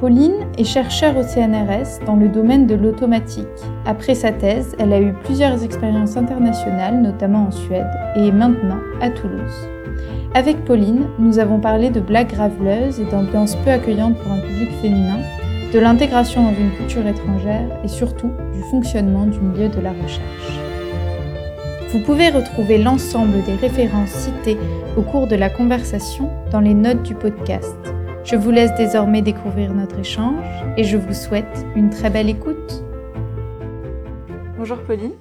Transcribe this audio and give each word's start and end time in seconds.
Pauline 0.00 0.46
est 0.56 0.62
chercheure 0.62 1.16
au 1.16 1.24
CNRS 1.24 2.04
dans 2.06 2.14
le 2.14 2.28
domaine 2.28 2.68
de 2.68 2.76
l'automatique. 2.76 3.48
Après 3.84 4.14
sa 4.14 4.30
thèse, 4.30 4.76
elle 4.78 4.92
a 4.92 5.00
eu 5.00 5.12
plusieurs 5.24 5.64
expériences 5.64 6.16
internationales, 6.16 7.02
notamment 7.02 7.46
en 7.46 7.50
Suède, 7.50 7.90
et 8.14 8.30
maintenant 8.30 8.78
à 9.00 9.10
Toulouse. 9.10 9.68
Avec 10.34 10.64
Pauline, 10.64 11.08
nous 11.18 11.40
avons 11.40 11.58
parlé 11.58 11.90
de 11.90 11.98
blagues 11.98 12.30
graveleuses 12.30 13.00
et 13.00 13.06
d'ambiance 13.06 13.56
peu 13.56 13.70
accueillante 13.70 14.16
pour 14.18 14.30
un 14.30 14.38
public 14.38 14.70
féminin, 14.80 15.18
de 15.72 15.78
l'intégration 15.80 16.44
dans 16.44 16.56
une 16.56 16.70
culture 16.76 17.04
étrangère 17.04 17.68
et 17.82 17.88
surtout 17.88 18.30
du 18.54 18.62
fonctionnement 18.70 19.26
du 19.26 19.40
milieu 19.40 19.68
de 19.68 19.80
la 19.80 19.90
recherche. 19.90 20.60
Vous 21.88 22.00
pouvez 22.04 22.28
retrouver 22.28 22.78
l'ensemble 22.78 23.42
des 23.42 23.54
références 23.54 24.10
citées 24.10 24.58
au 24.96 25.02
cours 25.02 25.26
de 25.26 25.34
la 25.34 25.50
conversation 25.50 26.30
dans 26.52 26.60
les 26.60 26.74
notes 26.74 27.02
du 27.02 27.16
podcast. 27.16 27.97
Je 28.30 28.36
vous 28.36 28.50
laisse 28.50 28.74
désormais 28.74 29.22
découvrir 29.22 29.72
notre 29.72 29.98
échange 30.00 30.44
et 30.76 30.84
je 30.84 30.98
vous 30.98 31.14
souhaite 31.14 31.64
une 31.74 31.88
très 31.88 32.10
belle 32.10 32.28
écoute. 32.28 32.84
Bonjour 34.58 34.82
Pauline. 34.82 35.14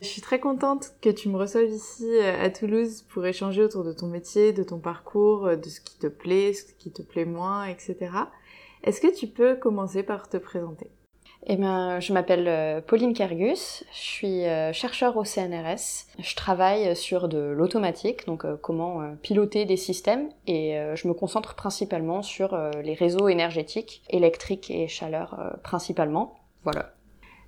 Je 0.00 0.06
suis 0.06 0.22
très 0.22 0.38
contente 0.38 0.92
que 1.02 1.08
tu 1.08 1.28
me 1.30 1.36
reçoives 1.36 1.68
ici 1.68 2.06
euh, 2.06 2.40
à 2.40 2.48
Toulouse 2.50 3.02
pour 3.08 3.26
échanger 3.26 3.64
autour 3.64 3.82
de 3.82 3.92
ton 3.92 4.06
métier, 4.06 4.52
de 4.52 4.62
ton 4.62 4.78
parcours, 4.78 5.46
euh, 5.46 5.56
de 5.56 5.68
ce 5.68 5.80
qui 5.80 5.98
te 5.98 6.06
plaît, 6.06 6.52
ce 6.52 6.72
qui 6.74 6.92
te 6.92 7.02
plaît 7.02 7.24
moins, 7.24 7.64
etc. 7.64 7.96
Est-ce 8.84 9.00
que 9.00 9.12
tu 9.12 9.26
peux 9.26 9.56
commencer 9.56 10.04
par 10.04 10.28
te 10.28 10.36
présenter? 10.36 10.92
Eh 11.46 11.56
bien, 11.56 12.00
je 12.00 12.12
m'appelle 12.12 12.46
euh, 12.48 12.80
Pauline 12.80 13.14
Kergus, 13.14 13.84
je 13.92 13.98
suis 13.98 14.44
euh, 14.44 14.72
chercheur 14.72 15.16
au 15.16 15.24
CNRS. 15.24 16.06
Je 16.18 16.36
travaille 16.36 16.94
sur 16.94 17.28
de 17.28 17.38
l'automatique, 17.38 18.26
donc 18.26 18.44
euh, 18.44 18.56
comment 18.60 19.14
piloter 19.22 19.64
des 19.64 19.76
systèmes, 19.76 20.28
et 20.46 20.78
je 20.94 21.08
me 21.08 21.14
concentre 21.14 21.54
principalement 21.54 22.22
sur 22.22 22.56
les 22.82 22.94
réseaux 22.94 23.28
énergétiques, 23.28 24.02
électriques 24.10 24.70
et 24.70 24.88
chaleur 24.88 25.58
principalement. 25.62 26.38
Voilà. 26.64 26.92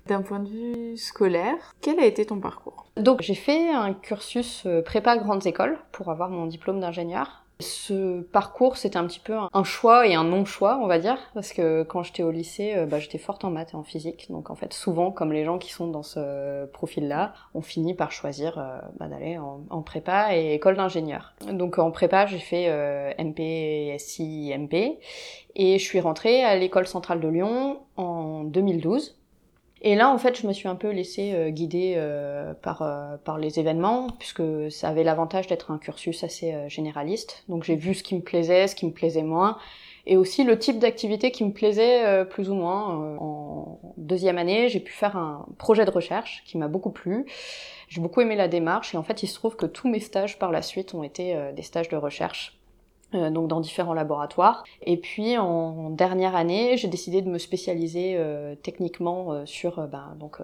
D'un 0.07 0.21
point 0.21 0.39
de 0.39 0.49
vue 0.49 0.97
scolaire, 0.97 1.73
quel 1.81 1.99
a 1.99 2.05
été 2.05 2.25
ton 2.25 2.39
parcours? 2.39 2.85
Donc 2.97 3.21
j'ai 3.21 3.35
fait 3.35 3.69
un 3.69 3.93
cursus 3.93 4.67
prépa 4.85 5.17
grandes 5.17 5.45
écoles 5.45 5.77
pour 5.91 6.09
avoir 6.09 6.29
mon 6.29 6.47
diplôme 6.47 6.79
d'ingénieur. 6.79 7.40
Ce 7.61 8.21
parcours, 8.21 8.77
c'était 8.77 8.97
un 8.97 9.05
petit 9.05 9.19
peu 9.19 9.33
un 9.51 9.63
choix 9.63 10.07
et 10.07 10.15
un 10.15 10.23
non-choix, 10.23 10.79
on 10.81 10.87
va 10.87 10.99
dire, 10.99 11.17
parce 11.33 11.53
que 11.53 11.83
quand 11.83 12.03
j'étais 12.03 12.23
au 12.23 12.31
lycée, 12.31 12.73
euh, 12.75 12.85
bah, 12.85 12.99
j'étais 12.99 13.17
forte 13.17 13.45
en 13.45 13.51
maths 13.51 13.73
et 13.73 13.75
en 13.75 13.83
physique. 13.83 14.27
Donc 14.29 14.49
en 14.49 14.55
fait, 14.55 14.73
souvent, 14.73 15.11
comme 15.11 15.31
les 15.31 15.45
gens 15.45 15.57
qui 15.57 15.71
sont 15.71 15.87
dans 15.87 16.03
ce 16.03 16.65
profil-là, 16.67 17.33
on 17.53 17.61
finit 17.61 17.93
par 17.93 18.11
choisir 18.11 18.57
euh, 18.57 18.79
bah, 18.99 19.07
d'aller 19.07 19.37
en, 19.37 19.81
prépa 19.81 20.35
et 20.35 20.53
école 20.53 20.75
d'ingénieur. 20.75 21.33
Donc 21.51 21.79
en 21.79 21.91
prépa, 21.91 22.25
j'ai 22.25 22.39
fait 22.39 22.65
euh, 22.69 23.13
MP, 23.17 23.97
SI, 23.97 24.53
MP, 24.57 24.99
et 25.55 25.79
je 25.79 25.83
suis 25.83 25.99
rentrée 25.99 26.43
à 26.43 26.55
l'école 26.55 26.87
centrale 26.87 27.19
de 27.19 27.27
Lyon 27.27 27.79
en 27.97 28.43
2012. 28.43 29.20
Et 29.83 29.95
là, 29.95 30.11
en 30.11 30.17
fait, 30.19 30.39
je 30.39 30.45
me 30.45 30.53
suis 30.53 30.67
un 30.67 30.75
peu 30.75 30.91
laissée 30.91 31.33
euh, 31.33 31.49
guider 31.49 31.95
euh, 31.97 32.53
par, 32.53 32.83
euh, 32.83 33.17
par 33.17 33.39
les 33.39 33.59
événements, 33.59 34.07
puisque 34.19 34.43
ça 34.69 34.89
avait 34.89 35.03
l'avantage 35.03 35.47
d'être 35.47 35.71
un 35.71 35.79
cursus 35.79 36.23
assez 36.23 36.53
généraliste. 36.69 37.43
Donc 37.49 37.63
j'ai 37.63 37.75
vu 37.75 37.95
ce 37.95 38.03
qui 38.03 38.13
me 38.15 38.21
plaisait, 38.21 38.67
ce 38.67 38.75
qui 38.75 38.85
me 38.85 38.91
plaisait 38.91 39.23
moins, 39.23 39.57
et 40.05 40.17
aussi 40.17 40.43
le 40.43 40.59
type 40.59 40.77
d'activité 40.77 41.31
qui 41.31 41.43
me 41.43 41.51
plaisait 41.51 42.25
plus 42.25 42.49
ou 42.49 42.55
moins. 42.55 43.17
en 43.19 43.79
deuxième 43.97 44.37
année, 44.37 44.69
j'ai 44.69 44.79
pu 44.79 44.91
faire 44.93 45.15
un 45.17 45.45
projet 45.57 45.85
de 45.85 45.91
recherche 45.91 46.43
qui 46.45 46.57
m'a 46.57 46.67
beaucoup 46.67 46.91
plu. 46.91 47.25
J'ai 47.87 48.01
beaucoup 48.01 48.21
aimé 48.21 48.35
la 48.35 48.47
démarche, 48.47 48.93
et 48.93 48.97
en 48.97 49.03
fait, 49.03 49.23
il 49.23 49.27
se 49.27 49.35
trouve 49.35 49.55
que 49.55 49.65
tous 49.65 49.89
mes 49.89 49.99
stages 49.99 50.37
par 50.37 50.51
la 50.51 50.61
suite 50.61 50.93
ont 50.93 51.03
été 51.03 51.37
des 51.55 51.63
stages 51.63 51.89
de 51.89 51.97
recherche. 51.97 52.60
Euh, 53.13 53.29
donc 53.29 53.47
dans 53.47 53.59
différents 53.59 53.93
laboratoires. 53.93 54.63
Et 54.83 54.95
puis 54.95 55.37
en 55.37 55.89
dernière 55.89 56.35
année, 56.35 56.77
j'ai 56.77 56.87
décidé 56.87 57.21
de 57.21 57.29
me 57.29 57.37
spécialiser 57.37 58.15
euh, 58.15 58.55
techniquement 58.55 59.33
euh, 59.33 59.45
sur 59.45 59.85
ben, 59.87 60.15
donc 60.17 60.37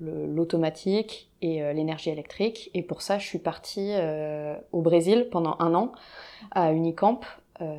l'automatique 0.00 1.30
et 1.40 1.60
l'énergie 1.72 2.10
électrique. 2.10 2.70
Et 2.74 2.82
pour 2.82 3.00
ça, 3.00 3.18
je 3.18 3.26
suis 3.26 3.38
partie 3.38 3.92
au 4.72 4.82
Brésil 4.82 5.28
pendant 5.30 5.54
un 5.60 5.72
an 5.72 5.92
à 6.50 6.72
Unicamp. 6.72 7.20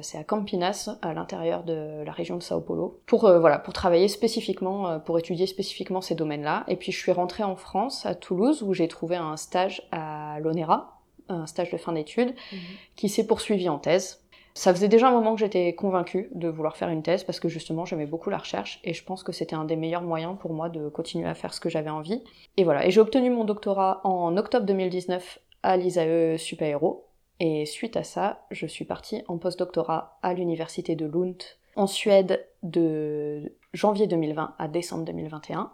c'est 0.01 0.17
à 0.17 0.23
Campinas, 0.23 0.97
à 1.01 1.13
l'intérieur 1.13 1.63
de 1.63 2.03
la 2.05 2.11
région 2.13 2.37
de 2.37 2.41
Sao 2.41 2.61
Paulo, 2.61 3.01
pour 3.05 3.29
voilà, 3.39 3.59
pour 3.59 3.73
travailler 3.73 4.07
spécifiquement, 4.07 4.97
pour 5.01 5.19
étudier 5.19 5.45
spécifiquement 5.45 5.99
ces 5.99 6.15
domaines-là. 6.15 6.63
Et 6.69 6.77
puis 6.77 6.93
je 6.93 6.97
suis 6.97 7.11
rentrée 7.11 7.43
en 7.43 7.57
France, 7.57 8.05
à 8.05 8.15
Toulouse, 8.15 8.63
où 8.63 8.73
j'ai 8.73 8.87
trouvé 8.87 9.17
un 9.17 9.35
stage 9.35 9.85
à 9.91 10.39
l'ONERA, 10.39 10.95
un 11.27 11.47
stage 11.47 11.71
de 11.71 11.77
fin 11.77 11.91
d'études, 11.91 12.29
mmh. 12.29 12.55
qui 12.95 13.09
s'est 13.09 13.27
poursuivi 13.27 13.67
en 13.67 13.77
thèse. 13.77 14.24
Ça 14.57 14.73
faisait 14.73 14.87
déjà 14.87 15.09
un 15.09 15.11
moment 15.11 15.35
que 15.35 15.41
j'étais 15.41 15.75
convaincue 15.75 16.29
de 16.33 16.47
vouloir 16.47 16.77
faire 16.77 16.87
une 16.87 17.03
thèse 17.03 17.25
parce 17.25 17.41
que 17.41 17.49
justement 17.49 17.83
j'aimais 17.83 18.05
beaucoup 18.05 18.29
la 18.29 18.37
recherche 18.37 18.79
et 18.85 18.93
je 18.93 19.03
pense 19.03 19.21
que 19.21 19.33
c'était 19.33 19.55
un 19.55 19.65
des 19.65 19.75
meilleurs 19.75 20.01
moyens 20.01 20.37
pour 20.39 20.53
moi 20.53 20.69
de 20.69 20.87
continuer 20.87 21.27
à 21.27 21.35
faire 21.35 21.53
ce 21.53 21.59
que 21.59 21.69
j'avais 21.69 21.89
envie. 21.89 22.23
Et 22.55 22.63
voilà, 22.63 22.87
et 22.87 22.91
j'ai 22.91 23.01
obtenu 23.01 23.29
mon 23.29 23.43
doctorat 23.43 23.99
en 24.05 24.37
octobre 24.37 24.65
2019 24.65 25.39
à 25.61 25.75
l'ISAE 25.75 26.37
Supaéro 26.37 27.05
et 27.41 27.65
suite 27.65 27.97
à 27.97 28.03
ça, 28.03 28.45
je 28.49 28.65
suis 28.65 28.85
partie 28.85 29.23
en 29.27 29.37
postdoctorat 29.37 30.17
à 30.23 30.33
l'université 30.33 30.95
de 30.95 31.05
Lund 31.05 31.43
en 31.75 31.85
Suède 31.85 32.47
de 32.63 33.57
janvier 33.73 34.07
2020 34.07 34.55
à 34.57 34.67
décembre 34.69 35.03
2021 35.03 35.69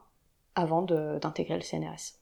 avant 0.56 0.82
d'intégrer 0.82 1.56
le 1.56 1.62
CNRS. 1.62 2.21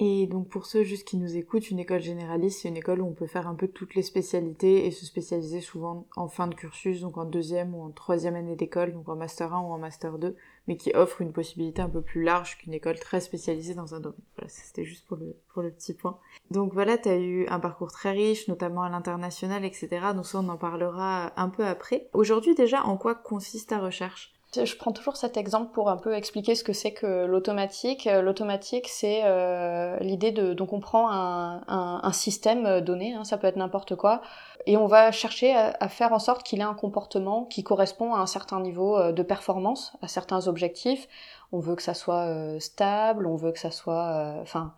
Et 0.00 0.28
donc 0.28 0.48
pour 0.48 0.66
ceux 0.66 0.84
juste 0.84 1.08
qui 1.08 1.16
nous 1.16 1.36
écoutent, 1.36 1.70
une 1.70 1.80
école 1.80 2.00
généraliste, 2.00 2.60
c'est 2.62 2.68
une 2.68 2.76
école 2.76 3.00
où 3.00 3.06
on 3.06 3.14
peut 3.14 3.26
faire 3.26 3.48
un 3.48 3.56
peu 3.56 3.66
toutes 3.66 3.96
les 3.96 4.02
spécialités 4.02 4.86
et 4.86 4.92
se 4.92 5.04
spécialiser 5.04 5.60
souvent 5.60 6.06
en 6.14 6.28
fin 6.28 6.46
de 6.46 6.54
cursus, 6.54 7.00
donc 7.00 7.18
en 7.18 7.24
deuxième 7.24 7.74
ou 7.74 7.82
en 7.82 7.90
troisième 7.90 8.36
année 8.36 8.54
d'école, 8.54 8.92
donc 8.92 9.08
en 9.08 9.16
master 9.16 9.52
1 9.52 9.60
ou 9.60 9.72
en 9.72 9.78
master 9.78 10.18
2, 10.18 10.36
mais 10.68 10.76
qui 10.76 10.92
offre 10.94 11.20
une 11.20 11.32
possibilité 11.32 11.82
un 11.82 11.88
peu 11.88 12.00
plus 12.00 12.22
large 12.22 12.58
qu'une 12.58 12.74
école 12.74 13.00
très 13.00 13.20
spécialisée 13.20 13.74
dans 13.74 13.96
un 13.96 14.00
domaine. 14.00 14.20
Voilà, 14.36 14.48
c'était 14.48 14.84
juste 14.84 15.04
pour 15.08 15.16
le, 15.16 15.70
petit 15.70 15.94
point. 15.94 16.20
Donc 16.52 16.74
voilà, 16.74 16.96
tu 16.96 17.08
eu 17.08 17.48
un 17.48 17.58
parcours 17.58 17.90
très 17.90 18.12
riche, 18.12 18.46
notamment 18.46 18.82
à 18.82 18.90
l'international, 18.90 19.64
etc. 19.64 19.88
Donc 20.14 20.26
ça, 20.26 20.38
on 20.38 20.48
en 20.48 20.56
parlera 20.56 21.32
un 21.36 21.48
peu 21.48 21.66
après. 21.66 22.08
Aujourd'hui 22.12 22.54
déjà, 22.54 22.84
en 22.84 22.96
quoi 22.96 23.16
consiste 23.16 23.70
ta 23.70 23.80
recherche? 23.80 24.37
Je 24.54 24.76
prends 24.76 24.92
toujours 24.92 25.16
cet 25.16 25.36
exemple 25.36 25.72
pour 25.72 25.90
un 25.90 25.98
peu 25.98 26.14
expliquer 26.14 26.54
ce 26.54 26.64
que 26.64 26.72
c'est 26.72 26.92
que 26.92 27.26
l'automatique. 27.26 28.06
Euh, 28.06 28.22
l'automatique, 28.22 28.88
c'est 28.88 29.20
euh, 29.24 29.98
l'idée 30.00 30.32
de 30.32 30.54
donc 30.54 30.72
on 30.72 30.80
prend 30.80 31.10
un, 31.10 32.12
système 32.12 32.80
donné, 32.80 33.14
hein, 33.14 33.24
ça 33.24 33.36
peut 33.36 33.46
être 33.46 33.56
n'importe 33.56 33.94
quoi, 33.94 34.22
et 34.66 34.76
on 34.76 34.86
va 34.86 35.12
chercher 35.12 35.54
à, 35.54 35.88
faire 35.88 36.12
en 36.12 36.18
sorte 36.18 36.42
qu'il 36.42 36.60
ait 36.60 36.64
un 36.64 36.74
comportement 36.74 37.44
qui 37.44 37.62
correspond 37.62 38.14
à 38.14 38.18
un 38.18 38.26
certain 38.26 38.60
niveau 38.60 38.96
euh, 38.96 39.12
de 39.12 39.22
performance, 39.22 39.92
à 40.02 40.08
certains 40.08 40.48
objectifs. 40.48 41.08
On 41.52 41.60
veut 41.60 41.76
que 41.76 41.82
ça 41.82 41.94
soit 41.94 42.26
euh, 42.26 42.58
stable, 42.58 43.26
on 43.26 43.36
veut 43.36 43.52
que 43.52 43.58
ça 43.58 43.70
soit, 43.70 44.36
enfin, 44.40 44.74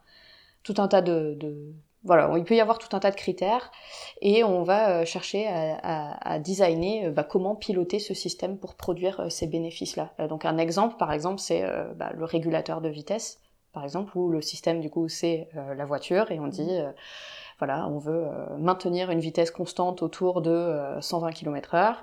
tout 0.64 0.74
un 0.78 0.88
tas 0.88 1.00
de 1.02 1.38
voilà, 2.02 2.32
il 2.38 2.44
peut 2.44 2.54
y 2.54 2.60
avoir 2.60 2.78
tout 2.78 2.94
un 2.96 3.00
tas 3.00 3.10
de 3.10 3.16
critères 3.16 3.70
et 4.22 4.42
on 4.42 4.62
va 4.62 5.00
euh, 5.00 5.04
chercher 5.04 5.46
à, 5.48 6.38
designer 6.38 7.06
euh, 7.06 7.10
bah, 7.10 7.24
comment 7.24 7.54
piloter 7.54 7.98
ce 7.98 8.14
système 8.14 8.56
pour 8.58 8.74
produire 8.74 9.20
euh, 9.20 9.28
ces 9.28 9.46
bénéfices-là. 9.46 10.10
donc 10.28 10.46
un 10.46 10.56
exemple, 10.56 10.96
par 10.96 11.12
exemple, 11.12 11.40
c'est 11.40 11.62
bah, 11.96 12.10
le 12.14 12.24
régulateur 12.24 12.80
de 12.80 12.88
vitesse, 12.88 13.40
par 13.72 13.84
exemple, 13.84 14.16
où 14.16 14.30
le 14.30 14.40
système 14.40 14.80
du 14.80 14.88
coup 14.90 15.08
c'est 15.08 15.48
la 15.54 15.84
voiture 15.84 16.30
et 16.30 16.40
on 16.40 16.46
dit 16.46 16.80
voilà, 17.58 17.86
on 17.88 17.98
veut 17.98 18.26
maintenir 18.58 19.10
une 19.10 19.20
vitesse 19.20 19.50
constante 19.50 20.02
autour 20.02 20.40
de 20.40 20.96
120 21.00 21.32
km/h. 21.32 21.96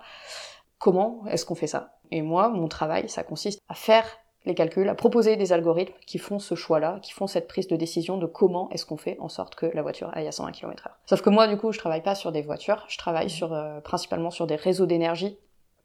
Comment 0.77 1.23
est-ce 1.27 1.45
qu'on 1.45 1.55
fait 1.55 1.67
ça? 1.67 1.97
Et 2.11 2.21
moi, 2.21 2.49
mon 2.49 2.67
travail, 2.67 3.09
ça 3.09 3.23
consiste 3.23 3.59
à 3.67 3.73
faire 3.73 4.05
les 4.47 4.55
calculs, 4.55 4.89
à 4.89 4.95
proposer 4.95 5.35
des 5.35 5.53
algorithmes 5.53 5.93
qui 6.05 6.17
font 6.17 6.39
ce 6.39 6.55
choix-là, 6.55 6.99
qui 7.01 7.11
font 7.11 7.27
cette 7.27 7.47
prise 7.47 7.67
de 7.67 7.75
décision 7.75 8.17
de 8.17 8.25
comment 8.25 8.69
est-ce 8.71 8.85
qu'on 8.85 8.97
fait 8.97 9.17
en 9.19 9.29
sorte 9.29 9.55
que 9.55 9.67
la 9.67 9.81
voiture 9.81 10.09
aille 10.13 10.27
à 10.27 10.31
120 10.31 10.51
km/h. 10.51 10.91
Sauf 11.05 11.21
que 11.21 11.29
moi, 11.29 11.47
du 11.47 11.57
coup, 11.57 11.71
je 11.71 11.77
travaille 11.77 12.01
pas 12.01 12.15
sur 12.15 12.31
des 12.31 12.41
voitures, 12.41 12.85
je 12.87 12.97
travaille 12.97 13.29
sur, 13.29 13.53
euh, 13.53 13.79
principalement 13.81 14.31
sur 14.31 14.47
des 14.47 14.55
réseaux 14.55 14.85
d'énergie. 14.85 15.37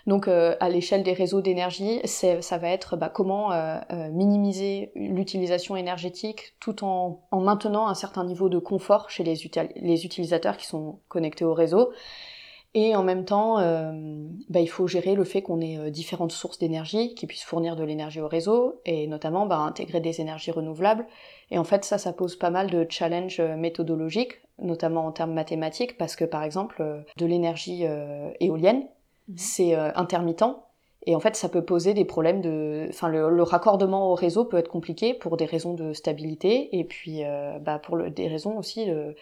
Donc, 0.06 0.26
euh, 0.26 0.56
à 0.58 0.68
l'échelle 0.68 1.02
des 1.02 1.12
réseaux 1.12 1.42
d'énergie, 1.42 2.00
ça 2.04 2.58
va 2.58 2.68
être 2.68 2.96
bah, 2.96 3.08
comment 3.08 3.52
euh, 3.52 3.78
minimiser 4.10 4.90
l'utilisation 4.96 5.76
énergétique 5.76 6.54
tout 6.58 6.84
en, 6.84 7.20
maintenant 7.32 7.86
un 7.86 7.94
certain 7.94 8.24
niveau 8.24 8.48
de 8.48 8.58
confort 8.58 9.10
chez 9.10 9.22
les, 9.22 9.34
les 9.76 10.04
utilisateurs 10.04 10.56
qui 10.56 10.66
sont 10.66 10.98
connectés 11.08 11.44
au 11.44 11.54
réseau 11.54 11.92
Et 12.74 12.96
en 12.96 13.02
même 13.02 13.26
temps, 13.26 13.58
euh, 13.58 13.92
bah, 14.48 14.60
il 14.60 14.66
faut 14.66 14.86
gérer 14.86 15.14
le 15.14 15.24
fait 15.24 15.42
qu'on 15.42 15.60
ait 15.60 15.76
euh, 15.76 15.90
différentes 15.90 16.32
sources 16.32 16.58
d'énergie 16.58 17.14
qui 17.14 17.26
puissent 17.26 17.44
fournir 17.44 17.76
de 17.76 17.84
l'énergie 17.84 18.20
au 18.20 18.28
réseau, 18.28 18.80
et 18.86 19.06
notamment 19.06 19.44
bah, 19.44 19.58
intégrer 19.58 20.00
des 20.00 20.22
énergies 20.22 20.52
renouvelables. 20.52 21.06
Et 21.50 21.58
en 21.58 21.64
fait, 21.64 21.84
ça, 21.84 21.98
ça 21.98 22.14
pose 22.14 22.36
pas 22.36 22.48
mal 22.48 22.70
de 22.70 22.86
challenges 22.88 23.40
euh, 23.40 23.56
méthodologiques, 23.56 24.40
notamment 24.58 25.04
en 25.04 25.12
termes 25.12 25.34
mathématiques, 25.34 25.98
parce 25.98 26.16
que 26.16 26.24
par 26.24 26.42
exemple, 26.44 27.04
de 27.16 27.26
l'énergie 27.26 27.84
éolienne, 28.38 28.84
mhm. 29.28 29.36
c'est 29.36 29.74
intermittent, 29.74 30.44
et 31.04 31.16
en 31.16 31.20
fait, 31.20 31.34
ça 31.34 31.48
peut 31.48 31.64
poser 31.64 31.94
des 31.94 32.04
problèmes 32.04 32.40
de, 32.40 32.86
enfin, 32.90 33.08
le, 33.08 33.42
raccordement 33.42 34.12
au 34.12 34.14
réseau 34.14 34.44
peut 34.44 34.58
être 34.58 34.68
compliqué 34.68 35.14
pour 35.14 35.36
des 35.36 35.46
raisons 35.46 35.74
de 35.74 35.92
stabilité, 35.94 36.78
et 36.78 36.84
puis 36.84 37.22
bah, 37.60 37.80
pour 37.80 37.96
le, 37.96 38.10
des 38.10 38.28
raisons 38.28 38.56
aussi 38.56 38.86
de 38.86 39.16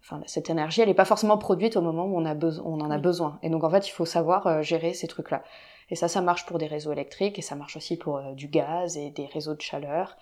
enfin, 0.00 0.20
cette 0.26 0.50
énergie, 0.50 0.80
elle 0.80 0.88
n'est 0.88 0.94
pas 0.94 1.04
forcément 1.04 1.38
produite 1.38 1.76
au 1.76 1.80
moment 1.80 2.04
où 2.04 2.16
on, 2.16 2.24
a 2.24 2.34
on 2.34 2.80
en 2.80 2.90
a 2.90 2.98
besoin. 2.98 3.38
Et 3.42 3.50
donc, 3.50 3.64
en 3.64 3.70
fait, 3.70 3.86
il 3.88 3.90
faut 3.90 4.04
savoir 4.04 4.46
euh, 4.46 4.62
gérer 4.62 4.94
ces 4.94 5.06
trucs-là. 5.06 5.42
Et 5.90 5.96
ça, 5.96 6.08
ça 6.08 6.20
marche 6.20 6.46
pour 6.46 6.58
des 6.58 6.66
réseaux 6.66 6.92
électriques 6.92 7.38
et 7.38 7.42
ça 7.42 7.56
marche 7.56 7.76
aussi 7.76 7.96
pour 7.96 8.18
euh, 8.18 8.32
du 8.32 8.48
gaz 8.48 8.96
et 8.96 9.10
des 9.10 9.26
réseaux 9.26 9.54
de 9.54 9.60
chaleur. 9.60 10.16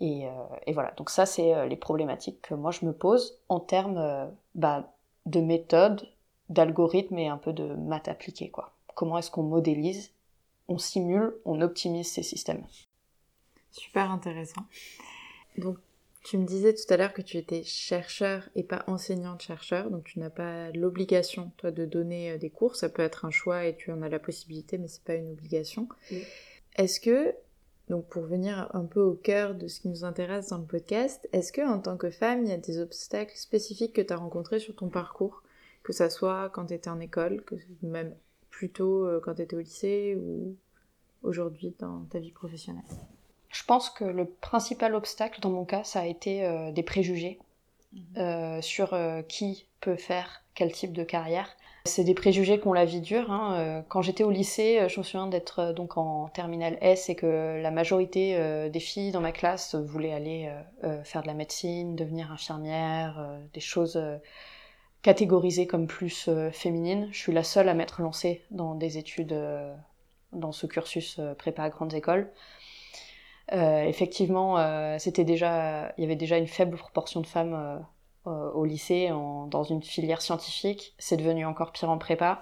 Et, 0.00 0.26
euh, 0.26 0.30
et 0.66 0.72
voilà, 0.72 0.92
donc 0.96 1.10
ça, 1.10 1.26
c'est 1.26 1.68
les 1.68 1.76
problématiques 1.76 2.42
que 2.42 2.54
moi, 2.54 2.70
je 2.70 2.84
me 2.84 2.92
pose 2.92 3.38
en 3.48 3.60
termes 3.60 4.32
bah, 4.54 4.92
de 5.26 5.40
méthode, 5.40 6.08
d'algorithme 6.48 7.18
et 7.18 7.28
un 7.28 7.38
peu 7.38 7.52
de 7.52 7.74
maths 7.74 8.08
appliquées. 8.08 8.50
Quoi. 8.50 8.72
Comment 8.94 9.18
est-ce 9.18 9.30
qu'on 9.30 9.44
modélise, 9.44 10.12
on 10.68 10.78
simule, 10.78 11.34
on 11.44 11.60
optimise 11.60 12.10
ces 12.10 12.22
systèmes 12.22 12.66
Super 13.70 14.10
intéressant. 14.10 14.62
Donc, 15.58 15.78
tu 16.24 16.38
me 16.38 16.46
disais 16.46 16.72
tout 16.72 16.92
à 16.92 16.96
l'heure 16.96 17.12
que 17.12 17.20
tu 17.20 17.36
étais 17.36 17.62
chercheur 17.64 18.48
et 18.54 18.62
pas 18.64 18.82
enseignante-chercheur, 18.86 19.90
donc 19.90 20.04
tu 20.04 20.18
n'as 20.18 20.30
pas 20.30 20.70
l'obligation, 20.72 21.52
toi, 21.58 21.70
de 21.70 21.84
donner 21.84 22.32
euh, 22.32 22.38
des 22.38 22.48
cours. 22.48 22.76
Ça 22.76 22.88
peut 22.88 23.02
être 23.02 23.26
un 23.26 23.30
choix 23.30 23.66
et 23.66 23.76
tu 23.76 23.92
en 23.92 24.00
as 24.00 24.08
la 24.08 24.18
possibilité, 24.18 24.78
mais 24.78 24.88
c'est 24.88 25.04
pas 25.04 25.14
une 25.14 25.30
obligation. 25.30 25.86
Est-ce 26.76 26.98
que, 26.98 27.34
donc 27.90 28.08
pour 28.08 28.24
venir 28.24 28.70
un 28.72 28.86
peu 28.86 29.02
au 29.02 29.12
cœur 29.12 29.54
de 29.54 29.68
ce 29.68 29.80
qui 29.80 29.88
nous 29.88 30.02
intéresse 30.04 30.48
dans 30.48 30.58
le 30.58 30.64
podcast, 30.64 31.28
est-ce 31.32 31.52
que 31.52 31.60
en 31.60 31.78
tant 31.78 31.98
que 31.98 32.10
femme, 32.10 32.44
il 32.44 32.48
y 32.48 32.54
a 32.54 32.56
des 32.56 32.80
obstacles 32.80 33.36
spécifiques 33.36 33.92
que 33.92 34.00
tu 34.00 34.12
as 34.12 34.16
rencontrés 34.16 34.60
sur 34.60 34.74
ton 34.74 34.88
parcours? 34.88 35.42
Que 35.82 35.92
ça 35.92 36.08
soit 36.08 36.48
quand 36.54 36.66
tu 36.66 36.74
étais 36.74 36.88
en 36.88 37.00
école, 37.00 37.42
que 37.42 37.56
même 37.82 38.14
plutôt 38.48 39.06
euh, 39.06 39.20
quand 39.22 39.34
tu 39.34 39.42
étais 39.42 39.56
au 39.56 39.60
lycée 39.60 40.16
ou 40.16 40.56
aujourd'hui 41.22 41.74
dans 41.78 42.06
ta 42.06 42.18
vie 42.18 42.32
professionnelle? 42.32 42.82
Je 43.54 43.62
pense 43.62 43.88
que 43.88 44.04
le 44.04 44.26
principal 44.26 44.96
obstacle 44.96 45.40
dans 45.40 45.50
mon 45.50 45.64
cas, 45.64 45.84
ça 45.84 46.00
a 46.00 46.06
été 46.06 46.44
euh, 46.44 46.72
des 46.72 46.82
préjugés 46.82 47.38
mhm. 47.92 48.02
euh, 48.16 48.60
sur 48.60 48.94
euh, 48.94 49.22
qui 49.22 49.66
peut 49.80 49.94
faire 49.94 50.42
quel 50.54 50.72
type 50.72 50.92
de 50.92 51.04
carrière. 51.04 51.48
C'est 51.86 52.02
des 52.02 52.14
préjugés 52.14 52.58
qu'on 52.58 52.72
la 52.72 52.84
vie 52.84 53.00
dure. 53.00 53.30
Hein. 53.30 53.84
Quand 53.88 54.00
j'étais 54.00 54.24
au 54.24 54.30
lycée, 54.30 54.88
je 54.88 54.98
me 54.98 55.04
souviens 55.04 55.26
d'être 55.26 55.72
donc 55.72 55.98
en 55.98 56.28
terminale 56.28 56.78
S 56.80 57.10
et 57.10 57.14
que 57.14 57.60
la 57.60 57.70
majorité 57.70 58.70
des 58.70 58.80
filles 58.80 59.12
dans 59.12 59.20
ma 59.20 59.32
classe 59.32 59.74
voulaient 59.74 60.14
aller 60.14 60.50
faire 61.02 61.20
de 61.20 61.26
la 61.26 61.34
médecine, 61.34 61.94
devenir 61.94 62.32
infirmière, 62.32 63.38
des 63.52 63.60
choses 63.60 64.02
catégorisées 65.02 65.66
comme 65.66 65.86
plus 65.86 66.30
féminines. 66.52 67.08
Je 67.12 67.18
suis 67.18 67.34
la 67.34 67.44
seule 67.44 67.68
à 67.68 67.74
m'être 67.74 68.00
lancée 68.00 68.42
dans 68.50 68.74
des 68.74 68.96
études, 68.96 69.38
dans 70.32 70.52
ce 70.52 70.66
cursus 70.66 71.20
prépa 71.36 71.64
à 71.64 71.68
grandes 71.68 71.92
écoles. 71.92 72.30
Euh, 73.52 73.82
effectivement, 73.84 74.58
euh, 74.58 74.96
c'était 74.98 75.24
déjà, 75.24 75.92
il 75.98 76.02
y 76.02 76.04
avait 76.04 76.16
déjà 76.16 76.38
une 76.38 76.46
faible 76.46 76.76
proportion 76.76 77.20
de 77.20 77.26
femmes 77.26 77.84
euh, 78.26 78.50
au 78.52 78.64
lycée, 78.64 79.08
dans 79.10 79.62
une 79.64 79.82
filière 79.82 80.22
scientifique. 80.22 80.94
C'est 80.98 81.16
devenu 81.16 81.44
encore 81.44 81.72
pire 81.72 81.90
en 81.90 81.98
prépa. 81.98 82.40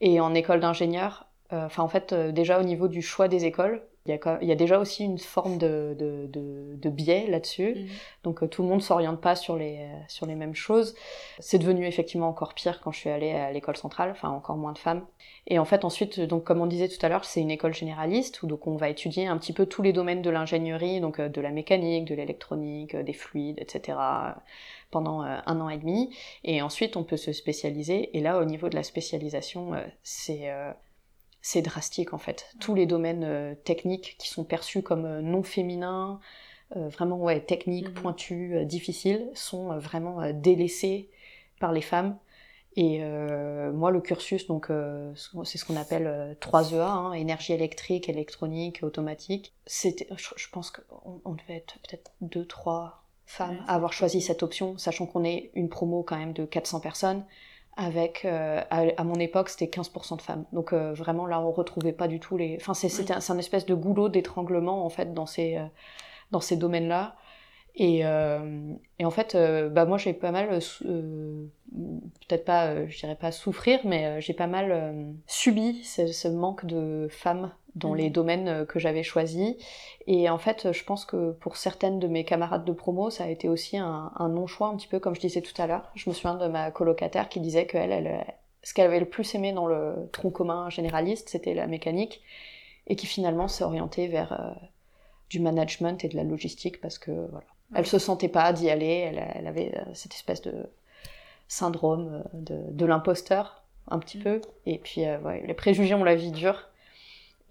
Et 0.00 0.20
en 0.20 0.34
école 0.34 0.60
d'ingénieur, 0.60 1.26
enfin 1.50 1.82
en 1.82 1.88
fait, 1.88 2.12
déjà 2.12 2.60
au 2.60 2.64
niveau 2.64 2.86
du 2.88 3.00
choix 3.00 3.28
des 3.28 3.46
écoles, 3.46 3.86
il 4.06 4.48
y, 4.48 4.52
a, 4.52 4.54
déjà 4.54 4.78
aussi 4.78 5.04
une 5.04 5.18
forme 5.18 5.58
de, 5.58 5.96
de, 5.98 6.90
biais 6.90 7.26
là-dessus. 7.28 7.74
Mhm. 7.74 7.86
Donc 8.24 8.42
euh, 8.42 8.46
tout 8.46 8.62
le 8.62 8.68
monde 8.68 8.82
s'oriente 8.82 9.20
pas 9.20 9.34
sur 9.34 9.56
les, 9.56 9.78
euh, 9.78 9.98
sur 10.08 10.26
les 10.26 10.34
mêmes 10.34 10.54
choses. 10.54 10.94
C'est 11.40 11.58
devenu 11.58 11.86
effectivement 11.86 12.28
encore 12.28 12.54
pire 12.54 12.80
quand 12.80 12.92
je 12.92 12.98
suis 12.98 13.10
allée 13.10 13.32
à 13.32 13.52
l'école 13.52 13.76
centrale, 13.76 14.10
enfin 14.10 14.30
encore 14.30 14.56
moins 14.56 14.72
de 14.72 14.78
femmes. 14.78 15.04
Et 15.48 15.58
en 15.58 15.64
fait 15.64 15.84
ensuite, 15.84 16.20
donc 16.20 16.44
comme 16.44 16.60
on 16.60 16.66
disait 16.66 16.88
tout 16.88 17.04
à 17.04 17.08
l'heure, 17.08 17.24
c'est 17.24 17.40
une 17.40 17.50
école 17.50 17.74
généraliste 17.74 18.42
où 18.42 18.46
donc 18.46 18.66
on 18.66 18.76
va 18.76 18.88
étudier 18.88 19.26
un 19.26 19.36
petit 19.38 19.52
peu 19.52 19.66
tous 19.66 19.82
les 19.82 19.92
domaines 19.92 20.22
de 20.22 20.30
l'ingénierie, 20.30 21.00
donc 21.00 21.18
euh, 21.18 21.28
de 21.28 21.40
la 21.40 21.50
mécanique, 21.50 22.04
de 22.06 22.14
l'électronique, 22.14 22.96
des 22.96 23.12
fluides, 23.12 23.58
etc. 23.58 23.98
pendant 24.90 25.20
un 25.20 25.60
an 25.60 25.68
et 25.68 25.78
demi. 25.78 26.14
Et 26.44 26.62
ensuite 26.62 26.96
on 26.96 27.04
peut 27.04 27.16
se 27.16 27.32
spécialiser. 27.32 28.16
Et 28.16 28.20
là 28.20 28.38
au 28.38 28.44
niveau 28.44 28.68
de 28.68 28.76
la 28.76 28.82
spécialisation, 28.82 29.72
c'est 30.02 30.50
c'est 31.46 31.62
drastique 31.62 32.12
en 32.12 32.18
fait. 32.18 32.48
Tous 32.58 32.74
les 32.74 32.86
domaines 32.86 33.22
euh, 33.22 33.54
techniques 33.54 34.16
qui 34.18 34.28
sont 34.28 34.42
perçus 34.42 34.82
comme 34.82 35.04
euh, 35.04 35.20
non 35.20 35.44
féminins, 35.44 36.18
euh, 36.74 36.88
vraiment 36.88 37.18
ouais, 37.18 37.40
techniques, 37.40 37.86
mhm. 37.90 37.94
pointus, 37.94 38.66
difficiles, 38.66 39.30
sont 39.32 39.78
vraiment 39.78 40.32
délaissés 40.32 41.08
par 41.60 41.70
les 41.70 41.82
femmes. 41.82 42.18
Et 42.78 43.00
moi, 43.72 43.90
le 43.90 44.02
cursus, 44.02 44.46
donc 44.48 44.70
c'est 45.44 45.56
ce 45.56 45.64
qu'on 45.64 45.76
appelle 45.76 46.36
3 46.40 46.72
EA, 46.74 46.86
hein, 46.86 47.12
énergie 47.14 47.54
électrique, 47.54 48.10
électronique, 48.10 48.82
automatique. 48.82 49.54
C'était, 49.64 50.06
je, 50.14 50.48
pense 50.52 50.70
qu'on 50.70 51.22
on 51.24 51.32
devait 51.32 51.56
être 51.56 51.78
peut-être 51.78 52.12
deux, 52.20 52.44
trois 52.44 53.02
femmes 53.24 53.64
à 53.66 53.76
avoir 53.76 53.94
choisi 53.94 54.20
cette 54.20 54.42
option, 54.42 54.76
sachant 54.76 55.06
qu'on 55.06 55.24
est 55.24 55.52
une 55.54 55.70
promo 55.70 56.02
quand 56.02 56.18
même 56.18 56.34
de 56.34 56.44
400 56.44 56.80
personnes 56.80 57.24
avec 57.76 58.24
euh, 58.24 58.62
à, 58.70 59.04
mon 59.04 59.16
époque 59.16 59.50
c'était 59.50 59.66
15% 59.66 60.16
de 60.16 60.22
femmes. 60.22 60.44
Donc 60.52 60.72
euh, 60.72 60.94
vraiment 60.94 61.26
là 61.26 61.40
on 61.40 61.52
retrouvait 61.52 61.92
pas 61.92 62.08
du 62.08 62.20
tout 62.20 62.36
les 62.36 62.56
enfin 62.60 62.74
c'est 62.74 63.10
un, 63.10 63.18
un, 63.28 63.38
espèce 63.38 63.66
de 63.66 63.74
goulot 63.74 64.08
d'étranglement 64.08 64.84
en 64.84 64.88
fait 64.88 65.12
dans 65.12 65.26
ces 65.26 65.56
euh, 65.56 65.66
dans 66.30 66.40
ces 66.40 66.56
domaines 66.56 66.88
là 66.88 67.16
et, 67.78 68.00
et 68.00 69.04
en 69.04 69.10
fait 69.10 69.36
bah 69.70 69.84
moi 69.84 69.98
j'ai 69.98 70.14
pas 70.14 70.30
mal 70.30 70.48
peut-être 70.48 72.44
pas 72.46 72.86
je 72.86 72.98
dirais 72.98 73.16
pas 73.16 73.30
souffrir 73.30 73.80
mais 73.84 74.18
j'ai 74.22 74.32
pas 74.32 74.46
mal 74.46 75.14
subi 75.26 75.84
ce, 75.84 76.06
ce, 76.06 76.26
manque 76.26 76.64
de 76.64 77.06
femmes 77.10 77.52
dans 77.76 77.94
les 77.94 78.08
mm. 78.08 78.12
domaines 78.12 78.48
euh, 78.48 78.64
que 78.64 78.78
j'avais 78.78 79.02
choisis. 79.02 79.54
Et 80.06 80.28
en 80.28 80.38
fait, 80.38 80.72
je 80.72 80.84
pense 80.84 81.04
que 81.04 81.32
pour 81.32 81.56
certaines 81.56 82.00
de 82.00 82.08
mes 82.08 82.24
camarades 82.24 82.64
de 82.64 82.72
promo, 82.72 83.10
ça 83.10 83.24
a 83.24 83.28
été 83.28 83.48
aussi 83.48 83.76
un, 83.76 84.10
non-choix, 84.18 84.68
un 84.68 84.76
petit 84.76 84.88
peu 84.88 84.98
comme 84.98 85.14
je 85.14 85.20
disais 85.20 85.42
tout 85.42 85.60
à 85.60 85.66
l'heure. 85.66 85.90
Je 85.94 86.08
me 86.08 86.14
souviens 86.14 86.34
de 86.34 86.48
ma 86.48 86.70
colocataire 86.70 87.28
qui 87.28 87.40
disait 87.40 87.66
qu'elle, 87.66 87.92
elle, 87.92 88.24
ce 88.62 88.72
qu'elle 88.74 88.86
avait 88.86 89.00
le 89.00 89.08
plus 89.08 89.34
aimé 89.34 89.52
dans 89.52 89.66
le 89.66 90.08
tronc 90.12 90.30
commun 90.30 90.70
généraliste, 90.70 91.28
c'était 91.28 91.54
la 91.54 91.66
mécanique, 91.66 92.22
et 92.86 92.96
qui 92.96 93.06
finalement 93.06 93.48
s'est 93.48 93.64
orientée 93.64 94.08
vers 94.08 94.32
euh, 94.32 94.52
du 95.28 95.40
management 95.40 96.04
et 96.04 96.08
de 96.08 96.16
la 96.16 96.24
logistique 96.24 96.80
parce 96.80 96.98
que 96.98 97.10
voilà, 97.10 97.46
elle 97.74 97.86
se 97.86 97.98
sentait 97.98 98.28
pas 98.28 98.52
d'y 98.52 98.70
aller, 98.70 99.12
elle, 99.12 99.46
avait 99.46 99.72
euh, 99.76 99.84
cette 99.92 100.14
espèce 100.14 100.40
de 100.40 100.70
syndrome 101.48 102.24
de, 102.32 102.60
de 102.70 102.86
l'imposteur 102.86 103.64
un 103.88 103.98
petit 103.98 104.18
mm. 104.18 104.22
peu, 104.22 104.40
et 104.66 104.78
puis 104.78 105.02
ouais, 105.02 105.44
les 105.46 105.54
préjugés 105.54 105.94
ont 105.94 106.04
la 106.04 106.14
vie 106.14 106.30
dure. 106.30 106.68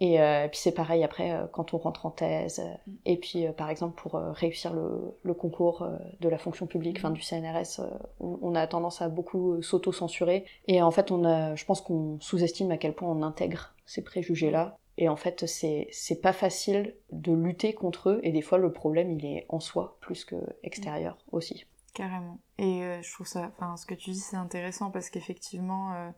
Et, 0.01 0.19
euh, 0.19 0.47
puis 0.49 0.59
c'est 0.59 0.73
pareil 0.73 1.03
après 1.03 1.31
euh, 1.31 1.47
quand 1.51 1.73
on 1.73 1.77
rentre 1.77 2.05
en 2.05 2.11
thèse. 2.11 2.59
Euh, 2.59 2.73
mm. 2.87 2.95
et 3.05 3.17
puis 3.17 3.45
par 3.57 3.69
exemple 3.69 3.99
pour 4.01 4.13
réussir 4.13 4.73
le, 4.73 5.17
le 5.23 5.33
concours 5.33 5.87
de 6.19 6.29
la 6.29 6.37
fonction 6.37 6.67
publique, 6.67 6.97
enfin 6.97 7.11
mm. 7.11 7.13
du 7.13 7.21
CNRS, 7.21 7.81
on, 8.19 8.39
on, 8.41 8.55
a 8.55 8.67
tendance 8.67 9.01
à 9.01 9.09
beaucoup 9.09 9.61
s'auto-censurer. 9.61 10.45
Et 10.67 10.81
en 10.81 10.91
fait, 10.91 11.11
on 11.11 11.23
a, 11.23 11.55
je 11.55 11.65
pense 11.65 11.81
qu'on 11.81 12.19
sous-estime 12.19 12.71
à 12.71 12.77
quel 12.77 12.93
point 12.93 13.09
on 13.09 13.21
intègre 13.23 13.73
ces 13.85 14.03
préjugés-là. 14.03 14.77
Et 14.97 15.09
en 15.09 15.17
fait, 15.17 15.45
c'est 15.45 15.87
c'est 15.91 16.21
pas 16.21 16.33
facile 16.33 16.95
de 17.11 17.33
lutter 17.33 17.73
contre 17.73 18.09
eux. 18.09 18.19
Et 18.23 18.31
des 18.31 18.41
fois, 18.41 18.57
le 18.57 18.71
problème 18.71 19.11
il 19.11 19.25
est 19.25 19.45
en 19.49 19.59
soi 19.59 19.97
plus 20.01 20.25
que 20.25 20.35
extérieur 20.63 21.17
mm. 21.31 21.35
aussi. 21.35 21.65
Carrément. 21.93 22.39
Et 22.57 22.81
je 23.01 23.13
trouve 23.13 23.27
ça, 23.27 23.49
enfin 23.55 23.77
ce 23.77 23.85
que 23.85 23.93
tu 23.93 24.09
dis 24.09 24.19
c'est 24.19 24.35
intéressant 24.35 24.91
parce 24.91 25.09
qu'effectivement 25.09 26.11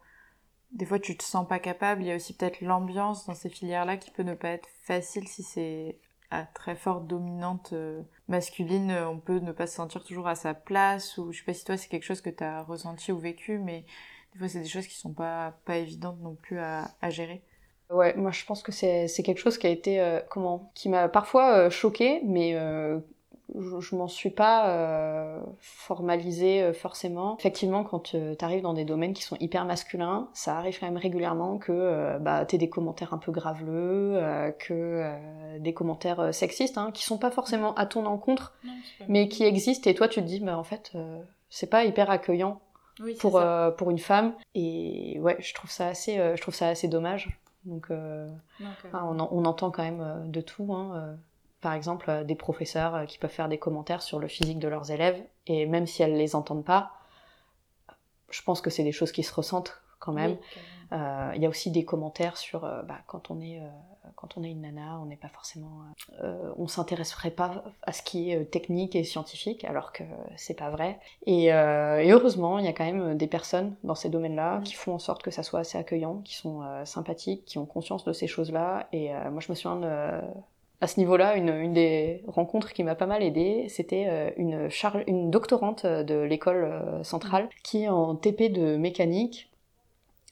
des 0.72 0.86
fois 0.86 1.00
tu 1.00 1.18
te 1.18 1.24
sens 1.24 1.48
pas 1.48 1.60
capable. 1.60 2.04
Il 2.04 2.08
y 2.08 2.12
a 2.12 2.16
aussi 2.16 2.34
peut-être 2.36 2.62
l'ambiance 2.62 3.26
dans 3.26 3.36
ces 3.36 3.50
filières-là 3.50 3.98
qui 3.98 4.12
peut 4.12 4.24
ne 4.24 4.34
pas 4.34 4.50
être 4.50 4.70
facile 4.84 5.28
si 5.28 5.44
c'est 5.44 6.00
à 6.30 6.44
très 6.44 6.76
forte 6.76 7.08
dominante 7.08 7.72
euh, 7.74 8.02
masculine, 8.28 8.92
on 8.92 9.18
peut 9.18 9.40
ne 9.40 9.54
pas 9.54 9.66
se 9.66 9.76
sentir 9.76 10.04
toujours 10.04 10.28
à 10.28 10.36
sa 10.36 10.54
place 10.54 11.18
ou 11.18 11.32
je 11.32 11.40
sais 11.40 11.46
pas 11.46 11.54
si 11.54 11.64
toi 11.64 11.78
c'est 11.78 11.88
quelque 11.88 12.04
chose 12.04 12.20
que 12.20 12.30
tu 12.30 12.44
as 12.44 12.64
ressenti 12.64 13.14
ou 13.14 13.18
vécu 13.18 13.60
mais 13.60 13.86
des 14.34 14.40
fois 14.40 14.50
c'est 14.50 14.60
des 14.60 14.68
choses 14.68 14.88
qui 14.88 14.96
sont 14.96 15.14
pas 15.14 15.58
pas 15.64 15.78
évidentes 15.78 16.20
non 16.20 16.36
plus 16.36 16.60
à, 16.60 16.92
à 17.02 17.10
gérer. 17.10 17.44
Ouais, 17.90 18.14
moi 18.18 18.32
je 18.32 18.44
pense 18.44 18.62
que 18.62 18.74
c'est 18.74 19.08
quelque 19.24 19.40
chose 19.40 19.58
qui 19.58 19.68
a 19.68 19.70
été 19.70 20.02
euh, 20.02 20.20
comment 20.30 20.72
qui 20.76 20.90
m'a 20.90 21.08
parfois 21.08 21.58
euh, 21.58 21.70
choqué 21.70 22.22
mais 22.26 22.54
je, 23.56 23.80
je 23.80 23.96
m'en 23.96 24.08
suis 24.08 24.30
pas 24.30 24.70
euh, 24.70 25.40
formalisée 25.60 26.62
euh, 26.62 26.74
forcément. 26.74 27.38
Effectivement, 27.38 27.84
quand 27.84 28.16
euh, 28.16 28.36
tu 28.38 28.44
arrives 28.46 28.62
dans 28.62 28.74
des 28.74 28.86
domaines 28.86 29.14
qui 29.14 29.24
sont 29.24 29.38
hyper 29.40 29.66
masculins, 29.66 30.30
ça 30.34 30.58
arrive 30.58 30.80
quand 30.80 30.86
même 30.86 30.98
régulièrement 30.98 31.58
que 31.58 31.72
euh, 31.72 32.20
bah, 32.20 32.46
t'aies 32.46 32.58
des 32.58 32.70
commentaires 32.70 33.14
un 33.14 33.18
peu 33.18 33.32
graveleux, 33.32 34.20
que 34.60 35.12
des 35.60 35.74
commentaires 35.74 36.34
sexistes, 36.34 36.78
hein, 36.78 36.92
qui 36.94 37.04
sont 37.04 37.18
pas 37.18 37.32
forcément 37.32 37.74
à 37.76 37.86
ton 37.86 38.06
encontre, 38.06 38.54
mais 39.08 39.28
qui 39.28 39.44
existent. 39.44 39.90
Et 39.90 39.94
toi, 39.94 40.08
tu 40.08 40.22
te 40.22 40.26
dis, 40.26 40.40
bah 40.40 40.58
en 40.58 40.64
fait, 40.64 40.94
c'est 41.50 41.70
pas 41.70 41.84
hyper 41.84 42.10
accueillant 42.10 42.60
pour, 43.20 43.38
euh, 43.38 43.72
pour 43.72 43.92
une 43.92 44.00
femme. 44.00 44.34
Et 44.56 45.18
ouais, 45.20 45.38
je 45.40 45.54
trouve 45.54 45.72
ça 45.72 45.88
assez, 45.88 46.20
euh, 46.20 46.36
je 46.36 46.42
trouve 46.42 46.56
ça 46.56 46.70
assez 46.70 46.88
dommage. 46.88 47.40
Donc, 47.66 47.88
euh, 47.92 48.30
on, 48.94 49.20
on, 49.20 49.46
entend 49.46 49.72
quand 49.72 49.84
même 49.84 50.32
de 50.32 50.42
tout. 50.42 50.74
Hein, 50.74 51.18
par 51.68 51.74
exemple, 51.74 52.24
des 52.26 52.36
professeurs 52.36 53.06
qui 53.08 53.18
peuvent 53.18 53.30
faire 53.30 53.50
des 53.50 53.58
commentaires 53.58 54.02
sur 54.02 54.20
le 54.20 54.30
physique 54.30 54.58
de 54.58 54.70
leurs 54.70 54.90
élèves, 54.90 55.22
et 55.48 55.66
même 55.66 55.86
si 55.86 56.02
elles 56.02 56.16
les 56.16 56.34
entendent 56.34 56.64
pas, 56.64 56.94
je 58.30 58.42
pense 58.42 58.62
que 58.62 58.70
c'est 58.70 58.86
des 58.86 58.94
choses 58.94 59.12
qui 59.12 59.22
se 59.22 59.34
ressentent 59.34 59.82
quand 60.00 60.14
même. 60.14 60.38
Il 60.92 61.42
y 61.42 61.46
a 61.46 61.50
aussi 61.50 61.70
des 61.70 61.84
commentaires 61.84 62.38
sur 62.38 62.62
bah, 62.62 63.00
quand 63.08 63.32
on 63.32 63.42
est 63.42 63.60
quand 64.16 64.38
on 64.38 64.44
est 64.44 64.52
une 64.52 64.62
nana, 64.62 65.00
on 65.02 65.06
n'est 65.06 65.18
pas 65.18 65.28
forcément, 65.28 65.82
euh, 66.24 66.52
on 66.58 66.68
s'intéresserait 66.68 67.32
pas 67.32 67.64
à 67.84 67.92
ce 67.92 68.02
qui 68.02 68.32
est 68.32 68.42
euh, 68.42 68.44
technique 68.46 68.96
et 68.96 69.04
scientifique, 69.04 69.64
alors 69.66 69.92
que 69.92 70.04
c'est 70.36 70.54
pas 70.56 70.70
vrai. 70.70 71.00
Et, 71.26 71.54
euh, 71.54 72.04
heureusement, 72.08 72.60
il 72.60 72.66
y 72.66 72.68
a 72.68 72.74
quand 72.74 72.86
même 72.86 73.18
des 73.18 73.28
personnes 73.28 73.76
dans 73.84 73.96
ces 73.96 74.10
domaines-là 74.10 74.62
qui 74.64 74.74
font 74.74 74.94
en 74.94 75.00
sorte 75.00 75.22
que 75.24 75.32
ça 75.32 75.44
soit 75.44 75.60
assez 75.62 75.78
accueillant, 75.78 76.22
qui 76.24 76.36
sont 76.36 76.62
sympathiques, 76.86 77.46
qui 77.46 77.58
ont 77.58 77.66
conscience 77.66 78.06
de 78.06 78.14
ces 78.14 78.28
choses-là. 78.28 78.88
Et 78.92 79.12
moi, 79.32 79.40
je 79.40 79.52
me 79.52 79.56
souviens 79.56 80.22
à 80.82 80.88
ce 80.88 81.00
niveau-là, 81.00 81.36
une, 81.36 81.50
une, 81.50 81.74
des 81.74 82.24
rencontres 82.28 82.74
qui 82.74 82.84
m'a 82.84 82.96
pas 82.96 83.08
mal 83.08 83.24
aidée, 83.24 83.66
c'était 83.70 84.34
une, 84.38 84.70
une 85.08 85.32
doctorante 85.32 85.86
de 85.86 86.20
l'école 86.22 87.02
centrale 87.04 87.50
qui, 87.64 87.88
en 87.90 88.16
TP 88.16 88.52
de 88.52 88.78
mécanique, 88.78 89.50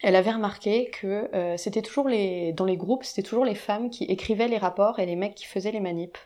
elle 0.01 0.15
avait 0.15 0.31
remarqué 0.31 0.89
que 0.91 1.33
euh, 1.33 1.57
c'était 1.57 1.81
toujours 1.81 2.07
les 2.07 2.53
dans 2.53 2.65
les 2.65 2.77
groupes, 2.77 3.03
c'était 3.03 3.23
toujours 3.23 3.45
les 3.45 3.55
femmes 3.55 3.89
qui 3.89 4.03
écrivaient 4.03 4.47
les 4.47 4.57
rapports 4.57 4.99
et 4.99 5.05
les 5.05 5.15
mecs 5.15 5.35
qui 5.35 5.45
faisaient 5.45 5.71
les 5.71 5.79
manips. 5.79 6.17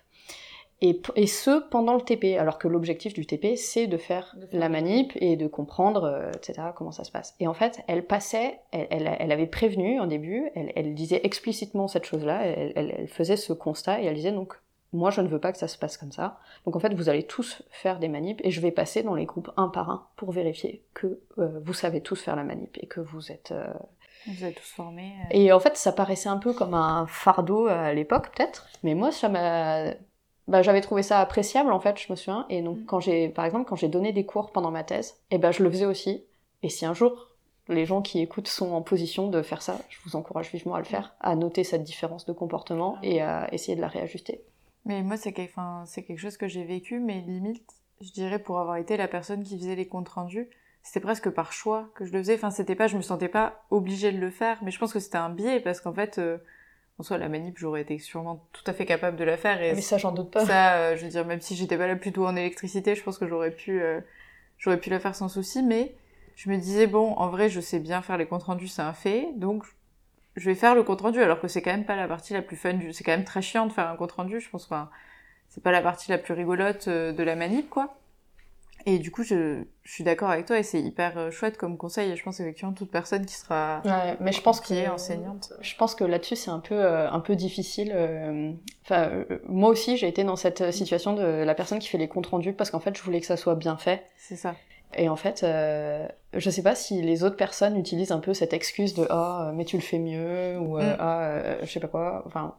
Et, 0.81 1.01
et 1.15 1.27
ce 1.27 1.67
pendant 1.69 1.95
le 1.95 2.01
TP, 2.01 2.38
alors 2.38 2.57
que 2.57 2.67
l'objectif 2.67 3.13
du 3.13 3.25
TP 3.25 3.57
c'est 3.57 3.88
de 3.88 3.98
faire 3.98 4.36
la 4.53 4.69
manip 4.69 5.12
et 5.17 5.36
de 5.36 5.48
comprendre, 5.48 6.05
euh, 6.05 6.31
etc. 6.31 6.69
comment 6.75 6.91
ça 6.91 7.03
se 7.03 7.12
passe. 7.12 7.36
Et 7.39 7.48
en 7.48 7.53
fait, 7.53 7.81
elle 7.88 8.05
passait, 8.05 8.59
elle, 8.71 8.88
elle, 8.89 9.15
elle 9.19 9.31
avait 9.31 9.48
prévenu 9.48 10.00
en 10.00 10.07
début, 10.07 10.50
elle, 10.55 10.71
elle 10.75 10.93
disait 10.95 11.19
explicitement 11.24 11.88
cette 11.88 12.05
chose-là, 12.05 12.45
elle, 12.45 12.71
elle, 12.75 13.07
faisait 13.09 13.36
ce 13.36 13.51
constat 13.51 14.01
et 14.01 14.05
elle 14.05 14.15
disait 14.15 14.31
donc 14.31 14.53
moi 14.93 15.12
je 15.12 15.21
ne 15.21 15.27
veux 15.27 15.39
pas 15.39 15.51
que 15.51 15.57
ça 15.57 15.67
se 15.67 15.77
passe 15.77 15.98
comme 15.98 16.12
ça. 16.12 16.39
Donc 16.65 16.75
en 16.75 16.79
fait 16.79 16.93
vous 16.93 17.09
allez 17.09 17.24
tous 17.24 17.62
faire 17.71 18.00
des 18.00 18.07
manips 18.07 18.39
et 18.43 18.51
je 18.51 18.62
vais 18.62 18.71
passer 18.71 19.03
dans 19.03 19.15
les 19.15 19.25
groupes 19.25 19.51
un 19.57 19.67
par 19.67 19.89
un 19.89 20.07
pour 20.15 20.31
vérifier 20.31 20.83
que 20.93 21.19
euh, 21.38 21.59
vous 21.63 21.74
savez 21.74 22.01
tous 22.01 22.21
faire 22.21 22.36
la 22.36 22.43
manip 22.43 22.77
et 22.81 22.88
que 22.88 23.01
vous 23.01 23.31
êtes... 23.31 23.51
Euh, 23.51 23.67
vous 24.27 24.43
êtes 24.43 24.55
tous 24.55 24.71
formés. 24.75 25.13
Euh. 25.25 25.27
Et 25.31 25.51
en 25.51 25.59
fait 25.59 25.77
ça 25.77 25.91
paraissait 25.91 26.29
un 26.29 26.38
peu 26.38 26.53
comme 26.53 26.74
un 26.74 27.05
fardeau 27.07 27.67
à 27.67 27.93
l'époque 27.93 28.31
peut-être, 28.36 28.67
mais 28.83 28.95
moi 28.95 29.12
ça 29.12 29.27
m'a... 29.29 29.93
Bah, 30.50 30.63
j'avais 30.63 30.82
trouvé 30.82 31.03
ça 31.03 31.20
appréciable 31.20 31.72
en 31.72 31.79
fait, 31.79 31.98
je 32.00 32.12
me 32.12 32.15
souviens. 32.15 32.46
Et 32.50 32.62
donc 32.62 32.79
mm. 32.79 32.86
quand 32.86 33.00
j'ai, 33.00 33.29
par 33.29 33.46
exemple, 33.46 33.65
quand 33.70 33.75
j'ai 33.75 33.88
donné 33.88 34.12
des 34.12 34.25
cours 34.25 34.51
pendant 34.51 34.72
ma 34.72 34.84
thèse, 34.84 35.15
et 35.32 35.36
eh 35.36 35.38
ben 35.38 35.51
je 35.51 35.63
le 35.63 35.70
faisais 35.70 35.86
aussi. 35.86 36.24
Et 36.63 36.70
si 36.70 36.86
un 36.86 36.94
jour 36.94 37.29
les 37.70 37.86
gens 37.86 38.01
qui 38.01 38.20
écoutent 38.20 38.48
sont 38.48 38.72
en 38.72 38.82
position 38.82 39.29
de 39.29 39.41
faire 39.41 39.62
ça, 39.62 39.79
je 39.89 40.00
vous 40.03 40.15
encourage 40.15 40.51
vivement 40.51 40.74
à 40.74 40.79
le 40.79 40.86
faire, 40.86 41.13
à 41.20 41.36
noter 41.36 41.63
cette 41.63 41.84
différence 41.84 42.25
de 42.25 42.34
comportement 42.34 42.96
ah 42.98 43.06
et 43.06 43.22
à 43.22 43.53
essayer 43.53 43.75
de 43.75 43.82
la 43.82 43.88
réajuster. 43.88 44.41
Mais 44.86 45.03
moi, 45.03 45.18
c'est 45.18 45.34
quelque, 45.34 45.53
quelque 46.01 46.18
chose 46.18 46.38
que 46.38 46.48
j'ai 46.48 46.63
vécu, 46.63 47.00
mais 47.00 47.22
limite, 47.22 47.72
je 48.01 48.12
dirais, 48.12 48.39
pour 48.39 48.60
avoir 48.60 48.77
été 48.77 48.98
la 48.98 49.08
personne 49.08 49.44
qui 49.44 49.58
faisait 49.58 49.75
les 49.75 49.88
comptes 49.88 50.10
rendus, 50.10 50.50
c'était 50.82 51.00
presque 51.00 51.29
par 51.29 51.53
choix 51.53 51.89
que 51.94 52.06
je 52.06 52.12
le 52.12 52.20
faisais. 52.20 52.36
Enfin, 52.36 52.50
c'était 52.50 52.75
pas, 52.75 52.88
je 52.88 52.98
me 52.98 53.01
sentais 53.01 53.27
pas 53.27 53.63
obligée 53.70 54.12
de 54.12 54.18
le 54.18 54.32
faire, 54.32 54.58
mais 54.63 54.72
je 54.72 54.79
pense 54.79 54.91
que 54.91 55.00
c'était 55.00 55.18
un 55.18 55.29
biais 55.29 55.60
parce 55.60 55.79
qu'en 55.79 55.94
fait, 55.94 56.18
euh, 56.18 56.39
en 57.00 57.03
soi, 57.03 57.18
la 57.18 57.29
manip, 57.29 57.58
j'aurais 57.58 57.82
été 57.82 57.98
sûrement 57.98 58.46
tout 58.51 58.63
à 58.68 58.74
fait 58.74 58.86
capable 58.86 59.18
de 59.18 59.24
la 59.24 59.38
faire. 59.38 59.62
Et 59.62 59.74
mais 59.74 59.82
ça, 59.82 59.98
j'en 59.98 60.12
doute 60.12 60.32
pas. 60.32 60.46
Ça, 60.46 60.75
euh, 60.75 60.98
je 60.98 61.03
veux 61.03 61.10
dire, 61.10 61.25
même 61.25 61.41
si 61.41 61.56
j'étais 61.56 61.77
pas 61.77 61.88
là 61.88 61.96
plutôt 61.96 62.27
en 62.27 62.36
électricité, 62.36 62.96
je 62.96 63.03
pense 63.03 63.18
que 63.18 63.27
j'aurais 63.27 63.51
pu, 63.51 63.82
euh, 63.82 64.01
j'aurais 64.58 64.79
pu 64.79 64.89
la 64.89 65.00
faire 65.00 65.15
sans 65.15 65.29
souci, 65.29 65.63
mais 65.63 65.96
je 66.36 66.50
me 66.50 66.58
disais, 66.58 66.88
bon, 66.88 67.13
en 67.13 67.29
vrai, 67.29 67.50
je 67.50 67.62
sais 67.62 67.79
bien 67.79 68.01
faire 68.01 68.18
les 68.18 68.25
comptes 68.25 68.44
rendus, 68.44 68.68
c'est 68.68 68.82
un 68.82 68.94
fait, 68.94 69.29
donc 69.36 69.63
je 70.36 70.46
vais 70.46 70.56
faire 70.56 70.75
le 70.75 70.84
compte 70.84 71.01
rendu 71.01 71.22
alors 71.22 71.39
que 71.39 71.48
c'est 71.48 71.62
quand 71.62 71.72
même 71.72 71.86
pas 71.86 71.96
la 71.96 72.08
partie 72.08 72.34
la 72.34 72.41
plus 72.41 72.56
fun 72.56 72.74
du 72.74 72.94
c'est 72.94 73.03
quand 73.03 73.12
même 73.12 73.25
très 73.25 73.41
chiant 73.41 73.65
de 73.65 73.74
faire 73.74 73.89
un 73.89 73.96
compte 73.96 74.13
rendu 74.13 74.39
je 74.39 74.50
pense 74.50 74.65
enfin 74.65 74.89
c'est 75.50 75.62
pas 75.62 75.72
la 75.72 75.82
partie 75.82 76.10
la 76.12 76.18
plus 76.18 76.34
rigolote 76.34 76.88
euh, 76.88 77.12
de 77.12 77.24
la 77.24 77.36
manip 77.36 77.70
quoi 77.70 77.98
et 78.86 79.00
du 79.00 79.12
coup 79.12 79.24
je, 79.24 79.63
je 79.83 79.91
suis 79.91 80.03
d'accord 80.03 80.29
avec 80.29 80.45
toi 80.45 80.57
et 80.57 80.63
c'est 80.63 80.81
hyper 80.81 81.17
euh, 81.17 81.31
chouette 81.31 81.57
comme 81.57 81.77
conseil. 81.77 82.12
Et 82.12 82.15
je 82.15 82.24
pense 82.24 82.39
effectivement 82.39 82.74
toute 82.74 82.91
personne 82.91 83.25
qui 83.25 83.36
sera 83.36 83.81
ouais, 83.86 84.17
mais 84.19 84.31
je 84.31 84.41
pense 84.41 84.62
qui 84.62 84.75
est 84.75 84.88
enseignante 84.88 85.53
je 85.62 85.75
pense 85.75 85.95
que 85.95 86.03
là-dessus 86.03 86.36
c'est 86.36 86.51
un 86.51 86.59
peu 86.59 86.75
euh, 86.75 87.09
un 87.09 87.19
peu 87.19 87.36
difficile 87.36 87.93
enfin 88.86 89.12
moi 89.48 89.69
aussi 89.69 89.98
j'ai 89.98 90.07
été 90.07 90.24
dans 90.24 90.36
cette 90.36 90.71
situation 90.71 91.13
de 91.13 91.24
la 91.24 91.55
personne 91.55 91.79
qui 91.79 91.88
fait 91.89 91.98
les 91.98 92.07
comptes 92.07 92.27
rendus 92.27 92.53
parce 92.53 92.71
qu'en 92.71 92.79
fait 92.79 92.98
je 92.98 93.03
voulais 93.03 93.19
que 93.19 93.27
ça 93.27 93.38
soit 93.38 93.55
bien 93.55 93.77
fait. 93.77 94.03
C'est 94.17 94.36
ça. 94.36 94.55
Et 94.98 95.07
en 95.07 95.15
fait, 95.15 95.43
euh, 95.43 96.07
je 96.33 96.50
sais 96.50 96.63
pas 96.63 96.74
si 96.74 97.01
les 97.01 97.24
autres 97.24 97.36
personnes 97.36 97.77
utilisent 97.77 98.12
un 98.12 98.19
peu 98.19 98.33
cette 98.33 98.53
excuse 98.53 98.95
de 98.95 99.05
ah 99.09 99.51
mais 99.53 99.65
tu 99.65 99.75
le 99.75 99.83
fais 99.83 100.00
mieux 100.00 100.57
ou 100.59 100.77
euh, 100.77 100.93
mm. 100.93 100.98
ah 101.00 101.21
euh, 101.21 101.57
je 101.62 101.67
sais 101.67 101.79
pas 101.79 101.88
quoi. 101.88 102.24
Enfin, 102.25 102.55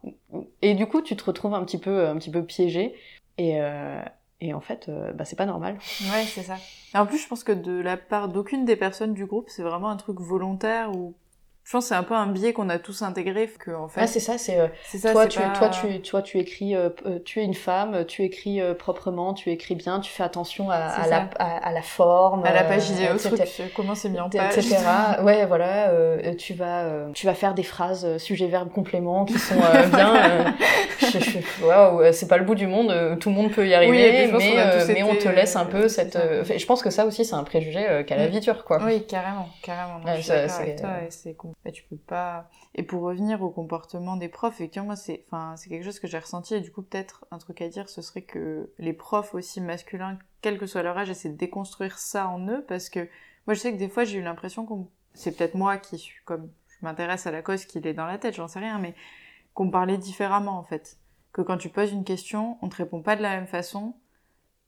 et 0.63 0.75
du 0.75 0.87
coup 0.87 1.03
tu 1.03 1.17
te 1.17 1.25
retrouves 1.25 1.55
un 1.55 1.65
petit 1.65 1.79
peu 1.79 2.07
un 2.07 2.17
petit 2.17 2.31
peu 2.31 2.45
piégé 2.45 2.95
et 3.37 3.61
euh, 3.61 4.01
et 4.41 4.55
en 4.55 4.61
fait 4.61 4.91
bah 5.15 5.25
c'est 5.25 5.37
pas 5.37 5.47
normal. 5.47 5.79
Ouais 6.13 6.25
c'est 6.25 6.43
ça. 6.43 6.57
Et 6.95 6.99
en 6.99 7.07
plus 7.07 7.19
je 7.19 7.29
pense 7.29 7.45
que 7.45 7.53
de 7.53 7.81
la 7.81 7.97
part 7.97 8.29
d'aucune 8.29 8.65
des 8.65 8.77
personnes 8.77 9.15
du 9.15 9.27
groupe 9.27 9.49
c'est 9.49 9.63
vraiment 9.63 9.91
un 9.91 9.97
truc 9.97 10.21
volontaire 10.21 10.91
ou 10.95 11.15
je 11.71 11.77
pense 11.77 11.85
que 11.85 11.89
c'est 11.91 11.95
un 11.95 12.03
peu 12.03 12.15
un 12.15 12.27
biais 12.27 12.53
qu'on 12.53 12.69
a 12.69 12.81
tous 12.81 13.03
intégré 13.03 13.47
que 13.47 13.71
en 13.71 13.87
fait 13.87 14.01
ah 14.03 14.09
c'est 14.09 14.19
ça 14.19 14.39
c'est 14.39 14.59
euh, 14.59 14.67
toi 15.13 15.29
tu 15.29 15.39
toi 15.57 15.69
tu 15.69 16.03
toi 16.03 16.21
tu 16.21 16.39
écris 16.39 16.75
euh, 16.75 16.89
euh, 17.07 17.21
tu 17.25 17.39
es 17.39 17.45
une 17.45 17.55
femme 17.55 18.05
tu 18.07 18.25
écris 18.25 18.61
proprement 18.77 19.35
tu 19.35 19.53
écris 19.53 19.77
bien 19.77 20.01
tu 20.01 20.11
fais 20.11 20.25
attention 20.25 20.69
à, 20.69 20.75
à 20.75 21.07
la 21.07 21.31
à, 21.39 21.71
la 21.71 21.83
forme 21.83 22.45
à 22.45 22.53
la 22.53 22.65
page 22.65 22.91
idéo 22.91 23.11
comment 23.77 23.95
c'est 23.95 24.09
mis 24.09 24.19
en 24.19 24.29
page. 24.29 24.59
Etc 24.59 24.79
ouais 25.23 25.47
voilà 25.47 25.93
tu 26.37 26.55
vas 26.55 26.87
tu 27.15 27.27
vas 27.27 27.35
faire 27.35 27.55
des 27.55 27.63
phrases 27.63 28.17
sujet 28.17 28.49
verbe 28.49 28.73
complément 28.73 29.25
qui 29.25 29.39
sont 29.39 29.55
bien 29.95 30.57
waouh 31.63 32.13
c'est 32.13 32.27
pas 32.27 32.39
le 32.39 32.45
bout 32.45 32.57
du 32.57 32.67
monde 32.67 33.17
tout 33.21 33.29
le 33.29 33.37
monde 33.37 33.53
peut 33.53 33.69
y 33.69 33.75
arriver 33.75 34.27
mais 34.27 34.87
mais 34.89 35.03
on 35.05 35.15
te 35.15 35.29
laisse 35.29 35.55
un 35.55 35.67
peu 35.67 35.87
cette 35.87 36.19
je 36.45 36.67
pense 36.67 36.83
que 36.83 36.91
ça 36.91 37.07
aussi 37.07 37.25
c'est 37.25 37.37
un 37.37 37.45
préjugé 37.45 38.03
qu'a 38.09 38.17
la 38.17 38.27
vie 38.27 38.41
dure 38.41 38.65
quoi. 38.65 38.81
Oui 38.85 39.07
carrément 39.07 39.49
carrément 39.63 40.01
c'est 41.11 41.37
bah, 41.65 41.71
tu 41.71 41.85
peux 41.85 41.97
pas. 41.97 42.49
Et 42.75 42.83
pour 42.83 43.03
revenir 43.03 43.43
au 43.43 43.51
comportement 43.51 44.17
des 44.17 44.29
profs, 44.29 44.55
effectivement, 44.55 44.87
moi, 44.87 44.97
c'est, 44.97 45.25
enfin, 45.27 45.55
quelque 45.69 45.85
chose 45.85 46.01
que 46.01 46.09
j'ai 46.09 46.19
ressenti. 46.19 46.55
Et 46.55 46.61
du 46.61 46.71
coup, 46.71 46.83
peut-être 46.83 47.27
un 47.31 47.39
truc 47.39 47.61
à 47.61 47.69
dire, 47.69 47.89
ce 47.89 48.03
serait 48.03 48.23
que 48.23 48.71
les 48.79 48.93
profs 48.93 49.35
aussi 49.35 49.61
masculins, 49.61 50.19
quel 50.41 50.59
que 50.59 50.67
soit 50.67 50.83
leur 50.83 50.97
âge, 50.97 51.11
essaient 51.11 51.29
de 51.29 51.37
déconstruire 51.37 51.99
ça 51.99 52.29
en 52.29 52.47
eux, 52.49 52.65
parce 52.67 52.89
que 52.89 53.09
moi, 53.47 53.55
je 53.55 53.61
sais 53.61 53.73
que 53.73 53.79
des 53.79 53.89
fois, 53.89 54.05
j'ai 54.05 54.19
eu 54.19 54.23
l'impression 54.23 54.65
qu'on, 54.65 54.89
c'est 55.15 55.37
peut-être 55.37 55.55
moi 55.55 55.77
qui 55.77 55.99
suis 55.99 56.23
comme, 56.25 56.51
je 56.69 56.87
m'intéresse 56.87 57.27
à 57.27 57.31
la 57.31 57.43
cause 57.43 57.65
qu'il 57.65 57.87
est 57.87 57.95
dans 57.95 58.07
la 58.07 58.19
tête, 58.19 58.35
j'en 58.35 58.49
sais 58.49 58.59
rien, 58.59 58.79
mais 58.79 58.95
qu'on 59.55 59.71
parlait 59.71 59.99
différemment 59.99 60.59
en 60.59 60.63
fait. 60.63 60.99
Que 61.33 61.43
quand 61.43 61.59
tu 61.59 61.69
poses 61.69 61.93
une 61.93 62.05
question, 62.05 62.59
on 62.63 62.69
te 62.69 62.77
répond 62.77 63.03
pas 63.03 63.17
de 63.17 63.23
la 63.23 63.37
même 63.37 63.47
façon 63.47 63.95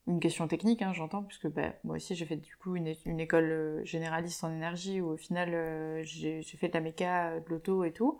une 0.07 0.19
question 0.19 0.47
technique, 0.47 0.81
hein, 0.81 0.91
j'entends, 0.93 1.23
puisque 1.23 1.47
bah, 1.47 1.73
moi 1.83 1.95
aussi 1.95 2.15
j'ai 2.15 2.25
fait 2.25 2.35
du 2.35 2.55
coup 2.57 2.75
une, 2.75 2.93
une, 3.05 3.19
école 3.19 3.51
euh, 3.51 3.85
généraliste 3.85 4.43
en 4.43 4.51
énergie 4.51 4.99
où 4.99 5.11
au 5.11 5.17
final 5.17 5.53
euh, 5.53 6.03
j'ai 6.03 6.43
fait 6.43 6.67
de 6.67 6.73
la 6.73 6.81
méca, 6.81 7.29
euh, 7.29 7.39
de 7.39 7.49
l'auto 7.49 7.83
et 7.83 7.93
tout. 7.93 8.19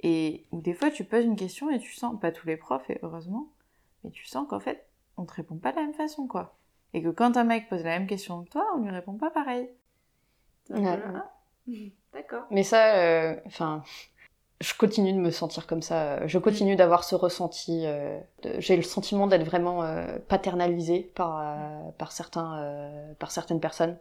Et 0.00 0.44
où 0.50 0.60
des 0.60 0.74
fois 0.74 0.90
tu 0.90 1.04
poses 1.04 1.24
une 1.24 1.36
question 1.36 1.70
et 1.70 1.78
tu 1.78 1.94
sens, 1.94 2.18
pas 2.20 2.32
tous 2.32 2.46
les 2.46 2.56
profs 2.56 2.90
et 2.90 2.98
heureusement, 3.02 3.48
mais 4.02 4.10
tu 4.10 4.26
sens 4.26 4.46
qu'en 4.48 4.60
fait 4.60 4.86
on 5.16 5.24
te 5.24 5.32
répond 5.32 5.56
pas 5.56 5.70
de 5.70 5.76
la 5.76 5.82
même 5.82 5.94
façon 5.94 6.26
quoi. 6.26 6.56
Et 6.92 7.02
que 7.02 7.08
quand 7.08 7.36
un 7.36 7.44
mec 7.44 7.68
pose 7.68 7.84
la 7.84 7.98
même 7.98 8.06
question 8.06 8.44
que 8.44 8.50
toi, 8.50 8.66
on 8.74 8.82
lui 8.82 8.90
répond 8.90 9.14
pas 9.14 9.30
pareil. 9.30 9.68
D'accord. 12.12 12.46
Mais 12.50 12.62
ça, 12.62 13.36
enfin, 13.46 13.82
je 14.60 14.72
continue 14.74 15.12
de 15.12 15.18
me 15.18 15.30
sentir 15.30 15.66
comme 15.66 15.82
ça. 15.82 16.26
Je 16.26 16.38
continue 16.38 16.74
mm. 16.74 16.76
d'avoir 16.76 17.04
ce 17.04 17.14
ressenti. 17.14 17.82
Euh, 17.84 18.18
j'ai 18.58 18.76
le 18.76 18.82
sentiment 18.82 19.26
d'être 19.26 19.44
vraiment 19.44 19.82
euh, 19.82 20.18
paternalisée 20.28 21.10
par, 21.14 21.40
euh, 21.40 21.90
par, 21.98 22.12
certains, 22.12 22.80
par 23.18 23.30
certaines 23.30 23.60
personnes. 23.60 23.96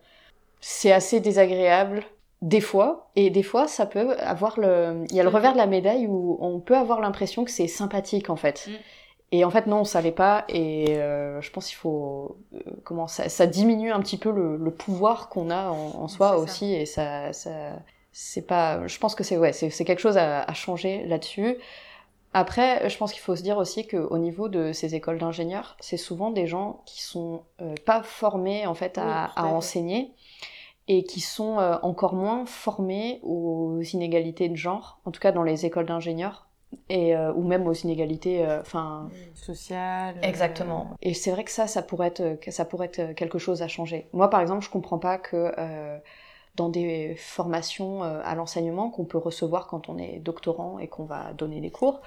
C'est 0.61 0.91
assez 0.91 1.19
désagréable 1.19 2.03
des 2.41 2.61
fois, 2.61 3.09
et 3.15 3.29
des 3.29 3.43
fois 3.43 3.67
ça 3.67 3.85
peut 3.85 4.15
avoir 4.19 4.59
le... 4.59 5.03
Il 5.09 5.15
y 5.15 5.19
a 5.19 5.23
le 5.23 5.29
revers 5.29 5.53
de 5.53 5.57
la 5.57 5.67
médaille 5.67 6.05
où 6.07 6.37
on 6.39 6.59
peut 6.59 6.75
avoir 6.77 7.01
l'impression 7.01 7.43
que 7.43 7.51
c'est 7.51 7.67
sympathique 7.67 8.29
en 8.29 8.35
fait. 8.35 8.67
Mm. 8.67 8.71
Et 9.31 9.45
en 9.45 9.49
fait 9.49 9.67
non, 9.67 9.83
ça 9.83 10.01
l'est 10.01 10.11
pas, 10.11 10.45
et 10.47 10.95
je 10.95 11.51
pense 11.51 11.67
qu'il 11.67 11.77
faut... 11.77 12.37
comment 12.83 13.07
ça, 13.07 13.27
ça 13.27 13.47
diminue 13.47 13.91
un 13.91 13.99
petit 13.99 14.17
peu 14.17 14.31
le, 14.31 14.57
le 14.57 14.71
pouvoir 14.71 15.29
qu'on 15.29 15.49
a 15.49 15.69
en, 15.69 16.03
en 16.03 16.07
soi 16.07 16.37
aussi, 16.37 16.73
et 16.73 16.85
ça, 16.85 17.33
ça, 17.33 17.49
c'est 18.17 18.47
pas 18.47 18.87
je 18.87 18.97
pense 18.97 19.13
que 19.13 19.25
c'est 19.25 19.37
ouais 19.37 19.51
c'est 19.51 19.83
quelque 19.83 19.99
chose 19.99 20.17
à, 20.17 20.41
à 20.41 20.53
changer 20.53 21.05
là-dessus. 21.05 21.57
Après 22.33 22.87
je 22.87 22.97
pense 22.97 23.11
qu'il 23.11 23.21
faut 23.21 23.35
se 23.35 23.43
dire 23.43 23.57
aussi 23.57 23.87
qu'au 23.87 24.17
niveau 24.17 24.47
de 24.47 24.71
ces 24.71 24.95
écoles 24.95 25.17
d'ingénieurs 25.17 25.75
c'est 25.81 25.97
souvent 25.97 26.31
des 26.31 26.47
gens 26.47 26.81
qui 26.85 27.01
sont 27.03 27.43
euh, 27.61 27.75
pas 27.85 28.03
formés 28.03 28.67
en 28.67 28.73
fait 28.73 28.97
à, 28.97 29.25
à, 29.35 29.47
enseigner 29.47 30.13
et 30.87 31.03
qui 31.03 31.19
sont 31.19 31.59
euh, 31.59 31.75
encore 31.81 32.13
moins 32.13 32.45
formés 32.45 33.19
aux 33.21 33.81
inégalités 33.81 34.47
de 34.47 34.55
genre 34.55 35.01
en 35.03 35.11
tout 35.11 35.19
cas 35.19 35.33
dans 35.33 35.43
les 35.43 35.65
écoles 35.65 35.85
d'ingénieurs 35.85 36.47
et 36.89 37.15
ou 37.17 37.43
même 37.43 37.67
aux 37.67 37.73
inégalités 37.73 38.45
enfin 38.59 39.09
sociales 39.33 40.15
exactement. 40.21 40.89
Et 41.01 41.13
c'est 41.13 41.31
vrai 41.31 41.43
que 41.43 41.51
ça 41.51 41.67
ça 41.67 41.81
pourrait 41.81 42.07
être 42.07 42.39
ça 42.49 42.65
pourrait 42.65 42.87
être 42.93 43.13
quelque 43.13 43.39
chose 43.39 43.61
à 43.61 43.67
changer. 43.67 44.07
Moi 44.13 44.29
par 44.29 44.39
exemple 44.41 44.63
je 44.63 44.69
comprends 44.69 44.99
pas 44.99 45.17
que 45.17 45.53
dans 46.55 46.69
des 46.69 47.15
formations 47.17 48.03
à 48.03 48.35
l'enseignement 48.35 48.89
qu'on 48.89 49.05
peut 49.05 49.17
recevoir 49.17 49.67
quand 49.67 49.89
on 49.89 49.97
est 49.97 50.19
doctorant 50.19 50.79
et 50.79 50.87
qu'on 50.87 51.05
va 51.05 51.33
donner 51.33 51.59
des 51.61 51.71
cours 51.71 52.01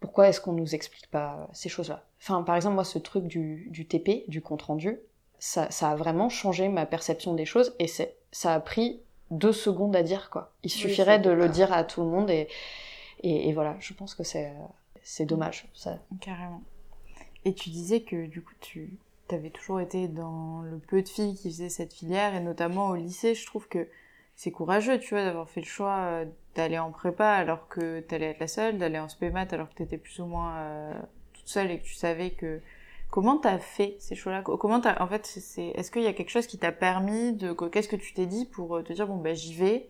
pourquoi 0.00 0.28
est-ce 0.28 0.40
qu'on 0.40 0.52
nous 0.52 0.74
explique 0.74 1.08
pas 1.10 1.48
ces 1.52 1.68
choses-là? 1.68 2.04
Enfin, 2.20 2.42
par 2.42 2.56
exemple, 2.56 2.74
moi, 2.74 2.84
ce 2.84 2.98
truc 2.98 3.26
du, 3.26 3.68
du 3.70 3.86
TP, 3.86 4.24
du 4.28 4.40
compte-rendu, 4.40 4.98
ça, 5.38 5.70
ça, 5.70 5.90
a 5.90 5.96
vraiment 5.96 6.28
changé 6.28 6.68
ma 6.68 6.86
perception 6.86 7.34
des 7.34 7.44
choses 7.44 7.74
et 7.78 7.86
ça 7.86 8.54
a 8.54 8.60
pris 8.60 9.00
deux 9.30 9.52
secondes 9.52 9.94
à 9.94 10.02
dire, 10.02 10.30
quoi. 10.30 10.52
Il 10.62 10.70
suffirait 10.70 11.18
de 11.18 11.30
le 11.30 11.48
dire 11.48 11.72
à 11.72 11.84
tout 11.84 12.02
le 12.02 12.08
monde 12.08 12.30
et, 12.30 12.48
et, 13.22 13.52
voilà, 13.52 13.76
je 13.80 13.92
pense 13.92 14.14
que 14.14 14.24
c'est, 14.24 14.52
c'est 15.02 15.26
dommage. 15.26 15.68
Ça. 15.74 15.98
Carrément. 16.20 16.62
Et 17.44 17.54
tu 17.54 17.70
disais 17.70 18.02
que 18.02 18.26
du 18.26 18.42
coup, 18.42 18.54
tu 18.60 18.98
avais 19.34 19.50
toujours 19.50 19.80
été 19.80 20.08
dans 20.08 20.62
le 20.62 20.78
peu 20.78 21.02
de 21.02 21.08
filles 21.08 21.34
qui 21.34 21.50
faisaient 21.50 21.68
cette 21.68 21.92
filière 21.92 22.34
et 22.34 22.40
notamment 22.40 22.88
au 22.88 22.96
lycée, 22.96 23.34
je 23.34 23.46
trouve 23.46 23.68
que 23.68 23.88
c'est 24.36 24.52
courageux, 24.52 25.00
tu 25.00 25.14
vois, 25.14 25.24
d'avoir 25.24 25.50
fait 25.50 25.60
le 25.60 25.66
choix 25.66 25.96
euh, 25.96 26.24
d'aller 26.54 26.78
en 26.78 26.92
prépa 26.92 27.26
alors 27.26 27.66
que 27.68 28.00
t'allais 28.00 28.26
être 28.26 28.40
la 28.40 28.46
seule, 28.46 28.78
d'aller 28.78 28.98
en 28.98 29.08
spémat 29.08 29.46
alors 29.50 29.68
que 29.68 29.74
t'étais 29.74 29.98
plus 29.98 30.20
ou 30.20 30.26
moins 30.26 30.56
euh, 30.58 30.94
toute 31.32 31.48
seule 31.48 31.70
et 31.70 31.78
que 31.78 31.84
tu 31.84 31.94
savais 31.94 32.30
que... 32.30 32.60
Comment 33.10 33.38
t'as 33.38 33.58
fait 33.58 33.96
ces 33.98 34.14
choix-là? 34.14 34.42
Comment 34.42 34.80
t'as... 34.80 35.02
En 35.02 35.08
fait, 35.08 35.24
c'est... 35.24 35.68
est-ce 35.68 35.90
qu'il 35.90 36.02
y 36.02 36.06
a 36.06 36.12
quelque 36.12 36.30
chose 36.30 36.46
qui 36.46 36.58
t'a 36.58 36.72
permis 36.72 37.32
de... 37.32 37.52
Qu'est-ce 37.52 37.88
que 37.88 37.96
tu 37.96 38.12
t'es 38.12 38.26
dit 38.26 38.44
pour 38.44 38.76
euh, 38.76 38.82
te 38.82 38.92
dire, 38.92 39.06
bon, 39.06 39.16
ben 39.16 39.34
j'y 39.34 39.54
vais, 39.54 39.88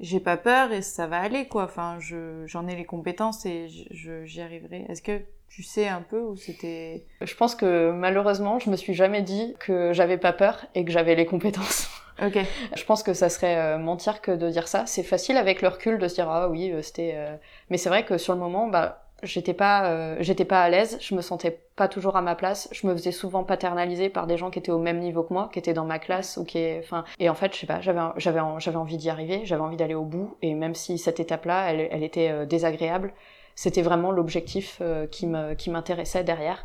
j'ai 0.00 0.20
pas 0.20 0.36
peur 0.36 0.72
et 0.72 0.82
ça 0.82 1.06
va 1.06 1.20
aller, 1.20 1.46
quoi. 1.46 1.64
Enfin, 1.64 1.98
je... 2.00 2.44
j'en 2.46 2.66
ai 2.66 2.74
les 2.74 2.84
compétences 2.84 3.46
et 3.46 3.68
j'y 3.68 4.40
arriverai. 4.40 4.84
Est-ce 4.88 5.00
que 5.00 5.22
tu 5.48 5.62
sais 5.62 5.88
un 5.88 6.02
peu 6.02 6.20
ou 6.20 6.36
c'était... 6.36 7.04
Je 7.22 7.34
pense 7.34 7.54
que 7.54 7.90
malheureusement, 7.90 8.58
je 8.58 8.70
me 8.70 8.76
suis 8.76 8.94
jamais 8.94 9.22
dit 9.22 9.54
que 9.58 9.92
j'avais 9.92 10.18
pas 10.18 10.32
peur 10.32 10.66
et 10.74 10.84
que 10.84 10.90
j'avais 10.90 11.14
les 11.14 11.26
compétences. 11.26 11.88
Ok. 12.24 12.38
Je 12.74 12.84
pense 12.84 13.02
que 13.02 13.12
ça 13.12 13.28
serait 13.28 13.56
euh, 13.58 13.78
mentir 13.78 14.22
que 14.22 14.30
de 14.30 14.48
dire 14.48 14.68
ça. 14.68 14.86
C'est 14.86 15.02
facile 15.02 15.36
avec 15.36 15.60
le 15.60 15.68
recul 15.68 15.98
de 15.98 16.08
se 16.08 16.14
dire 16.14 16.30
ah 16.30 16.48
oui 16.48 16.70
euh, 16.72 16.80
c'était. 16.80 17.12
Euh, 17.14 17.36
mais 17.68 17.76
c'est 17.76 17.90
vrai 17.90 18.04
que 18.04 18.16
sur 18.16 18.32
le 18.32 18.38
moment 18.40 18.68
bah 18.68 19.02
j'étais 19.22 19.54
pas 19.54 20.20
j'étais 20.20 20.46
pas 20.46 20.62
à 20.62 20.68
l'aise. 20.70 20.98
Je 21.00 21.14
me 21.14 21.20
sentais 21.20 21.60
pas 21.76 21.88
toujours 21.88 22.16
à 22.16 22.22
ma 22.22 22.34
place. 22.34 22.68
Je 22.72 22.86
me 22.86 22.94
faisais 22.94 23.12
souvent 23.12 23.44
paternaliser 23.44 24.08
par 24.08 24.26
des 24.26 24.38
gens 24.38 24.50
qui 24.50 24.58
étaient 24.58 24.72
au 24.72 24.78
même 24.78 24.98
niveau 24.98 25.24
que 25.24 25.34
moi, 25.34 25.50
qui 25.52 25.58
étaient 25.58 25.74
dans 25.74 25.84
ma 25.84 25.98
classe 25.98 26.38
ou 26.38 26.44
qui 26.44 26.78
enfin 26.78 27.04
et 27.18 27.28
en 27.28 27.34
fait 27.34 27.54
je 27.54 27.60
sais 27.60 27.66
pas 27.66 27.80
j'avais 27.82 28.00
j'avais 28.16 28.40
j'avais 28.58 28.76
envie 28.76 28.96
d'y 28.96 29.10
arriver. 29.10 29.42
J'avais 29.44 29.62
envie 29.62 29.76
d'aller 29.76 29.94
au 29.94 30.04
bout 30.04 30.36
et 30.40 30.54
même 30.54 30.74
si 30.74 30.96
cette 30.96 31.20
étape 31.20 31.44
là 31.44 31.70
elle, 31.70 31.88
elle 31.90 32.02
était 32.02 32.46
désagréable, 32.46 33.12
c'était 33.56 33.82
vraiment 33.82 34.12
l'objectif 34.12 34.80
qui 35.10 35.26
me 35.26 35.54
qui 35.54 35.70
m'intéressait 35.70 36.22
derrière. 36.22 36.64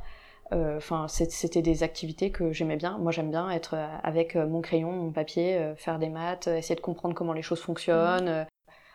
Euh, 0.53 0.77
enfin, 0.77 1.07
c'était 1.07 1.61
des 1.61 1.83
activités 1.83 2.29
que 2.29 2.51
j'aimais 2.51 2.75
bien. 2.75 2.97
Moi, 2.97 3.11
j'aime 3.11 3.31
bien 3.31 3.49
être 3.49 3.75
euh, 3.75 3.87
avec 4.03 4.35
euh, 4.35 4.45
mon 4.45 4.61
crayon, 4.61 4.91
mon 4.91 5.11
papier, 5.11 5.73
faire 5.77 5.97
des 5.97 6.09
maths, 6.09 6.47
essayer 6.47 6.75
de 6.75 6.81
comprendre 6.81 7.15
comment 7.15 7.33
les 7.33 7.41
choses 7.41 7.61
fonctionnent. 7.61 8.45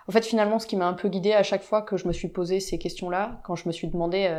En 0.08 0.12
fait, 0.12 0.24
finalement, 0.24 0.58
ce 0.58 0.66
qui 0.66 0.76
m'a 0.76 0.86
un 0.86 0.92
peu 0.92 1.08
guidée 1.08 1.32
à 1.32 1.42
chaque 1.42 1.62
fois 1.62 1.82
que 1.82 1.96
je 1.96 2.06
me 2.06 2.12
suis 2.12 2.28
posé 2.28 2.60
ces 2.60 2.78
questions-là, 2.78 3.40
quand 3.44 3.56
je 3.56 3.66
me 3.66 3.72
suis 3.72 3.88
demandé, 3.88 4.30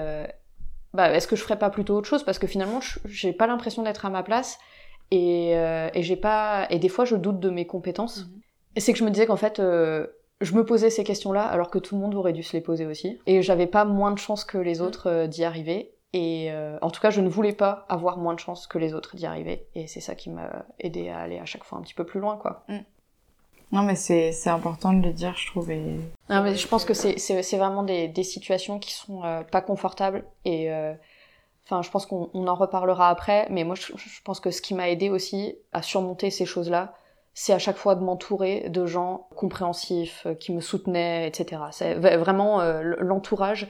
bah, 0.94 1.12
est-ce 1.12 1.28
que 1.28 1.36
je 1.36 1.42
ferais 1.42 1.60
pas 1.60 1.70
plutôt 1.70 1.98
autre 1.98 2.08
chose? 2.08 2.24
Parce 2.24 2.40
que 2.40 2.48
finalement, 2.48 2.80
j'ai 3.06 3.34
pas 3.34 3.48
l'impression 3.48 3.84
d'être 3.84 4.06
à 4.06 4.10
ma 4.10 4.24
place 4.24 4.60
et, 5.12 5.52
et 5.52 6.04
j'ai 6.04 6.16
pas. 6.16 6.68
Et 6.70 6.80
des 6.80 6.88
fois, 6.88 7.04
je 7.04 7.18
doute 7.18 7.42
de 7.42 7.50
mes 7.50 7.68
compétences. 7.68 8.28
Mhm. 8.28 8.42
Et 8.78 8.80
c'est 8.80 8.94
que 8.94 9.00
je 9.00 9.04
me 9.04 9.10
disais 9.10 9.26
qu'en 9.26 9.36
fait, 9.36 9.62
je 10.41 10.53
me 10.53 10.63
posais 10.63 10.89
ces 10.89 11.03
questions-là 11.03 11.44
alors 11.44 11.70
que 11.70 11.79
tout 11.79 11.96
le 11.96 12.01
monde 12.01 12.15
aurait 12.15 12.34
dû 12.34 12.44
se 12.44 12.53
les 12.53 12.62
poser 12.62 12.86
aussi. 12.86 13.20
Et 13.25 13.41
j'avais 13.41 13.67
pas 13.67 13.86
moins 13.86 14.12
de 14.12 14.20
chance 14.20 14.44
que 14.44 14.58
les 14.58 14.79
mhm. 14.79 14.86
autres 14.86 15.25
d'y 15.25 15.44
arriver. 15.44 15.91
Et 16.13 16.51
euh, 16.51 16.77
en 16.82 16.89
tout 16.89 17.01
cas, 17.01 17.10
je 17.10 17.22
ne 17.22 17.29
voulais 17.29 17.53
pas 17.53 17.86
avoir 17.89 18.17
moins 18.17 18.34
de 18.34 18.39
chance 18.39 18.65
que 18.67 18.77
les 18.77 18.94
autres 18.94 19.15
d'y 19.15 19.25
arriver. 19.25 19.67
Et 19.75 19.88
c'est 19.88 20.00
ça 20.00 20.15
qui 20.15 20.29
m'a 20.29 20.65
aidé 20.79 21.10
à 21.10 21.20
aller 21.20 21.39
à 21.39 21.46
chaque 21.46 21.63
fois 21.63 21.77
un 21.77 21.82
petit 21.82 21.94
peu 21.94 22.06
plus 22.06 22.20
loin, 22.20 22.38
quoi. 22.38 22.63
Mm. 22.70 22.77
Non, 23.74 23.84
mais 23.84 23.96
c'est 23.96 24.48
important 24.48 24.94
de 24.94 25.06
le 25.06 25.12
dire, 25.12 25.36
je 25.36 25.48
trouve. 25.48 25.70
Non, 25.70 26.41
mais 26.41 26.56
je 26.56 26.67
pense 26.70 26.86
que 26.86 26.94
c'est 26.94 27.58
vraiment 27.58 27.84
des, 27.84 28.08
des, 28.08 28.24
situations 28.24 28.79
qui 28.79 28.94
sont 28.94 29.25
euh, 29.25 29.41
pas 29.41 29.60
confortables. 29.60 30.24
Et 30.46 30.72
euh, 30.72 30.94
enfin, 31.65 31.82
je 31.82 31.89
pense 31.91 32.06
qu'on 32.06 32.30
en 32.34 32.56
reparlera 32.56 33.10
après. 33.10 33.45
Mais 33.50 33.65
moi, 33.65 33.76
je, 33.76 33.91
je 33.97 34.21
pense 34.23 34.39
que 34.39 34.52
ce 34.52 34.62
qui 34.62 34.73
m'a 34.73 34.89
aidé 34.89 35.10
aussi 35.10 35.58
à 35.73 35.82
surmonter 35.82 36.30
ces 36.30 36.45
choses-là, 36.45 36.93
c'est 37.39 37.54
à 37.54 37.60
chaque 37.60 37.78
fois 37.78 37.93
de 37.93 38.04
m'entourer 38.04 38.69
de 38.69 38.86
gens 38.88 39.28
compréhensifs, 39.36 40.26
qui 40.39 40.52
me 40.52 40.60
soutenaient, 40.60 41.28
etc. 41.28 41.62
C'est 41.71 41.93
vraiment 41.95 42.62
l'entourage 42.82 43.67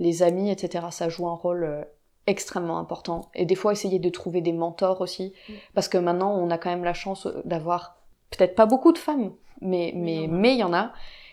les 0.00 0.22
amis, 0.22 0.50
etc. 0.50 0.86
Ça 0.90 1.08
joue 1.08 1.28
un 1.28 1.34
rôle 1.34 1.62
euh, 1.62 1.84
extrêmement 2.26 2.78
important. 2.78 3.30
Et 3.34 3.44
des 3.44 3.54
fois, 3.54 3.72
essayer 3.72 4.00
de 4.00 4.08
trouver 4.08 4.40
des 4.40 4.52
mentors 4.52 5.00
aussi, 5.00 5.34
mm. 5.48 5.52
parce 5.74 5.88
que 5.88 5.98
maintenant, 5.98 6.34
on 6.34 6.50
a 6.50 6.58
quand 6.58 6.70
même 6.70 6.84
la 6.84 6.94
chance 6.94 7.26
euh, 7.26 7.42
d'avoir 7.44 7.98
peut-être 8.30 8.56
pas 8.56 8.66
beaucoup 8.66 8.92
de 8.92 8.98
femmes, 8.98 9.32
mais 9.60 9.92
mais 9.94 10.26
mais 10.28 10.54
il 10.54 10.58
y 10.58 10.64
en 10.64 10.72
a. 10.72 10.92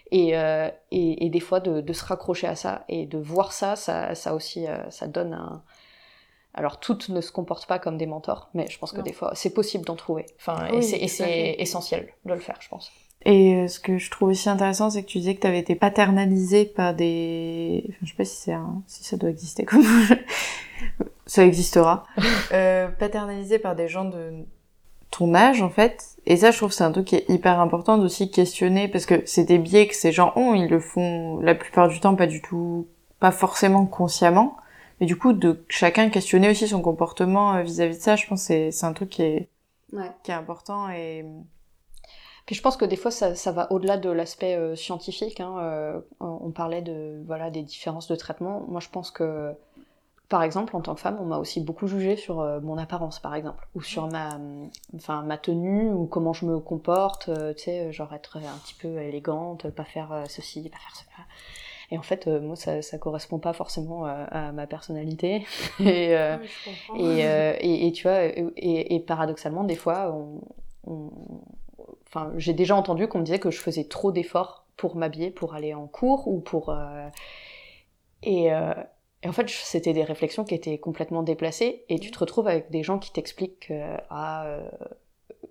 Et, 0.09 0.37
euh, 0.37 0.69
et, 0.91 1.25
et, 1.25 1.29
des 1.29 1.41
fois 1.41 1.59
de, 1.59 1.81
de, 1.81 1.93
se 1.93 2.05
raccrocher 2.05 2.47
à 2.47 2.55
ça 2.55 2.85
et 2.87 3.05
de 3.05 3.17
voir 3.17 3.51
ça, 3.51 3.75
ça, 3.75 4.15
ça 4.15 4.35
aussi, 4.35 4.65
ça 4.89 5.05
donne 5.05 5.33
un. 5.33 5.63
Alors 6.57 6.79
toutes 6.79 7.09
ne 7.09 7.21
se 7.21 7.31
comportent 7.31 7.67
pas 7.67 7.79
comme 7.79 7.97
des 7.97 8.07
mentors, 8.07 8.49
mais 8.53 8.67
je 8.69 8.79
pense 8.79 8.91
que 8.91 9.01
des 9.01 9.13
fois 9.13 9.31
c'est 9.35 9.53
possible 9.53 9.85
d'en 9.85 9.95
trouver. 9.95 10.25
Enfin, 10.39 10.67
et 10.73 10.81
c'est 10.81 11.55
essentiel 11.59 12.09
de 12.25 12.33
le 12.33 12.39
faire, 12.39 12.57
je 12.59 12.67
pense. 12.67 12.91
Et 13.25 13.55
euh, 13.55 13.67
ce 13.67 13.79
que 13.79 13.97
je 13.97 14.09
trouve 14.09 14.29
aussi 14.29 14.49
intéressant, 14.49 14.89
c'est 14.89 15.03
que 15.03 15.07
tu 15.07 15.17
disais 15.17 15.35
que 15.35 15.41
tu 15.41 15.47
avais 15.47 15.59
été 15.59 15.75
paternalisée 15.75 16.65
par 16.65 16.93
des... 16.93 17.83
Enfin, 17.89 17.97
je 18.03 18.09
sais 18.09 18.15
pas 18.15 18.25
si, 18.25 18.35
c'est 18.37 18.53
un... 18.53 18.81
si 18.87 19.03
ça 19.03 19.17
doit 19.17 19.29
exister 19.29 19.65
comme... 19.65 19.83
ça 21.25 21.45
existera. 21.45 22.05
euh, 22.53 22.87
paternalisée 22.87 23.59
par 23.59 23.75
des 23.75 23.87
gens 23.87 24.05
de 24.05 24.45
ton 25.11 25.33
âge, 25.35 25.61
en 25.61 25.69
fait. 25.69 26.05
Et 26.25 26.37
ça, 26.37 26.51
je 26.51 26.57
trouve 26.57 26.69
que 26.69 26.75
c'est 26.75 26.83
un 26.83 26.91
truc 26.91 27.05
qui 27.05 27.15
est 27.15 27.29
hyper 27.29 27.59
important 27.59 27.97
d'aussi 27.97 28.29
questionner, 28.29 28.87
parce 28.87 29.05
que 29.05 29.23
c'est 29.25 29.45
des 29.45 29.57
biais 29.57 29.87
que 29.87 29.95
ces 29.95 30.11
gens 30.11 30.31
ont, 30.35 30.53
ils 30.53 30.69
le 30.69 30.79
font 30.79 31.39
la 31.39 31.55
plupart 31.55 31.89
du 31.89 31.99
temps 31.99 32.15
pas 32.15 32.27
du 32.27 32.41
tout, 32.41 32.87
pas 33.19 33.31
forcément 33.31 33.85
consciemment. 33.85 34.57
Mais 34.99 35.05
du 35.05 35.17
coup, 35.17 35.33
de 35.33 35.63
chacun 35.69 36.09
questionner 36.09 36.49
aussi 36.49 36.67
son 36.67 36.81
comportement 36.81 37.55
euh, 37.55 37.61
vis-à-vis 37.63 37.97
de 37.97 38.01
ça, 38.01 38.15
je 38.15 38.25
pense 38.27 38.47
que 38.47 38.71
c'est 38.71 38.85
un 38.85 38.93
truc 38.93 39.09
qui 39.09 39.21
est, 39.21 39.49
ouais. 39.93 40.11
qui 40.23 40.31
est 40.31 40.35
important 40.35 40.89
et 40.89 41.25
puis 42.47 42.55
je 42.55 42.61
pense 42.61 42.77
que 42.77 42.85
des 42.85 42.95
fois 42.95 43.11
ça, 43.11 43.35
ça 43.35 43.51
va 43.51 43.69
au-delà 43.73 43.97
de 43.97 44.09
l'aspect 44.09 44.55
euh, 44.55 44.73
scientifique. 44.75 45.41
Hein, 45.41 45.57
euh, 45.59 45.99
on 46.21 46.49
parlait 46.51 46.81
de 46.81 47.21
voilà 47.27 47.51
des 47.51 47.61
différences 47.61 48.07
de 48.07 48.15
traitement. 48.15 48.63
Moi 48.69 48.79
je 48.79 48.87
pense 48.87 49.11
que 49.11 49.53
par 50.29 50.43
exemple 50.43 50.73
en 50.77 50.79
tant 50.79 50.95
que 50.95 51.01
femme 51.01 51.17
on 51.19 51.25
m'a 51.25 51.39
aussi 51.39 51.59
beaucoup 51.59 51.87
jugé 51.87 52.15
sur 52.15 52.39
euh, 52.39 52.61
mon 52.61 52.77
apparence 52.77 53.19
par 53.19 53.35
exemple 53.35 53.67
ou 53.75 53.81
sur 53.81 54.07
ma 54.07 54.39
enfin 54.95 55.23
ma 55.23 55.37
tenue 55.37 55.91
ou 55.91 56.05
comment 56.05 56.31
je 56.31 56.45
me 56.45 56.57
comporte. 56.59 57.29
tu 57.57 57.63
sais 57.63 57.91
genre 57.91 58.13
être 58.13 58.37
un 58.37 58.57
petit 58.63 58.75
peu 58.75 58.97
élégante, 58.97 59.69
pas 59.69 59.83
faire 59.83 60.23
ceci, 60.29 60.69
pas 60.69 60.77
faire 60.77 60.95
cela. 60.95 61.25
Et 61.89 61.97
en 61.97 62.01
fait, 62.01 62.27
moi, 62.27 62.55
ça, 62.55 62.81
ça 62.81 62.97
correspond 62.97 63.39
pas 63.39 63.53
forcément 63.53 64.05
à, 64.05 64.51
ma 64.51 64.67
personnalité. 64.67 65.45
et, 65.79 66.11
et, 66.97 67.19
et, 67.21 67.87
et, 67.87 67.91
tu 67.93 68.03
vois, 68.03 68.25
et, 68.25 68.95
et, 68.95 68.99
paradoxalement, 68.99 69.63
des 69.63 69.75
fois, 69.75 70.11
on, 70.13 70.41
on, 70.85 71.11
enfin, 72.07 72.31
j'ai 72.37 72.53
déjà 72.53 72.75
entendu 72.75 73.07
qu'on 73.07 73.19
me 73.19 73.23
disait 73.23 73.39
que 73.39 73.51
je 73.51 73.59
faisais 73.59 73.83
trop 73.83 74.11
d'efforts 74.11 74.65
pour 74.75 74.95
m'habiller, 74.95 75.31
pour 75.31 75.55
aller 75.55 75.73
en 75.73 75.87
cours 75.87 76.27
ou 76.27 76.39
pour. 76.39 76.69
Euh, 76.69 77.09
et, 78.23 78.53
euh, 78.53 78.73
et, 79.23 79.27
en 79.27 79.31
fait, 79.31 79.49
c'était 79.49 79.93
des 79.93 80.03
réflexions 80.03 80.43
qui 80.43 80.55
étaient 80.55 80.77
complètement 80.77 81.23
déplacées. 81.23 81.83
Et 81.89 81.99
tu 81.99 82.11
te 82.11 82.19
retrouves 82.19 82.47
avec 82.47 82.69
des 82.71 82.83
gens 82.83 82.99
qui 82.99 83.11
t'expliquent 83.11 83.73
ah, 84.09 84.45
euh, 84.45 84.69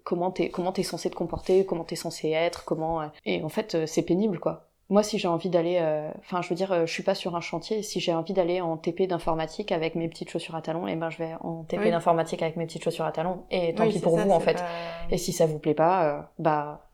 comment 0.05 0.31
t'es 0.31 0.49
comment 0.51 0.73
t'es 0.73 0.85
censé 0.85 1.11
te 1.11 1.17
comporter, 1.17 1.67
comment 1.67 1.85
t'es 1.85 1.97
censé 1.97 2.31
être, 2.31 2.65
comment. 2.65 3.11
Et 3.25 3.43
en 3.43 3.49
fait, 3.49 3.87
c'est 3.87 4.03
pénible, 4.03 4.39
quoi. 4.39 4.69
Moi, 4.89 5.03
si 5.03 5.19
j'ai 5.19 5.27
envie 5.27 5.51
d'aller, 5.51 5.79
euh, 5.81 6.09
enfin, 6.21 6.43
je 6.43 6.49
veux 6.49 6.55
dire, 6.55 6.71
euh, 6.71 6.87
je 6.87 6.93
suis 6.93 7.03
pas 7.03 7.17
sur 7.17 7.35
un 7.35 7.41
chantier. 7.41 7.83
Si 7.83 7.99
j'ai 7.99 8.15
envie 8.15 8.35
d'aller 8.35 8.61
en 8.61 8.77
TP 8.77 9.09
d'informatique 9.09 9.73
avec 9.73 9.97
mes 9.97 10.09
petites 10.09 10.31
chaussures 10.31 10.55
à 10.55 10.63
talons, 10.63 10.87
et 10.87 10.93
eh 10.93 10.97
ben, 10.97 11.11
je 11.11 11.19
vais 11.19 11.33
en 11.41 11.65
TP 11.65 11.91
d'informatique 11.91 12.41
avec 12.41 12.57
mes 12.57 12.67
petites 12.67 12.85
chaussures 12.85 13.05
à 13.05 13.11
talons. 13.11 13.43
Et 13.51 13.75
tant 13.75 13.89
pis 13.89 13.99
pour 13.99 14.17
vous, 14.17 14.31
en 14.31 14.39
fait. 14.39 14.63
Et 15.11 15.19
si 15.19 15.33
ça 15.33 15.47
vous 15.47 15.59
plaît 15.59 15.75
pas, 15.75 16.05
euh, 16.05 16.21
bah, 16.39 16.87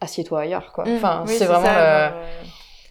assieds-toi 0.00 0.40
ailleurs, 0.40 0.72
quoi. 0.72 0.84
Mmh. 0.84 0.96
Enfin, 0.96 1.24
c'est 1.26 1.46
vraiment. 1.46 2.16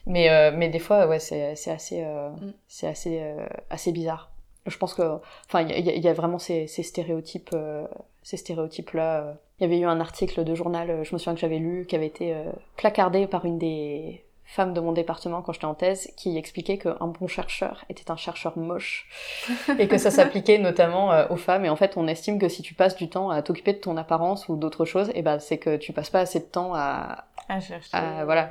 mais 0.07 0.51
mais 0.51 0.69
des 0.69 0.79
fois, 0.79 1.05
ouais, 1.05 1.19
c'est 1.19 1.55
c'est 1.55 1.71
assez 1.71 2.03
mmh. 2.03 2.53
c'est 2.67 2.87
assez 2.87 3.35
assez 3.69 3.91
bizarre. 3.91 4.31
Je 4.65 4.77
pense 4.77 4.95
que, 4.95 5.19
enfin, 5.47 5.61
il 5.61 5.87
y, 5.87 5.99
y, 5.99 6.09
a 6.09 6.13
vraiment 6.13 6.39
ces, 6.39 6.67
ces 6.67 6.83
stéréotypes, 6.83 7.55
ces 8.23 8.37
stéréotypes 8.37 8.91
là. 8.91 9.35
Il 9.59 9.63
y 9.63 9.65
avait 9.65 9.79
eu 9.79 9.85
un 9.85 9.99
article 9.99 10.43
de 10.43 10.55
journal, 10.55 11.03
je 11.03 11.13
me 11.13 11.17
souviens 11.19 11.33
que 11.35 11.39
j'avais 11.39 11.59
lu, 11.59 11.85
qui 11.87 11.95
avait 11.95 12.07
été 12.07 12.35
placardé 12.75 13.27
par 13.27 13.45
une 13.45 13.57
des 13.57 14.23
femme 14.47 14.73
de 14.73 14.79
mon 14.79 14.93
département 14.93 15.41
quand 15.41 15.51
j'étais 15.51 15.65
en 15.65 15.75
thèse 15.75 16.12
qui 16.15 16.38
expliquait 16.38 16.77
qu'un 16.77 17.07
bon 17.07 17.27
chercheur 17.27 17.83
était 17.89 18.10
un 18.10 18.15
chercheur 18.15 18.57
moche 18.57 19.07
et 19.77 19.89
que 19.89 19.97
ça 19.97 20.10
s'appliquait 20.10 20.57
notamment 20.57 21.12
euh, 21.12 21.27
aux 21.29 21.36
femmes 21.36 21.65
et 21.65 21.69
en 21.69 21.75
fait 21.75 21.97
on 21.97 22.07
estime 22.07 22.39
que 22.39 22.47
si 22.47 22.62
tu 22.62 22.73
passes 22.73 22.95
du 22.95 23.10
temps 23.10 23.29
à 23.29 23.41
t'occuper 23.41 23.73
de 23.73 23.79
ton 23.79 23.97
apparence 23.97 24.47
ou 24.47 24.55
d'autres 24.55 24.86
choses 24.86 25.10
et 25.10 25.17
eh 25.17 25.21
ben 25.21 25.39
c'est 25.39 25.57
que 25.57 25.75
tu 25.75 25.91
passes 25.91 26.10
pas 26.10 26.21
assez 26.21 26.39
de 26.39 26.45
temps 26.45 26.73
à, 26.73 27.25
À 27.49 27.60
chercher. 27.60 27.97
voilà. 28.23 28.49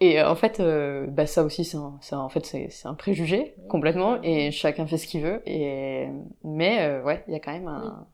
Et 0.00 0.20
en 0.20 0.34
fait, 0.34 0.60
bah, 1.08 1.26
ça 1.26 1.44
aussi, 1.44 1.64
c'est 1.64 1.76
un, 1.76 2.18
en 2.18 2.28
fait, 2.28 2.44
c'est, 2.44 2.86
un 2.86 2.94
préjugé 2.94 3.54
complètement, 3.68 4.20
et 4.22 4.50
chacun 4.50 4.84
fait 4.84 4.98
ce 4.98 5.06
qu'il 5.06 5.22
veut. 5.22 5.42
Et 5.46 6.08
mais 6.42 7.00
ouais, 7.04 7.22
il 7.28 7.34
y 7.34 7.36
a 7.36 7.40
quand 7.40 7.52
même 7.52 7.68
un, 7.68 8.08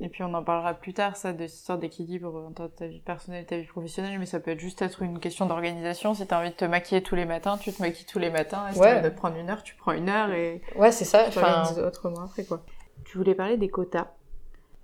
et 0.00 0.08
puis 0.08 0.22
on 0.22 0.32
en 0.34 0.44
parlera 0.44 0.74
plus 0.74 0.94
tard, 0.94 1.16
ça, 1.16 1.32
de 1.32 1.46
cette 1.46 1.58
histoire 1.58 1.78
d'équilibre 1.78 2.44
entre 2.48 2.68
ta 2.68 2.86
vie 2.86 3.00
personnelle 3.00 3.42
et 3.42 3.46
ta 3.46 3.56
vie 3.56 3.66
professionnelle, 3.66 4.18
mais 4.18 4.26
ça 4.26 4.38
peut 4.38 4.52
être 4.52 4.60
juste 4.60 4.82
être 4.82 5.02
une 5.02 5.18
question 5.18 5.46
d'organisation. 5.46 6.14
Si 6.14 6.26
t'as 6.26 6.38
envie 6.38 6.50
de 6.50 6.54
te 6.54 6.64
maquiller 6.64 7.02
tous 7.02 7.16
les 7.16 7.24
matins, 7.24 7.58
tu 7.58 7.72
te 7.72 7.82
maquilles 7.82 8.06
tous 8.06 8.20
les 8.20 8.30
matins. 8.30 8.68
Et 8.68 8.74
si 8.74 8.80
t'as 8.80 8.98
envie 8.98 9.02
de 9.02 9.14
prendre 9.14 9.36
une 9.36 9.50
heure, 9.50 9.62
tu 9.64 9.74
prends 9.74 9.92
une 9.92 10.08
heure 10.08 10.30
et. 10.30 10.62
Ouais, 10.76 10.92
c'est 10.92 11.04
ça. 11.04 11.24
Tu 11.30 11.38
enfin... 11.38 11.64
autrement 11.82 12.22
après, 12.22 12.44
quoi. 12.44 12.62
Tu 13.04 13.18
voulais 13.18 13.34
parler 13.34 13.56
des 13.56 13.68
quotas. 13.68 14.08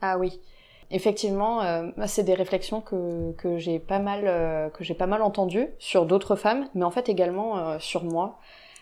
Ah 0.00 0.18
oui. 0.18 0.40
Effectivement, 0.92 1.62
euh, 1.62 1.88
c'est 2.06 2.24
des 2.24 2.34
réflexions 2.34 2.80
que, 2.80 3.32
que 3.32 3.58
j'ai 3.58 3.78
pas 3.78 4.00
mal 4.00 4.22
euh, 4.24 4.70
que 4.70 4.82
j'ai 4.82 4.94
pas 4.94 5.06
mal 5.06 5.22
entendues 5.22 5.68
sur 5.78 6.04
d'autres 6.04 6.34
femmes, 6.34 6.68
mais 6.74 6.84
en 6.84 6.90
fait 6.90 7.08
également 7.08 7.58
euh, 7.58 7.78
sur 7.78 8.02
moi 8.02 8.40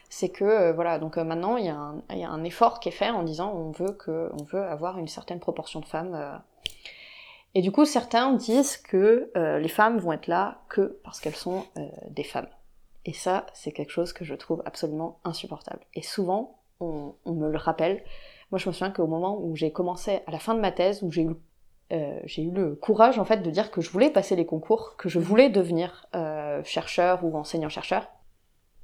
c'est 0.09 0.31
que 0.31 0.44
euh, 0.44 0.73
voilà 0.73 0.99
donc 0.99 1.18
euh, 1.18 1.25
maintenant 1.25 1.57
il 1.57 1.66
y, 1.66 1.68
a 1.68 1.77
un, 1.77 2.03
il 2.11 2.18
y, 2.18 2.25
a 2.25 2.31
un 2.31 2.44
effort 2.44 2.81
qui 2.81 2.88
est 2.88 2.92
fait 2.92 3.11
en 3.11 3.23
disant 3.23 3.53
on 3.53 3.71
veut 3.71 3.92
que 3.92 4.31
on 4.33 4.44
veut 4.44 4.62
avoir 4.62 4.99
une 4.99 5.09
certaine 5.09 5.40
proportion 5.40 5.81
de 5.81 5.85
femmes 5.85 6.14
euh. 6.14 6.37
et 7.55 7.61
du 7.61 7.73
coup 7.73 7.85
certains 7.85 8.33
disent 8.33 8.77
que 8.77 9.31
les 9.35 9.68
femmes 9.68 9.99
vont 9.99 10.12
être 10.12 10.27
là 10.27 10.62
que 10.68 10.99
parce 11.05 11.21
qu'elles 11.21 11.37
sont 11.37 11.64
des 12.11 12.25
femmes. 12.25 12.49
Et 13.05 13.12
ça 13.12 13.47
c'est 13.55 13.73
quelque 13.73 13.90
chose 13.90 14.12
que 14.12 14.25
je 14.25 14.35
trouve 14.35 14.62
absolument 14.64 15.18
insupportable. 15.25 15.81
Et 15.94 16.03
souvent 16.03 16.59
on, 16.81 17.14
on 17.25 17.33
me 17.33 17.51
le 17.51 17.59
rappelle. 17.59 18.03
Moi 18.51 18.59
je 18.59 18.68
me 18.68 18.73
souviens 18.73 18.90
qu'au 18.90 19.07
moment 19.07 19.38
où 19.40 19.57
j'ai 19.57 19.73
commencé 19.73 20.21
à 20.27 20.31
la 20.31 20.38
fin 20.38 20.55
de 20.55 20.61
ma 20.61 20.73
thèse 20.73 21.03
où 21.03 21.11
j'ai 21.11 21.23
eu 21.23 21.37
j'ai 22.25 22.42
eu 22.42 22.51
le 22.51 22.75
courage 22.75 23.18
en 23.18 23.25
fait 23.25 23.38
de 23.38 23.51
dire 23.51 23.71
que 23.71 23.81
je 23.81 23.90
voulais 23.90 24.11
passer 24.11 24.37
les 24.37 24.44
concours, 24.44 24.97
que 24.99 25.09
je 25.09 25.18
voulais 25.18 25.49
devenir 25.49 26.07
chercheur 26.64 27.25
ou 27.25 27.37
enseignant 27.37 27.71
chercheur 27.71 28.09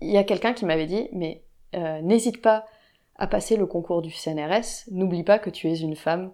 il 0.00 0.10
y 0.10 0.18
a 0.18 0.24
quelqu'un 0.24 0.52
qui 0.52 0.64
m'avait 0.64 0.86
dit, 0.86 1.08
mais 1.12 1.42
euh, 1.74 2.00
n'hésite 2.00 2.40
pas 2.42 2.66
à 3.16 3.26
passer 3.26 3.56
le 3.56 3.66
concours 3.66 4.02
du 4.02 4.10
CNRS, 4.10 4.90
n'oublie 4.90 5.22
pas 5.22 5.38
que 5.38 5.50
tu 5.50 5.68
es 5.68 5.76
une 5.76 5.96
femme 5.96 6.32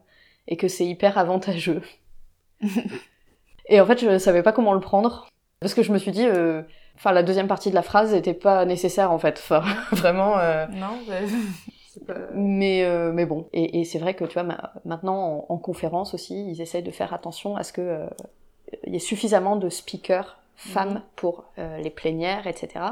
et 0.49 0.57
que 0.57 0.69
c'est 0.69 0.87
hyper 0.87 1.19
avantageux. 1.19 1.83
et 3.67 3.81
en 3.81 3.87
fait, 3.87 4.01
je 4.01 4.19
savais 4.19 4.43
pas 4.43 4.53
comment 4.53 4.75
le 4.75 4.81
prendre 4.81 5.29
parce 5.61 5.75
que 5.75 5.83
je 5.83 5.93
me 5.93 5.99
suis 5.99 6.11
dit, 6.11 6.27
euh, 6.27 6.63
enfin, 6.97 7.13
la 7.13 7.23
deuxième 7.23 7.49
partie 7.49 7.69
de 7.69 7.75
la 7.75 7.83
phrase 7.83 8.15
n'était 8.15 8.35
pas 8.35 8.65
nécessaire 8.65 9.13
en 9.13 9.19
fait. 9.19 9.39
Enfin, 9.39 9.63
vraiment. 9.93 10.39
Euh, 10.39 10.67
non. 10.69 10.99
Mais 12.35 13.11
mais 13.13 13.27
bon, 13.27 13.47
et, 13.53 13.85
c'est 13.85 13.99
vrai 13.99 14.15
que 14.15 14.25
tu 14.25 14.35
vois, 14.35 14.49
maintenant 14.85 15.45
en, 15.49 15.59
conférence 15.59 16.15
aussi, 16.15 16.51
ils 16.51 16.63
essayent 16.63 16.83
de 16.83 16.91
faire 16.91 17.13
attention 17.13 17.57
à 17.57 17.63
ce 17.63 17.73
que 17.75 18.07
il 18.87 18.95
y 18.95 18.97
ait 18.97 19.01
suffisamment 19.01 19.57
de 19.57 19.69
speakers 19.69 20.39
femmes 20.57 20.95
mhm. 20.95 21.03
pour 21.17 21.45
les 21.57 21.91
plénières, 21.91 22.47
etc. 22.47 22.85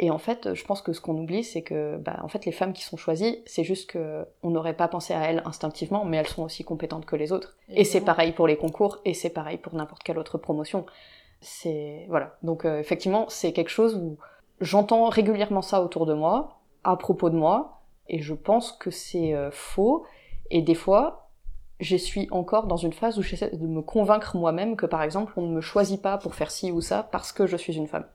Et 0.00 0.10
en 0.10 0.18
fait, 0.18 0.54
je 0.54 0.64
pense 0.64 0.82
que 0.82 0.92
ce 0.92 1.00
qu'on 1.00 1.16
oublie, 1.16 1.44
c'est 1.44 1.62
que 1.62 1.96
bah, 1.96 2.18
en 2.22 2.28
fait, 2.28 2.44
les 2.46 2.52
femmes 2.52 2.72
qui 2.72 2.82
sont 2.82 2.96
choisies, 2.96 3.42
c'est 3.46 3.62
juste 3.62 3.90
que 3.90 4.26
on 4.42 4.50
n'aurait 4.50 4.74
pas 4.74 4.88
pensé 4.88 5.14
à 5.14 5.22
elles 5.30 5.42
instinctivement, 5.44 6.04
mais 6.04 6.16
elles 6.16 6.26
sont 6.26 6.42
aussi 6.42 6.64
compétentes 6.64 7.06
que 7.06 7.14
les 7.14 7.30
autres. 7.30 7.56
Et 7.68 7.84
c'est 7.84 8.00
pareil 8.00 8.32
pour 8.32 8.48
les 8.48 8.56
concours, 8.56 8.98
et 9.04 9.14
c'est 9.14 9.30
pareil 9.30 9.58
pour 9.58 9.74
n'importe 9.74 10.02
quelle 10.02 10.18
autre 10.18 10.36
promotion. 10.36 10.84
C'est 11.40 12.06
voilà. 12.08 12.36
Donc 12.42 12.64
euh, 12.64 12.80
effectivement, 12.80 13.26
c'est 13.28 13.52
quelque 13.52 13.70
chose 13.70 13.94
où 13.94 14.16
j'entends 14.60 15.08
régulièrement 15.08 15.62
ça 15.62 15.82
autour 15.82 16.06
de 16.06 16.14
moi, 16.14 16.58
à 16.82 16.96
propos 16.96 17.30
de 17.30 17.36
moi, 17.36 17.82
et 18.08 18.20
je 18.20 18.34
pense 18.34 18.72
que 18.72 18.90
c'est 18.90 19.34
euh, 19.34 19.50
faux. 19.52 20.04
Et 20.50 20.60
des 20.60 20.74
fois, 20.74 21.30
je 21.80 21.96
suis 21.96 22.26
encore 22.32 22.66
dans 22.66 22.76
une 22.76 22.92
phase 22.92 23.18
où 23.18 23.22
j'essaie 23.22 23.50
de 23.50 23.66
me 23.66 23.82
convaincre 23.82 24.36
moi-même 24.36 24.76
que 24.76 24.86
par 24.86 25.02
exemple, 25.02 25.32
on 25.36 25.42
ne 25.42 25.54
me 25.54 25.60
choisit 25.60 26.02
pas 26.02 26.18
pour 26.18 26.34
faire 26.34 26.50
ci 26.50 26.72
ou 26.72 26.80
ça 26.80 27.02
parce 27.02 27.30
que 27.30 27.46
je 27.46 27.56
suis 27.56 27.76
une 27.76 27.86
femme. 27.86 28.06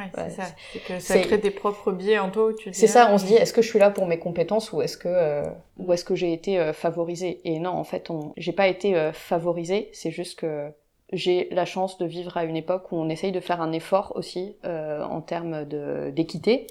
Ouais, 0.00 0.10
c'est 0.14 0.30
ça. 0.30 0.48
C'est 0.72 0.78
que 0.80 0.98
ça 0.98 1.18
crée 1.18 1.38
des 1.38 1.50
propres 1.50 1.92
biais 1.92 2.18
en 2.18 2.30
toi. 2.30 2.52
C'est 2.72 2.86
ça. 2.86 3.10
On 3.12 3.18
se 3.18 3.26
dit, 3.26 3.34
est-ce 3.34 3.52
que 3.52 3.62
je 3.62 3.68
suis 3.68 3.78
là 3.78 3.90
pour 3.90 4.06
mes 4.06 4.18
compétences 4.18 4.72
ou 4.72 4.82
est-ce 4.82 4.96
que 4.96 5.08
euh, 5.08 5.44
ou 5.78 5.92
est-ce 5.92 6.04
que 6.04 6.14
j'ai 6.14 6.32
été 6.32 6.58
euh, 6.58 6.72
favorisée? 6.72 7.40
Et 7.44 7.58
non, 7.58 7.70
en 7.70 7.84
fait, 7.84 8.10
on... 8.10 8.32
j'ai 8.36 8.52
pas 8.52 8.68
été 8.68 8.96
euh, 8.96 9.12
favorisée. 9.12 9.90
C'est 9.92 10.10
juste 10.10 10.38
que 10.38 10.68
j'ai 11.12 11.48
la 11.50 11.64
chance 11.64 11.98
de 11.98 12.06
vivre 12.06 12.36
à 12.36 12.44
une 12.44 12.56
époque 12.56 12.92
où 12.92 12.96
on 12.96 13.08
essaye 13.08 13.32
de 13.32 13.40
faire 13.40 13.60
un 13.60 13.72
effort 13.72 14.12
aussi 14.14 14.56
en 14.64 15.20
termes 15.20 15.64
de 15.64 16.10
d'équité. 16.10 16.68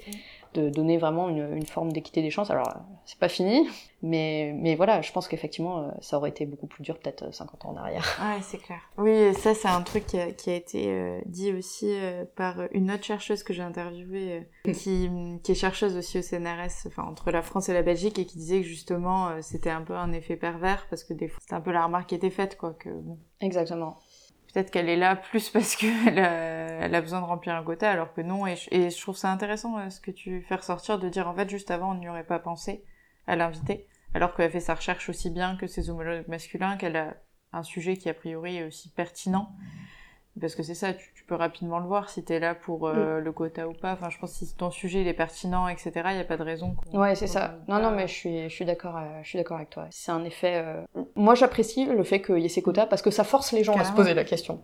De 0.54 0.68
donner 0.68 0.98
vraiment 0.98 1.28
une, 1.28 1.56
une 1.56 1.66
forme 1.66 1.92
d'équité 1.92 2.22
des 2.22 2.30
chances. 2.30 2.50
Alors, 2.50 2.74
c'est 3.04 3.18
pas 3.18 3.28
fini, 3.28 3.68
mais, 4.02 4.52
mais 4.56 4.74
voilà, 4.76 5.02
je 5.02 5.12
pense 5.12 5.28
qu'effectivement, 5.28 5.78
euh, 5.78 5.90
ça 6.00 6.16
aurait 6.16 6.30
été 6.30 6.46
beaucoup 6.46 6.66
plus 6.66 6.82
dur 6.82 6.98
peut-être 6.98 7.34
50 7.34 7.64
ans 7.64 7.70
en 7.70 7.76
arrière. 7.76 8.04
Ouais, 8.20 8.40
c'est 8.42 8.58
clair. 8.58 8.80
Oui, 8.98 9.34
ça, 9.34 9.54
c'est 9.54 9.68
un 9.68 9.82
truc 9.82 10.06
qui 10.06 10.18
a, 10.18 10.30
qui 10.32 10.50
a 10.50 10.54
été 10.54 10.88
euh, 10.88 11.20
dit 11.26 11.52
aussi 11.52 11.88
euh, 11.90 12.24
par 12.36 12.62
une 12.72 12.90
autre 12.90 13.04
chercheuse 13.04 13.42
que 13.42 13.52
j'ai 13.52 13.62
interviewée, 13.62 14.46
qui, 14.64 15.10
qui 15.42 15.52
est 15.52 15.54
chercheuse 15.54 15.96
aussi 15.96 16.18
au 16.18 16.22
CNRS, 16.22 16.86
enfin, 16.86 17.04
entre 17.04 17.30
la 17.30 17.42
France 17.42 17.68
et 17.68 17.72
la 17.72 17.82
Belgique, 17.82 18.18
et 18.18 18.26
qui 18.26 18.38
disait 18.38 18.60
que 18.60 18.66
justement, 18.66 19.40
c'était 19.42 19.70
un 19.70 19.82
peu 19.82 19.94
un 19.94 20.12
effet 20.12 20.36
pervers, 20.36 20.86
parce 20.90 21.04
que 21.04 21.14
des 21.14 21.28
fois, 21.28 21.38
c'était 21.40 21.54
un 21.54 21.60
peu 21.60 21.72
la 21.72 21.84
remarque 21.84 22.08
qui 22.08 22.14
était 22.14 22.30
faite, 22.30 22.56
quoi, 22.56 22.74
que 22.74 22.90
bon. 22.90 23.18
Exactement 23.40 23.98
peut-être 24.52 24.70
qu'elle 24.70 24.88
est 24.88 24.96
là 24.96 25.16
plus 25.16 25.50
parce 25.50 25.76
qu'elle 25.76 26.18
a, 26.18 26.80
elle 26.80 26.94
a 26.94 27.00
besoin 27.00 27.20
de 27.20 27.26
remplir 27.26 27.54
un 27.54 27.62
quota, 27.62 27.90
alors 27.90 28.12
que 28.12 28.20
non. 28.20 28.46
Et 28.46 28.56
je, 28.56 29.00
trouve 29.00 29.16
ça 29.16 29.30
intéressant 29.30 29.78
euh, 29.78 29.90
ce 29.90 30.00
que 30.00 30.10
tu 30.10 30.42
fais 30.42 30.56
ressortir 30.56 30.98
de 30.98 31.08
dire 31.08 31.28
en 31.28 31.34
fait 31.34 31.48
juste 31.48 31.70
avant 31.70 31.92
on 31.92 31.94
n'y 31.94 32.08
aurait 32.08 32.24
pas 32.24 32.38
pensé 32.38 32.84
à 33.26 33.36
l'inviter, 33.36 33.86
alors 34.14 34.34
qu'elle 34.34 34.50
fait 34.50 34.60
sa 34.60 34.74
recherche 34.74 35.08
aussi 35.08 35.30
bien 35.30 35.56
que 35.56 35.66
ses 35.66 35.90
homologues 35.90 36.28
masculins, 36.28 36.76
qu'elle 36.76 36.96
a 36.96 37.16
un 37.52 37.62
sujet 37.62 37.96
qui 37.96 38.08
a 38.08 38.14
priori 38.14 38.56
est 38.56 38.64
aussi 38.64 38.90
pertinent. 38.90 39.54
Parce 40.40 40.54
que 40.54 40.62
c'est 40.62 40.74
ça, 40.74 40.94
peux 41.30 41.36
rapidement 41.36 41.78
le 41.78 41.86
voir 41.86 42.10
si 42.10 42.24
tu 42.24 42.32
es 42.32 42.40
là 42.40 42.56
pour 42.56 42.88
euh, 42.88 43.20
mm. 43.20 43.24
le 43.24 43.32
quota 43.32 43.68
ou 43.68 43.72
pas. 43.72 43.92
Enfin, 43.92 44.10
je 44.10 44.18
pense 44.18 44.32
que 44.32 44.44
si 44.44 44.56
ton 44.56 44.70
sujet 44.70 45.02
il 45.02 45.06
est 45.06 45.14
pertinent, 45.14 45.68
etc., 45.68 45.92
il 46.06 46.14
n'y 46.14 46.20
a 46.20 46.24
pas 46.24 46.36
de 46.36 46.42
raison. 46.42 46.74
Ouais, 46.92 47.14
c'est 47.14 47.28
ça. 47.28 47.54
Non, 47.68 47.80
non, 47.80 47.92
mais 47.92 48.08
je 48.08 48.12
suis, 48.12 48.42
je 48.50 48.54
suis 48.54 48.64
d'accord, 48.64 48.96
euh, 48.96 49.20
je 49.22 49.28
suis 49.28 49.38
d'accord 49.38 49.58
avec 49.58 49.70
toi. 49.70 49.86
C'est 49.90 50.10
un 50.10 50.24
effet. 50.24 50.56
Euh, 50.56 50.82
moi, 51.14 51.36
j'apprécie 51.36 51.86
le 51.86 52.02
fait 52.02 52.20
qu'il 52.20 52.38
y 52.38 52.46
ait 52.46 52.48
ces 52.48 52.62
quotas 52.62 52.86
parce 52.86 53.00
que 53.00 53.12
ça 53.12 53.22
force 53.22 53.52
les 53.52 53.62
gens 53.62 53.76
à 53.76 53.84
se 53.84 53.92
poser 53.92 54.12
la 54.12 54.24
question 54.24 54.60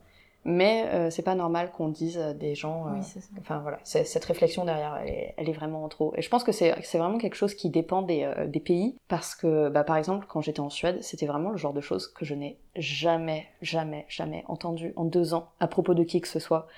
mais 0.46 0.88
euh, 0.92 1.10
c'est 1.10 1.22
pas 1.22 1.34
normal 1.34 1.72
qu'on 1.72 1.88
dise 1.88 2.18
des 2.38 2.54
gens. 2.54 2.86
Euh, 2.86 3.20
enfin 3.40 3.58
voilà, 3.58 3.80
cette 3.82 4.24
réflexion 4.24 4.64
derrière, 4.64 4.96
elle 5.02 5.08
est, 5.08 5.34
elle 5.36 5.48
est, 5.48 5.52
vraiment 5.52 5.86
trop. 5.88 6.14
Et 6.16 6.22
je 6.22 6.30
pense 6.30 6.44
que 6.44 6.52
c'est 6.52 6.72
vraiment 6.94 7.18
quelque 7.18 7.34
chose 7.34 7.54
qui 7.54 7.68
dépend 7.68 8.00
des, 8.02 8.22
euh, 8.22 8.46
des 8.46 8.60
pays, 8.60 8.96
parce 9.08 9.34
que 9.34 9.68
bah, 9.68 9.82
par 9.82 9.96
exemple 9.96 10.26
quand 10.28 10.40
j'étais 10.40 10.60
en 10.60 10.70
Suède, 10.70 11.02
c'était 11.02 11.26
vraiment 11.26 11.50
le 11.50 11.56
genre 11.56 11.72
de 11.72 11.80
choses 11.80 12.06
que 12.06 12.24
je 12.24 12.34
n'ai 12.34 12.58
jamais, 12.76 13.48
jamais, 13.60 14.06
jamais 14.08 14.44
entendu 14.46 14.92
en 14.94 15.04
deux 15.04 15.34
ans 15.34 15.48
à 15.58 15.66
propos 15.66 15.94
de 15.94 16.04
qui 16.04 16.20
que 16.20 16.28
ce 16.28 16.38
soit. 16.38 16.68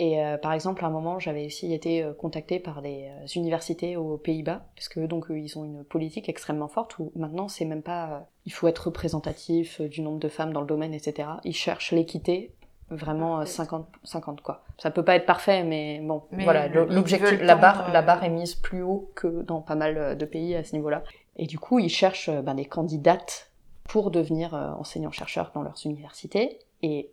Et 0.00 0.20
par 0.42 0.52
exemple, 0.52 0.84
à 0.84 0.86
un 0.86 0.92
moment, 0.92 1.18
j'avais 1.18 1.46
aussi 1.46 1.74
été 1.74 2.08
contactée 2.20 2.60
par 2.60 2.82
des 2.82 3.10
universités 3.34 3.96
aux 3.96 4.16
Pays-Bas, 4.16 4.64
parce 4.76 4.88
que 4.88 5.00
donc 5.00 5.26
ils 5.28 5.58
ont 5.58 5.64
une 5.64 5.82
politique 5.82 6.28
extrêmement 6.28 6.68
forte 6.68 7.00
où 7.00 7.10
maintenant 7.16 7.48
c'est 7.48 7.64
même 7.64 7.82
pas 7.82 8.28
il 8.46 8.52
faut 8.52 8.68
être 8.68 8.86
représentatif 8.86 9.80
du 9.80 10.02
nombre 10.02 10.20
de 10.20 10.28
femmes 10.28 10.52
dans 10.52 10.60
le 10.60 10.68
domaine, 10.68 10.94
etc. 10.94 11.28
Ils 11.42 11.52
cherchent 11.52 11.90
l'équité 11.90 12.52
vraiment 12.90 13.44
50 13.44 13.86
euh, 13.86 13.98
50 14.04 14.40
quoi. 14.40 14.62
Ça 14.78 14.90
peut 14.90 15.04
pas 15.04 15.16
être 15.16 15.26
parfait 15.26 15.62
mais 15.62 16.00
bon 16.02 16.22
voilà 16.32 16.68
l'objectif 16.68 17.40
la 17.42 17.56
barre 17.56 17.92
la 17.92 18.02
barre 18.02 18.24
est 18.24 18.30
mise 18.30 18.54
plus 18.54 18.82
haut 18.82 19.10
que 19.14 19.42
dans 19.42 19.60
pas 19.60 19.74
mal 19.74 19.98
euh, 19.98 20.14
de 20.14 20.24
pays 20.24 20.54
à 20.54 20.64
ce 20.64 20.74
niveau-là. 20.74 21.02
Et 21.36 21.46
du 21.46 21.58
coup, 21.58 21.78
ils 21.78 21.88
cherchent 21.88 22.28
euh, 22.28 22.42
ben, 22.42 22.54
des 22.54 22.64
candidates 22.64 23.50
pour 23.84 24.10
devenir 24.10 24.52
enseignants 24.52 25.12
chercheurs 25.12 25.50
dans 25.54 25.62
leurs 25.62 25.80
universités 25.86 26.58
et 26.82 27.10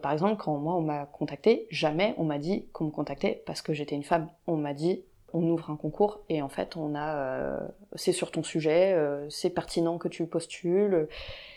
par 0.00 0.12
exemple, 0.12 0.42
quand 0.42 0.56
moi 0.56 0.76
on 0.76 0.80
m'a 0.80 1.04
contacté, 1.04 1.66
jamais 1.70 2.14
on 2.16 2.24
m'a 2.24 2.38
dit 2.38 2.68
qu'on 2.72 2.84
me 2.84 2.90
contactait 2.90 3.42
parce 3.44 3.60
que 3.60 3.74
j'étais 3.74 3.94
une 3.94 4.04
femme. 4.04 4.28
On 4.46 4.56
m'a 4.56 4.72
dit 4.72 5.02
on 5.34 5.42
ouvre 5.42 5.70
un 5.70 5.76
concours 5.76 6.20
et 6.30 6.40
en 6.40 6.48
fait 6.48 6.76
on 6.76 6.94
a 6.94 7.58
c'est 7.94 8.12
sur 8.12 8.30
ton 8.30 8.42
sujet, 8.42 8.96
c'est 9.28 9.50
pertinent 9.50 9.98
que 9.98 10.08
tu 10.08 10.26
postules 10.26 11.08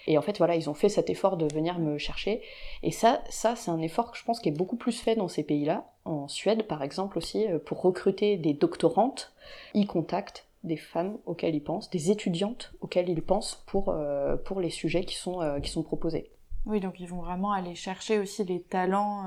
et 0.07 0.17
en 0.17 0.21
fait, 0.21 0.37
voilà, 0.37 0.55
ils 0.55 0.69
ont 0.69 0.73
fait 0.73 0.89
cet 0.89 1.09
effort 1.09 1.35
de 1.35 1.53
venir 1.53 1.79
me 1.79 1.97
chercher. 1.97 2.41
Et 2.81 2.91
ça, 2.91 3.21
ça 3.29 3.55
c'est 3.55 3.69
un 3.69 3.81
effort 3.81 4.11
que 4.11 4.17
je 4.17 4.23
pense 4.23 4.39
qui 4.39 4.49
est 4.49 4.57
beaucoup 4.57 4.77
plus 4.77 4.99
fait 4.99 5.15
dans 5.15 5.27
ces 5.27 5.43
pays-là. 5.43 5.91
En 6.05 6.29
Suède, 6.29 6.63
par 6.63 6.81
exemple, 6.81 7.17
aussi, 7.17 7.45
euh, 7.45 7.59
pour 7.59 7.81
recruter 7.81 8.37
des 8.37 8.53
doctorantes, 8.53 9.33
ils 9.73 9.85
contactent 9.85 10.47
des 10.63 10.77
femmes 10.77 11.17
auxquelles 11.25 11.55
ils 11.55 11.63
pensent, 11.63 11.89
des 11.89 12.09
étudiantes 12.09 12.73
auxquelles 12.79 13.09
ils 13.09 13.21
pensent 13.21 13.63
pour, 13.67 13.89
euh, 13.89 14.37
pour 14.37 14.61
les 14.61 14.69
sujets 14.69 15.03
qui 15.03 15.15
sont, 15.15 15.41
euh, 15.41 15.59
qui 15.59 15.69
sont 15.69 15.83
proposés. 15.83 16.31
Oui, 16.65 16.79
donc 16.79 16.99
ils 16.99 17.07
vont 17.07 17.21
vraiment 17.21 17.51
aller 17.51 17.75
chercher 17.75 18.17
aussi 18.19 18.43
les 18.43 18.61
talents. 18.61 19.25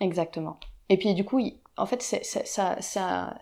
Exactement. 0.00 0.58
Et 0.88 0.96
puis 0.96 1.12
du 1.14 1.24
coup, 1.24 1.40
en 1.76 1.84
fait, 1.84 2.00
c'est, 2.00 2.24
ça, 2.24 2.80
ça, 2.80 3.38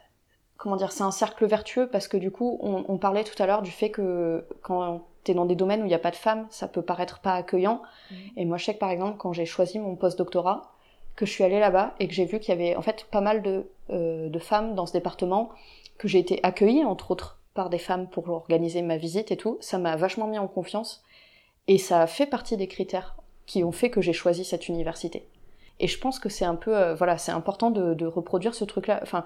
comment 0.57 0.77
dire, 0.77 0.93
c'est 0.93 1.05
un 1.05 1.11
cercle 1.11 1.47
vertueux 1.47 1.89
parce 1.89 2.09
que 2.09 2.17
du 2.17 2.31
coup, 2.31 2.59
on, 2.63 2.85
on 2.89 2.99
parlait 2.99 3.25
tout 3.25 3.41
à 3.43 3.47
l'heure 3.47 3.63
du 3.63 3.71
fait 3.71 3.91
que 3.91 4.47
quand 4.63 5.03
dans 5.35 5.45
des 5.45 5.55
domaines 5.55 5.83
où 5.83 5.85
il 5.85 5.89
n'y 5.89 5.95
a 5.95 5.99
pas 5.99 6.11
de 6.11 6.17
femmes, 6.17 6.47
ça 6.51 6.69
peut 6.69 6.83
paraître 6.83 7.21
pas 7.21 7.35
accueillant. 7.35 7.83
Mm. 8.11 8.15
Et 8.37 8.45
moi, 8.45 8.59
je 8.59 8.65
sais 8.65 8.75
que 8.75 8.79
par 8.79 8.91
exemple, 8.91 9.17
quand 9.19 9.33
j'ai 9.33 9.47
choisi 9.47 9.79
mon 9.79 9.97
post-doctorat, 9.97 10.73
que 11.15 11.25
je 11.25 11.31
suis 11.31 11.45
allée 11.45 11.59
là-bas 11.61 11.95
et 11.99 12.09
que 12.09 12.15
j'ai 12.15 12.27
vu 12.27 12.39
qu'il 12.41 12.51
y 12.51 12.53
avait 12.53 12.77
en 12.77 12.83
fait 12.83 13.07
pas 13.11 13.23
mal 13.23 13.43
de, 13.43 13.71
euh, 13.91 14.29
de 14.29 14.39
femmes 14.39 14.75
dans 14.75 14.87
ce 14.87 14.93
département, 14.93 15.51
que 15.99 16.09
j'ai 16.09 16.19
été 16.19 16.41
accueillie, 16.43 16.85
entre 16.85 17.11
autres, 17.11 17.41
par 17.55 17.71
des 17.71 17.79
femmes 17.79 18.07
pour 18.09 18.29
organiser 18.29 18.83
ma 18.83 18.99
visite 18.99 19.31
et 19.31 19.37
tout, 19.37 19.57
ça 19.61 19.79
m'a 19.79 19.97
vachement 19.97 20.27
mis 20.27 20.39
en 20.39 20.47
confiance. 20.47 21.03
Et 21.69 21.79
ça 21.79 22.03
a 22.03 22.07
fait 22.07 22.27
partie 22.27 22.57
des 22.57 22.69
critères 22.69 23.17
qui 23.47 23.65
ont 23.65 23.73
fait 23.73 23.91
que 23.91 24.03
j'ai 24.03 24.13
choisi 24.13 24.45
cette 24.45 24.69
université. 24.69 25.27
Et 25.81 25.89
je 25.89 25.99
pense 25.99 26.19
que 26.19 26.29
c'est 26.29 26.45
un 26.45 26.55
peu, 26.55 26.93
voilà, 26.93 27.17
c'est 27.19 27.33
important 27.33 27.71
de, 27.71 28.07
reproduire 28.07 28.55
ce 28.55 28.65
truc-là. 28.65 29.01
Enfin, 29.03 29.25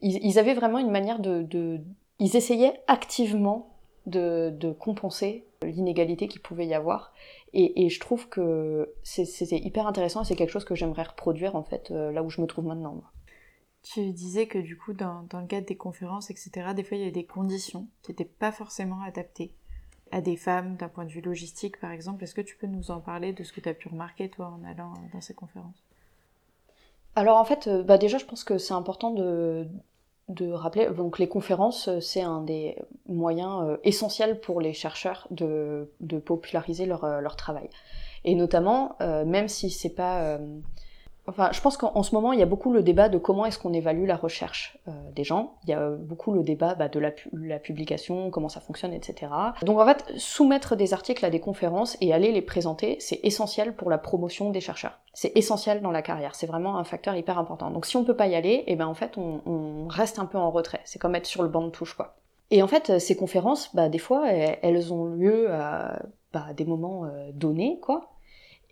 ils, 0.00 0.38
avaient 0.38 0.54
vraiment 0.54 0.78
une 0.78 0.90
manière 0.90 1.18
de, 1.20 1.80
ils 2.18 2.36
essayaient 2.36 2.80
activement 2.86 3.76
de, 4.06 4.74
compenser 4.78 5.46
l'inégalité 5.62 6.28
qu'il 6.28 6.42
pouvait 6.42 6.66
y 6.66 6.74
avoir. 6.74 7.12
Et, 7.52 7.88
je 7.88 8.00
trouve 8.00 8.28
que 8.28 8.94
c'était 9.02 9.58
hyper 9.58 9.86
intéressant 9.86 10.22
et 10.22 10.24
c'est 10.24 10.36
quelque 10.36 10.50
chose 10.50 10.64
que 10.64 10.74
j'aimerais 10.74 11.02
reproduire 11.02 11.54
en 11.56 11.62
fait 11.62 11.90
là 11.90 12.22
où 12.22 12.30
je 12.30 12.40
me 12.40 12.46
trouve 12.46 12.66
maintenant. 12.66 13.02
Tu 13.82 14.12
disais 14.12 14.46
que 14.46 14.58
du 14.58 14.76
coup, 14.76 14.92
dans, 14.92 15.26
le 15.32 15.46
cadre 15.46 15.66
des 15.66 15.76
conférences, 15.76 16.30
etc., 16.30 16.72
des 16.74 16.84
fois 16.84 16.96
il 16.96 17.04
y 17.04 17.08
a 17.08 17.10
des 17.10 17.26
conditions 17.26 17.88
qui 18.02 18.12
n'étaient 18.12 18.24
pas 18.24 18.52
forcément 18.52 19.02
adaptées 19.02 19.54
à 20.12 20.20
des 20.20 20.36
femmes 20.36 20.76
d'un 20.76 20.88
point 20.88 21.04
de 21.04 21.10
vue 21.10 21.22
logistique, 21.22 21.80
par 21.80 21.90
exemple. 21.90 22.22
Est-ce 22.22 22.34
que 22.34 22.42
tu 22.42 22.56
peux 22.56 22.66
nous 22.66 22.90
en 22.90 23.00
parler 23.00 23.32
de 23.32 23.42
ce 23.42 23.52
que 23.52 23.60
tu 23.60 23.68
as 23.68 23.74
pu 23.74 23.88
remarquer, 23.88 24.28
toi, 24.28 24.46
en 24.48 24.62
allant 24.64 24.92
dans 25.12 25.20
ces 25.20 25.34
conférences? 25.34 25.82
Alors 27.14 27.36
en 27.38 27.44
fait, 27.44 27.66
euh, 27.66 27.82
bah 27.82 27.98
déjà, 27.98 28.18
je 28.18 28.24
pense 28.24 28.44
que 28.44 28.58
c'est 28.58 28.74
important 28.74 29.10
de, 29.10 29.66
rappeler, 30.52 30.88
donc 30.88 31.18
les 31.18 31.28
conférences, 31.28 31.90
c'est 32.00 32.22
un 32.22 32.40
des 32.40 32.76
moyens 33.06 33.62
euh, 33.64 33.76
essentiels 33.84 34.40
pour 34.40 34.60
les 34.60 34.72
chercheurs 34.72 35.28
de, 35.30 35.90
populariser 36.24 36.86
leur, 36.86 37.04
euh, 37.04 37.20
leur, 37.20 37.36
travail. 37.36 37.68
Et 38.24 38.34
notamment, 38.34 38.96
même 39.00 39.48
si 39.48 39.68
c'est 39.68 39.94
pas 39.94 40.38
Enfin, 41.32 41.48
je 41.50 41.62
pense 41.62 41.78
qu'en 41.78 42.02
ce 42.02 42.14
moment, 42.14 42.34
il 42.34 42.38
y 42.38 42.42
a 42.42 42.46
beaucoup 42.46 42.74
le 42.74 42.82
débat 42.82 43.08
de 43.08 43.16
comment 43.16 43.46
est-ce 43.46 43.58
qu'on 43.58 43.72
évalue 43.72 44.06
la 44.06 44.16
recherche 44.16 44.78
euh, 44.86 44.92
des 45.14 45.24
gens. 45.24 45.54
Il 45.64 45.70
y 45.70 45.72
a 45.72 45.88
beaucoup 45.88 46.34
le 46.34 46.42
débat 46.42 46.74
bah, 46.74 46.88
de 46.88 47.00
la, 47.00 47.58
publication, 47.58 48.30
comment 48.30 48.50
ça 48.50 48.60
fonctionne, 48.60 48.92
etc. 48.92 49.32
Donc 49.62 49.80
en 49.80 49.86
fait, 49.86 50.12
soumettre 50.18 50.76
des 50.76 50.92
articles 50.92 51.24
à 51.24 51.30
des 51.30 51.40
conférences 51.40 51.96
et 52.02 52.12
aller 52.12 52.32
les 52.32 52.42
présenter, 52.42 52.96
c'est 53.00 53.18
essentiel 53.22 53.74
pour 53.74 53.88
la 53.88 53.96
promotion 53.96 54.50
des 54.50 54.60
chercheurs. 54.60 55.00
C'est 55.14 55.32
essentiel 55.34 55.80
dans 55.80 55.90
la 55.90 56.02
carrière. 56.02 56.34
C'est 56.34 56.46
vraiment 56.46 56.76
un 56.76 56.84
facteur 56.84 57.16
hyper 57.16 57.38
important. 57.38 57.70
Donc 57.70 57.86
si 57.86 57.96
on 57.96 58.04
peut 58.04 58.16
pas 58.16 58.26
y 58.26 58.34
aller, 58.34 58.64
eh 58.66 58.76
ben 58.76 58.86
en 58.86 58.94
fait, 58.94 59.16
on, 59.16 59.88
reste 59.88 60.18
un 60.18 60.26
peu 60.26 60.36
en 60.36 60.50
retrait. 60.50 60.80
C'est 60.84 60.98
comme 60.98 61.14
être 61.14 61.26
sur 61.26 61.42
le 61.42 61.48
banc 61.48 61.64
de 61.64 61.70
touche, 61.70 61.94
quoi. 61.94 62.16
Et 62.50 62.62
en 62.62 62.66
fait, 62.66 62.98
ces 62.98 63.16
conférences, 63.16 63.74
bah, 63.74 63.88
des 63.88 63.98
fois, 63.98 64.30
elles, 64.30 64.92
ont 64.92 65.06
lieu 65.06 65.50
à 65.50 66.02
bah, 66.34 66.48
des 66.54 66.66
moments 66.66 67.06
euh, 67.06 67.30
donnés, 67.32 67.78
quoi. 67.80 68.10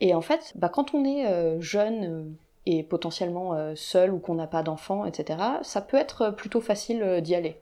Et 0.00 0.14
en 0.14 0.20
fait, 0.20 0.54
quand 0.72 0.92
on 0.94 1.04
est 1.04 1.26
euh, 1.26 1.58
jeune 1.60 2.36
et 2.66 2.82
potentiellement 2.82 3.54
euh, 3.54 3.74
seul 3.74 4.12
ou 4.12 4.18
qu'on 4.18 4.34
n'a 4.34 4.46
pas 4.46 4.62
d'enfant, 4.62 5.04
etc., 5.04 5.38
ça 5.62 5.80
peut 5.80 5.96
être 5.96 6.30
plutôt 6.30 6.60
facile 6.60 7.20
d'y 7.22 7.34
aller. 7.34 7.60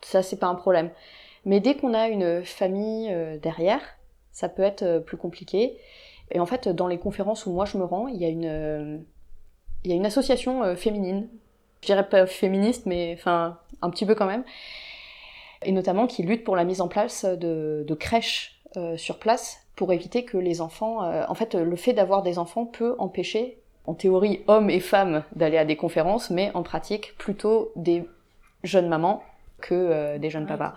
Ça, 0.00 0.22
c'est 0.22 0.38
pas 0.38 0.46
un 0.46 0.54
problème. 0.54 0.90
Mais 1.44 1.60
dès 1.60 1.76
qu'on 1.76 1.94
a 1.94 2.08
une 2.08 2.44
famille 2.44 3.12
derrière, 3.40 3.80
ça 4.30 4.48
peut 4.48 4.62
être 4.62 4.98
plus 5.00 5.16
compliqué. 5.16 5.76
Et 6.30 6.40
en 6.40 6.46
fait, 6.46 6.68
dans 6.68 6.86
les 6.86 6.98
conférences 6.98 7.46
où 7.46 7.52
moi 7.52 7.64
je 7.64 7.78
me 7.78 7.84
rends, 7.84 8.06
il 8.06 8.16
y 8.16 8.24
a 8.24 8.28
une, 8.28 9.04
il 9.84 9.90
y 9.90 9.92
a 9.92 9.96
une 9.96 10.06
association 10.06 10.76
féminine. 10.76 11.28
Je 11.80 11.86
dirais 11.86 12.08
pas 12.08 12.26
féministe, 12.26 12.86
mais 12.86 13.14
enfin, 13.18 13.58
un 13.80 13.90
petit 13.90 14.06
peu 14.06 14.14
quand 14.14 14.26
même. 14.26 14.44
Et 15.64 15.72
notamment 15.72 16.06
qui 16.06 16.22
lutte 16.22 16.44
pour 16.44 16.54
la 16.54 16.64
mise 16.64 16.80
en 16.80 16.88
place 16.88 17.24
de, 17.24 17.96
crèches 17.98 18.60
sur 18.96 19.18
place 19.18 19.62
pour 19.76 19.92
éviter 19.92 20.24
que 20.24 20.38
les 20.38 20.60
enfants... 20.60 21.04
Euh, 21.04 21.24
en 21.28 21.34
fait, 21.34 21.54
le 21.54 21.76
fait 21.76 21.92
d'avoir 21.92 22.22
des 22.22 22.38
enfants 22.38 22.66
peut 22.66 22.94
empêcher, 22.98 23.61
en 23.86 23.94
théorie, 23.94 24.42
hommes 24.46 24.70
et 24.70 24.80
femmes 24.80 25.24
d'aller 25.34 25.58
à 25.58 25.64
des 25.64 25.76
conférences, 25.76 26.30
mais 26.30 26.50
en 26.54 26.62
pratique, 26.62 27.14
plutôt 27.18 27.72
des 27.76 28.04
jeunes 28.62 28.88
mamans 28.88 29.22
que 29.60 29.74
euh, 29.74 30.18
des 30.18 30.30
jeunes 30.30 30.46
papas. 30.46 30.74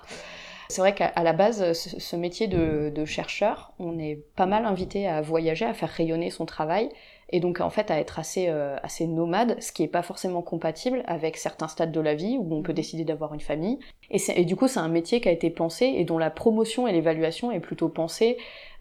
C'est 0.69 0.81
vrai 0.81 0.95
qu'à 0.95 1.11
la 1.21 1.33
base, 1.33 1.73
ce, 1.73 2.15
métier 2.15 2.47
de, 2.47 2.91
de, 2.93 3.05
chercheur, 3.05 3.73
on 3.77 3.99
est 3.99 4.19
pas 4.35 4.47
mal 4.47 4.65
invité 4.65 5.07
à 5.07 5.21
voyager, 5.21 5.65
à 5.65 5.75
faire 5.75 5.89
rayonner 5.89 6.31
son 6.31 6.47
travail, 6.47 6.89
et 7.29 7.39
donc 7.39 7.59
en 7.59 7.69
fait 7.69 7.91
à 7.91 7.99
être 7.99 8.19
assez, 8.19 8.49
euh, 8.49 8.77
assez 8.81 9.07
nomade, 9.07 9.61
ce 9.61 9.71
qui 9.71 9.83
n'est 9.83 9.87
pas 9.87 10.01
forcément 10.01 10.41
compatible 10.41 11.03
avec 11.05 11.37
certains 11.37 11.67
stades 11.67 11.91
de 11.91 11.99
la 11.99 12.15
vie 12.15 12.37
où 12.39 12.53
on 12.53 12.61
peut 12.61 12.71
mhm. 12.71 12.75
décider 12.75 13.03
d'avoir 13.03 13.33
une 13.33 13.41
famille. 13.41 13.79
Et, 14.09 14.17
et 14.35 14.45
du 14.45 14.55
coup, 14.55 14.67
c'est 14.67 14.79
un 14.79 14.87
métier 14.87 15.21
qui 15.21 15.29
a 15.29 15.31
été 15.31 15.49
pensé 15.49 15.85
et 15.85 16.03
dont 16.03 16.17
la 16.17 16.31
promotion 16.31 16.87
et 16.87 16.91
l'évaluation 16.91 17.51
est 17.51 17.59
plutôt 17.59 17.89
pensée 17.89 18.37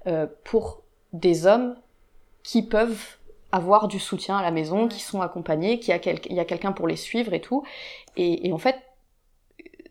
euh, 0.07 0.27
pour 0.45 0.83
des 1.13 1.47
hommes 1.47 1.77
qui 2.43 2.63
peuvent 2.63 3.17
avoir 3.55 3.87
du 3.87 4.01
soutien 4.01 4.37
à 4.37 4.43
la 4.43 4.51
maison, 4.51 4.88
qui 4.88 5.01
sont 5.01 5.21
accompagnés, 5.21 5.79
qui 5.79 5.93
a 5.93 6.01
il 6.05 6.35
y 6.35 6.40
a 6.40 6.45
quelqu'un 6.45 6.73
pour 6.73 6.88
les 6.88 6.97
suivre 6.97 7.33
et 7.35 7.40
tout. 7.40 7.62
Et, 8.17 8.53
en 8.53 8.59
fait, 8.59 8.77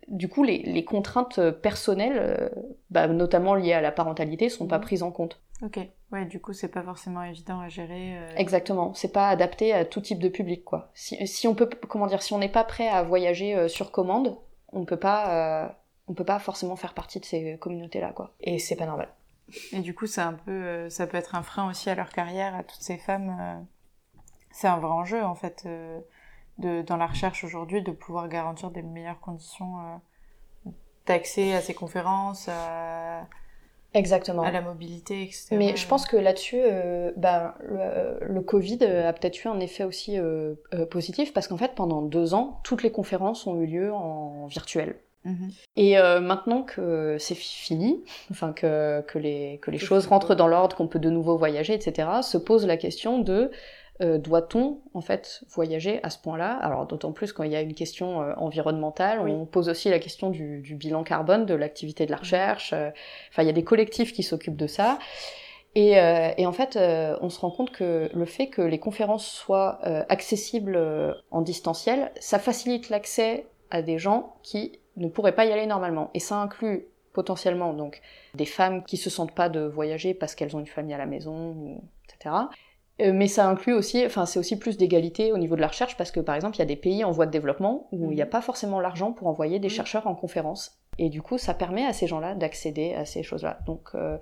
du 0.10 0.28
coup, 0.28 0.44
les, 0.44 0.84
contraintes 0.84 1.40
personnelles, 1.62 2.18
euh, 2.18 2.50
bah, 2.90 3.08
notamment 3.08 3.56
liées 3.56 3.72
à 3.72 3.80
la 3.80 3.94
parentalité, 3.94 4.50
sont 4.50 4.68
pas 4.68 4.80
mhm. 4.80 4.84
prises 4.84 5.04
en 5.04 5.12
compte. 5.12 5.40
Ok, 5.62 5.80
ouais, 6.12 6.26
du 6.26 6.42
coup, 6.42 6.52
c'est 6.52 6.68
pas 6.68 6.84
forcément 6.84 7.24
évident 7.24 7.62
à 7.62 7.70
gérer. 7.70 8.18
Euh. 8.18 8.36
Exactement, 8.36 8.94
c'est 8.96 9.14
pas 9.14 9.30
adapté 9.30 9.72
à 9.72 9.86
tout 9.86 10.02
type 10.02 10.20
de 10.20 10.28
public, 10.28 10.66
quoi. 10.66 10.92
Si, 10.94 11.26
si 11.26 11.48
on 11.48 11.56
peut, 11.56 11.70
comment 11.88 12.08
dire, 12.08 12.22
si 12.22 12.34
on 12.34 12.40
n'est 12.40 12.50
pas 12.50 12.66
prêt 12.66 12.90
à 12.90 13.02
voyager 13.02 13.70
sur 13.70 13.92
commande, 13.92 14.36
on 14.74 14.84
peut 14.84 15.00
pas, 15.00 15.78
on 16.10 16.14
peut 16.14 16.26
pas 16.26 16.40
forcément 16.40 16.76
faire 16.76 16.94
partie 16.94 17.22
de 17.22 17.26
ces 17.26 17.58
communautés-là, 17.60 18.12
quoi. 18.12 18.34
Et 18.42 18.60
c'est 18.60 18.76
pas 18.76 18.88
normal. 18.88 19.08
Et 19.72 19.80
du 19.80 19.94
coup, 19.94 20.08
c'est 20.08 20.22
un 20.22 20.34
peu, 20.34 20.52
euh, 20.52 20.90
ça 20.90 21.08
peut 21.08 21.18
être 21.18 21.36
un 21.36 21.44
frein 21.44 21.70
aussi 21.70 21.90
à 21.90 21.96
leur 21.96 22.10
carrière, 22.10 22.56
à 22.56 22.64
toutes 22.64 22.82
ces 22.82 22.98
femmes. 22.98 23.38
Euh. 23.40 23.60
c'est 24.52 24.68
un 24.68 24.78
vrai 24.78 24.92
enjeu 24.92 25.24
en 25.24 25.36
fait, 25.36 25.64
euh, 25.66 26.00
de, 26.58 26.82
dans 26.82 26.98
la 26.98 27.08
recherche 27.08 27.44
aujourd'hui, 27.44 27.82
de 27.82 27.92
pouvoir 27.92 28.28
garantir 28.30 28.72
des 28.72 28.82
meilleures 28.82 29.20
conditions 29.20 30.02
d'accès 31.06 31.54
à 31.54 31.62
ces 31.62 31.74
conférences, 31.74 32.48
à, 32.48 33.28
Exactement. 33.94 34.42
à 34.42 34.50
la 34.50 34.62
mobilité, 34.62 35.24
etc. 35.24 35.56
Mais 35.58 35.76
je 35.76 35.88
pense 35.88 36.08
que 36.08 36.18
là-dessus, 36.18 36.62
bah, 37.18 37.56
le, 37.62 38.18
le, 38.22 38.42
Covid 38.42 38.84
a 38.84 39.14
peut-être 39.14 39.44
eu 39.44 39.48
un 39.48 39.60
effet 39.60 39.84
aussi 39.84 40.18
positif 40.90 41.34
parce 41.34 41.48
qu'en 41.48 41.58
fait, 41.58 41.76
pendant 41.76 42.02
deux 42.02 42.34
ans, 42.34 42.60
toutes 42.64 42.82
les 42.82 42.92
conférences 42.92 43.46
ont 43.46 43.60
eu 43.62 43.68
lieu 43.68 43.94
en 43.94 44.48
virtuel. 44.48 44.96
Mhm. 45.26 45.52
Et 45.76 45.98
euh, 45.98 46.20
maintenant 46.20 46.64
que 46.64 47.18
c'est 47.20 47.36
fini, 47.36 48.04
enfin 48.32 48.52
que, 48.54 49.02
que 49.02 49.18
les, 49.18 49.60
que 49.62 49.72
les 49.72 49.78
choses 49.78 50.08
rentrent 50.08 50.36
dans 50.36 50.48
l'ordre, 50.48 50.76
qu'on 50.76 50.88
peut 50.88 51.00
de 51.00 51.10
nouveau 51.10 51.38
voyager, 51.38 51.74
etc., 51.74 52.10
se 52.22 52.38
pose 52.38 52.66
la 52.66 52.78
question 52.78 53.20
de 53.20 53.52
euh, 54.02 54.18
doit-on 54.18 54.82
en 54.94 55.02
fait 55.02 55.44
voyager 55.50 56.02
à 56.04 56.10
ce 56.10 56.18
point-là? 56.20 56.58
Alors 56.58 56.88
d'autant 56.88 57.12
plus 57.12 57.32
quand 57.32 57.44
il 57.44 57.52
y 57.52 57.56
a 57.56 57.62
une 57.62 57.76
question 57.76 58.22
euh, 58.22 58.34
environnementale, 58.38 59.20
on 59.22 59.46
pose 59.46 59.70
aussi 59.70 59.90
la 59.90 60.00
question 60.00 60.30
du, 60.30 60.60
du 60.60 60.76
bilan 60.76 61.04
carbone, 61.04 61.46
de 61.46 61.54
l'activité 61.54 62.06
de 62.06 62.12
la 62.12 62.18
recherche. 62.18 62.74
Enfin, 62.74 63.44
il 63.44 63.46
y 63.46 63.50
a 63.50 63.54
des 63.54 63.64
collectifs 63.64 64.14
qui 64.14 64.24
s'occupent 64.24 64.58
de 64.58 64.68
ça. 64.68 65.00
Et, 65.76 65.94
et, 65.94 66.46
en 66.46 66.52
fait, 66.52 66.78
on 66.78 67.30
se 67.32 67.40
rend 67.40 67.50
compte 67.50 67.72
que 67.72 68.08
le 68.14 68.26
fait 68.26 68.46
que 68.46 68.62
les 68.62 68.78
conférences 68.78 69.26
soient 69.26 69.80
accessibles 70.08 70.80
en 71.32 71.42
distanciel, 71.42 72.12
ça 72.20 72.38
facilite 72.38 72.90
l'accès 72.90 73.48
à 73.72 73.82
des 73.82 73.98
gens 73.98 74.36
qui 74.44 74.80
ne 74.98 75.08
pourraient 75.08 75.36
pas 75.36 75.46
y 75.46 75.52
aller 75.52 75.66
normalement. 75.66 76.10
Et 76.14 76.20
ça 76.20 76.38
inclut 76.38 76.88
potentiellement 77.14 77.74
donc 77.74 78.02
des 78.34 78.46
femmes 78.46 78.84
qui 78.84 78.98
se 78.98 79.10
sentent 79.10 79.36
pas 79.36 79.50
de 79.50 79.62
voyager 79.62 80.14
parce 80.14 80.36
qu'elles 80.36 80.56
ont 80.56 80.60
une 80.60 80.68
famille 80.68 80.94
à 80.94 80.98
la 80.98 81.06
maison, 81.06 81.82
etc. 82.06 82.36
Euh, 83.02 83.12
mais 83.14 83.28
ça 83.28 83.48
inclut 83.48 83.74
aussi, 83.74 84.06
enfin 84.06 84.26
c'est 84.26 84.38
aussi 84.38 84.58
plus 84.58 84.78
d'égalité 84.78 85.32
au 85.32 85.38
niveau 85.38 85.56
de 85.56 85.62
la 85.62 85.68
recherche 85.68 85.98
parce 85.98 86.12
que 86.12 86.20
par 86.20 86.36
exemple 86.36 86.58
il 86.58 86.60
y 86.60 86.64
a 86.64 86.66
des 86.66 86.76
pays 86.76 87.04
en 87.04 87.12
voie 87.12 87.26
de 87.26 87.32
développement 87.32 87.88
où 87.92 88.12
il 88.12 88.16
n'y 88.16 88.22
a 88.22 88.26
mhm. 88.26 88.32
pas 88.32 88.42
forcément 88.42 88.80
l'argent 88.80 89.14
pour 89.14 89.28
envoyer 89.28 89.60
des 89.60 89.70
chercheurs 89.70 90.06
en 90.06 90.14
conférence. 90.14 90.78
Et 91.00 91.10
du 91.10 91.22
coup 91.22 91.40
ça 91.40 91.56
permet 91.56 91.86
à 91.86 91.94
ces 91.94 92.06
gens-là 92.06 92.36
d'accéder 92.36 92.94
à 92.94 93.06
ces 93.06 93.24
choses-là. 93.24 93.60
Donc 93.66 93.90
euh, 93.96 94.18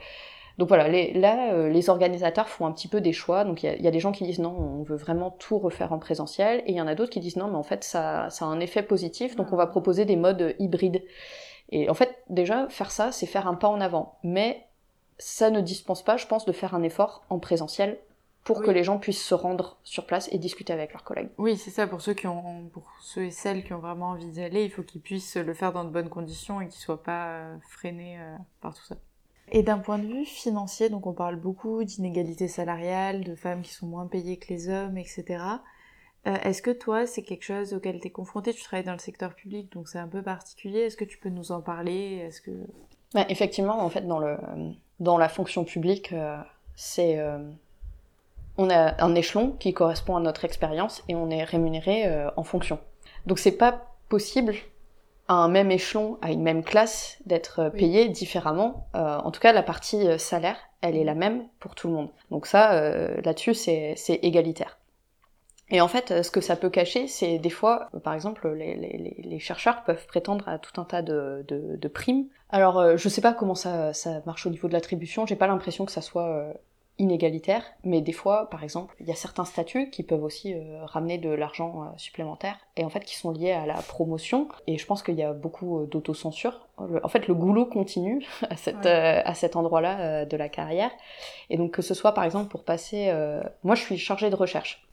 donc 0.57 0.67
voilà, 0.67 0.87
les, 0.87 1.13
là, 1.13 1.53
euh, 1.53 1.69
les 1.69 1.89
organisateurs 1.89 2.49
font 2.49 2.65
un 2.65 2.71
petit 2.71 2.87
peu 2.87 3.01
des 3.01 3.13
choix. 3.13 3.43
Donc 3.43 3.63
il 3.63 3.81
y, 3.81 3.87
a 3.87 3.91
des 3.91 3.99
gens 3.99 4.11
qui 4.11 4.23
disent 4.23 4.39
non, 4.39 4.55
on 4.55 4.83
veut 4.83 4.95
vraiment 4.95 5.31
tout 5.31 5.57
refaire 5.57 5.93
en 5.93 5.99
présentiel, 5.99 6.59
et 6.65 6.71
il 6.71 6.75
y 6.75 6.81
en 6.81 6.87
a 6.87 6.95
d'autres 6.95 7.11
qui 7.11 7.19
disent 7.19 7.37
non, 7.37 7.47
mais 7.47 7.57
en 7.57 7.63
fait 7.63 7.83
ça, 7.83 8.29
ça 8.29 8.45
a 8.45 8.47
un 8.47 8.59
effet 8.59 8.83
positif, 8.83 9.35
donc 9.35 9.53
on 9.53 9.55
va 9.55 9.67
proposer 9.67 10.05
des 10.05 10.15
modes 10.15 10.55
hybrides. 10.59 11.03
Et 11.71 11.89
en 11.89 11.93
fait, 11.93 12.23
déjà, 12.29 12.67
faire 12.69 12.91
ça, 12.91 13.11
c'est 13.11 13.25
faire 13.25 13.47
un 13.47 13.55
pas 13.55 13.69
en 13.69 13.79
avant. 13.79 14.17
Mais 14.23 14.67
ça 15.17 15.49
ne 15.49 15.61
dispense 15.61 16.03
pas, 16.03 16.17
je 16.17 16.27
pense, 16.27 16.45
de 16.45 16.51
faire 16.51 16.75
un 16.75 16.83
effort 16.83 17.23
en 17.29 17.39
présentiel 17.39 17.97
pour 18.43 18.63
que 18.63 18.71
les 18.71 18.83
gens 18.83 18.97
puissent 18.97 19.23
se 19.23 19.35
rendre 19.35 19.77
sur 19.83 20.07
place 20.07 20.27
et 20.31 20.39
discuter 20.39 20.73
avec 20.73 20.93
leurs 20.93 21.03
collègues. 21.03 21.29
Oui, 21.37 21.57
c'est 21.57 21.69
ça. 21.69 21.85
Pour 21.85 22.01
ceux 22.01 22.15
qui 22.15 22.25
ont, 22.25 22.69
pour 22.73 22.91
ceux 22.99 23.25
et 23.25 23.31
celles 23.31 23.63
qui 23.63 23.71
ont 23.73 23.79
vraiment 23.79 24.09
envie 24.09 24.31
d'y 24.31 24.41
aller, 24.41 24.63
il 24.63 24.71
faut 24.71 24.81
qu'ils 24.81 25.01
puissent 25.01 25.37
le 25.37 25.53
faire 25.53 25.71
dans 25.71 25.83
de 25.83 25.91
bonnes 25.91 26.09
conditions 26.09 26.59
et 26.59 26.67
qu'ils 26.67 26.81
soient 26.81 27.03
pas 27.03 27.27
euh, 27.27 27.57
freinés 27.69 28.19
euh, 28.19 28.35
par 28.59 28.73
tout 28.73 28.83
ça. 28.83 28.95
Et 29.51 29.63
d'un 29.63 29.79
point 29.79 29.99
de 29.99 30.07
vue 30.07 30.25
financier, 30.25 30.89
donc 30.89 31.05
on 31.07 31.13
parle 31.13 31.35
beaucoup 31.35 31.83
d'inégalités 31.83 32.47
salariales, 32.47 33.23
de 33.25 33.35
femmes 33.35 33.61
qui 33.61 33.73
sont 33.73 33.85
moins 33.85 34.07
payées 34.07 34.37
que 34.37 34.47
les 34.47 34.69
hommes, 34.69 34.97
etc. 34.97 35.43
Euh, 36.27 36.37
est-ce 36.43 36.61
que 36.61 36.71
toi, 36.71 37.05
c'est 37.05 37.21
quelque 37.21 37.43
chose 37.43 37.73
auquel 37.73 37.99
tu 37.99 38.07
es 38.07 38.09
confronté 38.11 38.53
Tu 38.53 38.63
travailles 38.63 38.85
dans 38.85 38.93
le 38.93 38.99
secteur 38.99 39.33
public, 39.33 39.69
donc 39.73 39.89
c'est 39.89 39.99
un 39.99 40.07
peu 40.07 40.21
particulier. 40.21 40.79
Est-ce 40.79 40.95
que 40.95 41.03
tu 41.03 41.17
peux 41.17 41.29
nous 41.29 41.51
en 41.51 41.61
parler? 41.61 42.23
Est-ce 42.25 42.39
que... 42.39 42.51
Bah, 43.13 43.25
effectivement, 43.27 43.83
en 43.83 43.89
fait, 43.89 44.07
dans, 44.07 44.19
le, 44.19 44.37
dans 45.01 45.17
la 45.17 45.27
fonction 45.27 45.65
publique, 45.65 46.13
euh, 46.13 46.37
c'est... 46.75 47.19
Euh, 47.19 47.39
on 48.57 48.69
a 48.69 49.03
un 49.03 49.15
échelon 49.15 49.51
qui 49.59 49.73
correspond 49.73 50.15
à 50.15 50.19
notre 50.21 50.45
expérience 50.45 51.03
et 51.09 51.15
on 51.15 51.29
est 51.29 51.43
rémunéré 51.43 52.05
en 52.35 52.43
fonction. 52.43 52.79
Donc 53.25 53.39
c'est 53.39 53.53
pas 53.53 53.95
possible 54.09 54.53
à 55.31 55.35
un 55.35 55.47
même 55.47 55.71
échelon, 55.71 56.17
à 56.21 56.31
une 56.31 56.43
même 56.43 56.61
classe, 56.61 57.17
d'être 57.25 57.69
payé 57.69 58.09
différemment. 58.09 58.87
en 58.93 59.31
tout 59.31 59.39
cas, 59.39 59.53
la 59.53 59.63
partie 59.63 60.19
salaire, 60.19 60.57
elle 60.81 60.97
est 60.97 61.05
la 61.05 61.15
même 61.15 61.47
pour 61.59 61.73
tout 61.73 61.87
le 61.87 61.93
monde. 61.93 62.09
Donc 62.31 62.45
ça, 62.45 62.73
là-dessus, 63.21 63.53
c'est 63.53 64.19
égalitaire. 64.23 64.77
Et 65.69 65.79
en 65.79 65.87
fait, 65.87 66.21
ce 66.21 66.29
que 66.31 66.41
ça 66.41 66.57
peut 66.57 66.69
cacher, 66.69 67.07
c'est 67.07 67.39
des 67.39 67.49
fois, 67.49 67.89
par 68.03 68.13
exemple, 68.13 68.49
les, 68.49 68.75
les, 68.75 69.15
les, 69.23 69.39
chercheurs 69.39 69.83
peuvent 69.85 70.05
prétendre 70.05 70.47
à 70.49 70.59
tout 70.59 70.79
un 70.81 70.83
tas 70.83 71.01
de, 71.01 71.45
de, 71.47 71.77
de 71.77 71.87
primes. 71.87 72.25
Alors, 72.49 72.77
euh, 72.77 72.97
je 72.97 73.07
sais 73.07 73.21
pas 73.21 73.33
comment 73.33 73.55
ça, 73.55 73.93
ça 73.93 74.21
marche 74.25 74.45
au 74.45 74.49
niveau 74.49 74.67
de 74.67 74.73
l'attribution, 74.73 75.25
j'ai 75.25 75.37
pas 75.37 75.47
l'impression 75.47 75.85
que 75.85 75.91
ça 75.93 76.01
soit 76.01 76.27
euh, 76.27 76.53
inégalitaire, 76.99 77.63
mais 77.83 78.01
des 78.01 78.11
fois, 78.11 78.49
par 78.49 78.63
exemple, 78.63 78.95
il 78.99 79.07
y 79.07 79.11
a 79.11 79.15
certains 79.15 79.45
statuts 79.45 79.89
qui 79.89 80.03
peuvent 80.03 80.23
aussi 80.23 80.53
euh, 80.53 80.85
ramener 80.85 81.17
de 81.17 81.29
l'argent 81.29 81.93
supplémentaire, 81.97 82.57
et 82.75 82.85
en 82.85 82.89
fait 82.89 83.03
qui 83.03 83.15
sont 83.15 83.31
liés 83.31 83.51
à 83.51 83.65
la 83.65 83.75
promotion, 83.75 84.47
et 84.67 84.77
je 84.77 84.85
pense 84.85 85.01
qu'il 85.01 85.15
y 85.15 85.23
a 85.23 85.33
beaucoup 85.33 85.85
d'autocensure. 85.85 86.67
En 86.77 87.09
fait, 87.09 87.27
le 87.27 87.33
goulot 87.33 87.65
continue 87.65 88.25
à, 88.49 88.55
cette, 88.55 88.85
à 88.85 89.33
cet 89.33 89.55
endroit-là 89.55 90.25
de 90.25 90.37
la 90.37 90.49
carrière, 90.49 90.91
et 91.49 91.57
donc 91.57 91.71
que 91.71 91.81
ce 91.81 91.93
soit, 91.93 92.13
par 92.13 92.23
exemple, 92.23 92.49
pour 92.49 92.63
passer... 92.63 93.11
moi, 93.63 93.75
je 93.75 93.81
suis 93.81 93.97
chargée 93.97 94.29
de 94.29 94.35
recherche. 94.35 94.85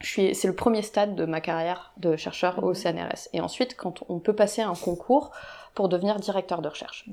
C'est 0.00 0.44
le 0.44 0.54
premier 0.54 0.82
stade 0.82 1.14
de 1.14 1.24
ma 1.24 1.40
carrière 1.40 1.92
de 1.96 2.16
chercheur 2.16 2.62
au 2.62 2.68
mhm. 2.68 2.74
CNRS. 2.74 3.28
Et 3.32 3.40
ensuite, 3.40 3.76
quand 3.76 4.02
on 4.08 4.18
peut 4.18 4.34
passer 4.34 4.62
un 4.62 4.74
concours 4.74 5.32
pour 5.74 5.88
devenir 5.88 6.16
directeur 6.16 6.62
de 6.62 6.68
recherche. 6.68 7.08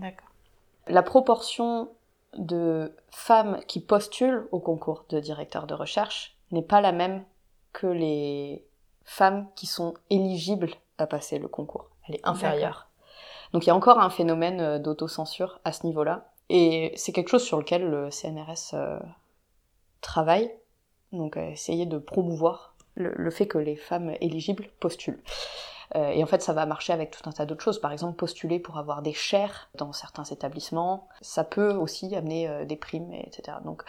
La 0.88 1.04
proportion 1.04 1.90
de 2.38 2.96
femmes 3.12 3.60
qui 3.68 3.80
postulent 3.80 4.48
au 4.52 4.60
concours 4.60 5.06
de 5.10 5.20
directeur 5.20 5.68
de 5.68 5.74
recherche 5.74 6.38
n'est 6.52 6.62
pas 6.62 6.82
la 6.82 6.92
même 6.92 7.24
que 7.72 7.88
les 7.88 8.64
femmes 9.04 9.48
qui 9.56 9.66
sont 9.66 9.94
éligibles 10.10 10.72
à 10.98 11.08
passer 11.08 11.40
le 11.40 11.48
concours. 11.48 11.90
Elle 12.08 12.16
est 12.16 12.28
inférieure. 12.28 12.88
Donc 13.52 13.66
il 13.66 13.68
y 13.68 13.72
a 13.72 13.76
encore 13.76 14.00
un 14.00 14.10
phénomène 14.10 14.62
euh, 14.62 14.80
d'autocensure 14.80 15.60
à 15.64 15.72
ce 15.72 15.86
niveau-là. 15.86 16.30
Et 16.50 16.92
c'est 16.96 17.12
quelque 17.12 17.30
chose 17.30 17.44
sur 17.44 17.58
lequel 17.58 17.90
le 17.90 18.12
CNRS 18.12 18.74
euh, 18.74 19.00
travaille 20.02 20.52
donc 21.14 21.38
euh, 21.38 21.50
essayer 21.52 21.86
de 21.86 21.98
promouvoir 21.98 22.76
le, 22.96 23.32
fait 23.32 23.48
que 23.48 23.58
les 23.58 23.76
femmes 23.76 24.14
éligibles 24.22 24.68
postulent. 24.80 25.20
Euh, 25.96 26.10
et 26.10 26.24
en 26.24 26.28
fait, 26.28 26.42
ça 26.42 26.54
va 26.54 26.66
marcher 26.66 26.94
avec 26.94 27.12
tout 27.12 27.28
un 27.30 27.32
tas 27.32 27.46
d'autres 27.46 27.64
choses. 27.64 27.80
Par 27.80 27.92
exemple, 27.92 28.16
postuler 28.16 28.60
pour 28.60 28.78
avoir 28.78 29.02
des 29.02 29.14
chaires 29.14 29.70
dans 29.76 29.94
certains 29.94 30.24
établissements, 30.24 31.08
ça 31.22 31.44
peut 31.44 31.74
aussi 31.74 32.16
amener 32.16 32.48
euh, 32.48 32.66
des 32.66 32.76
primes, 32.76 33.14
etc. 33.14 33.58
Donc, 33.64 33.84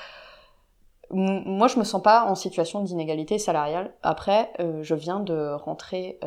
moi, 1.11 1.69
je 1.69 1.79
me 1.79 1.85
sens 1.85 2.03
pas 2.03 2.25
en 2.25 2.35
situation 2.35 2.83
d'inégalité 2.83 3.38
salariale. 3.38 3.93
Après, 4.03 4.51
je 4.59 4.95
viens 4.95 5.21
de 5.21 5.53
rentrer 5.53 6.19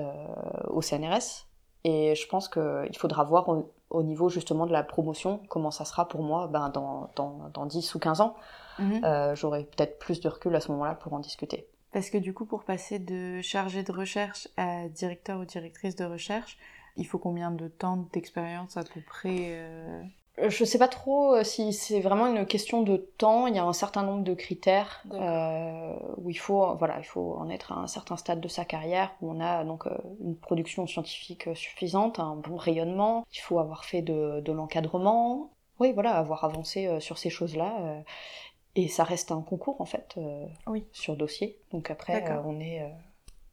au 0.67 0.81
CNRS 0.81 1.47
et 1.83 2.15
je 2.15 2.27
pense 2.27 2.47
qu'il 2.47 2.95
faudra 2.97 3.23
voir 3.23 3.49
au, 3.89 4.03
niveau 4.03 4.29
justement 4.29 4.65
de 4.65 4.71
la 4.71 4.83
promotion 4.83 5.41
comment 5.49 5.71
ça 5.71 5.83
sera 5.83 6.07
pour 6.07 6.21
moi 6.21 6.47
ben, 6.47 6.69
dans, 6.69 7.09
dans, 7.15 7.49
dans 7.53 7.65
10 7.65 7.95
ou 7.95 7.99
15 7.99 8.21
ans. 8.21 8.35
Mhm. 8.79 9.03
Euh, 9.03 9.35
j'aurais 9.35 9.63
peut-être 9.63 9.99
plus 9.99 10.19
de 10.19 10.29
recul 10.29 10.55
à 10.55 10.59
ce 10.59 10.71
moment-là 10.71 10.95
pour 10.95 11.13
en 11.13 11.19
discuter. 11.19 11.67
Parce 11.91 12.09
que 12.09 12.17
du 12.17 12.33
coup, 12.33 12.45
pour 12.45 12.63
passer 12.63 12.99
de 12.99 13.41
chargé 13.41 13.83
de 13.83 13.91
recherche 13.91 14.47
à 14.57 14.87
directeur 14.89 15.39
ou 15.39 15.45
directrice 15.45 15.95
de 15.95 16.05
recherche, 16.05 16.57
il 16.97 17.05
faut 17.05 17.17
combien 17.17 17.51
de 17.51 17.67
temps 17.67 18.07
d'expérience 18.11 18.75
à 18.75 18.83
peu 18.83 18.99
près 19.01 19.51
euh 19.51 20.03
Je 20.49 20.65
sais 20.65 20.79
pas 20.79 20.87
trop 20.87 21.35
euh, 21.35 21.43
si 21.43 21.71
c'est 21.73 22.01
vraiment 22.01 22.27
une 22.27 22.45
question 22.45 22.81
de 22.81 22.97
temps. 22.97 23.47
Il 23.47 23.55
y 23.55 23.59
a 23.59 23.63
un 23.63 23.73
certain 23.73 24.03
nombre 24.03 24.23
de 24.23 24.33
critères 24.33 25.03
où 26.17 26.29
il 26.29 26.37
faut, 26.37 26.75
voilà, 26.75 26.97
il 26.99 27.05
faut 27.05 27.35
en 27.35 27.49
être 27.49 27.71
à 27.71 27.75
un 27.75 27.87
certain 27.87 28.17
stade 28.17 28.41
de 28.41 28.47
sa 28.47 28.65
carrière 28.65 29.15
où 29.21 29.31
on 29.31 29.39
a 29.39 29.63
donc 29.63 29.85
une 30.19 30.35
production 30.35 30.85
scientifique 30.87 31.47
suffisante, 31.55 32.19
un 32.19 32.35
bon 32.35 32.57
rayonnement. 32.57 33.25
Il 33.31 33.39
faut 33.39 33.59
avoir 33.59 33.85
fait 33.85 34.01
de, 34.01 34.41
de 34.41 34.51
l'encadrement. 34.51 35.51
Oui, 35.79 35.93
voilà, 35.93 36.15
avoir 36.15 36.43
avancé 36.43 36.99
sur 36.99 37.19
ces 37.19 37.29
choses-là. 37.29 38.03
Et 38.77 38.87
ça 38.87 39.03
reste 39.03 39.31
un 39.31 39.41
concours 39.41 39.81
en 39.81 39.85
fait 39.85 40.13
euh, 40.17 40.45
oui. 40.67 40.85
sur 40.91 41.17
dossier. 41.17 41.57
Donc 41.71 41.89
après, 41.89 42.23
euh, 42.29 42.41
on 42.45 42.59
est 42.59 42.83
euh, 42.83 42.89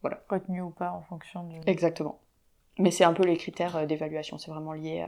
voilà. 0.02 0.20
retenu 0.28 0.60
ou 0.60 0.68
pas 0.68 0.92
en 0.92 1.00
fonction 1.00 1.44
du. 1.44 1.56
Exactement. 1.66 2.20
Mais 2.78 2.90
c'est 2.90 3.04
un 3.04 3.14
peu 3.14 3.24
les 3.24 3.38
critères 3.38 3.86
d'évaluation. 3.86 4.36
C'est 4.36 4.50
vraiment 4.50 4.74
lié 4.74 5.06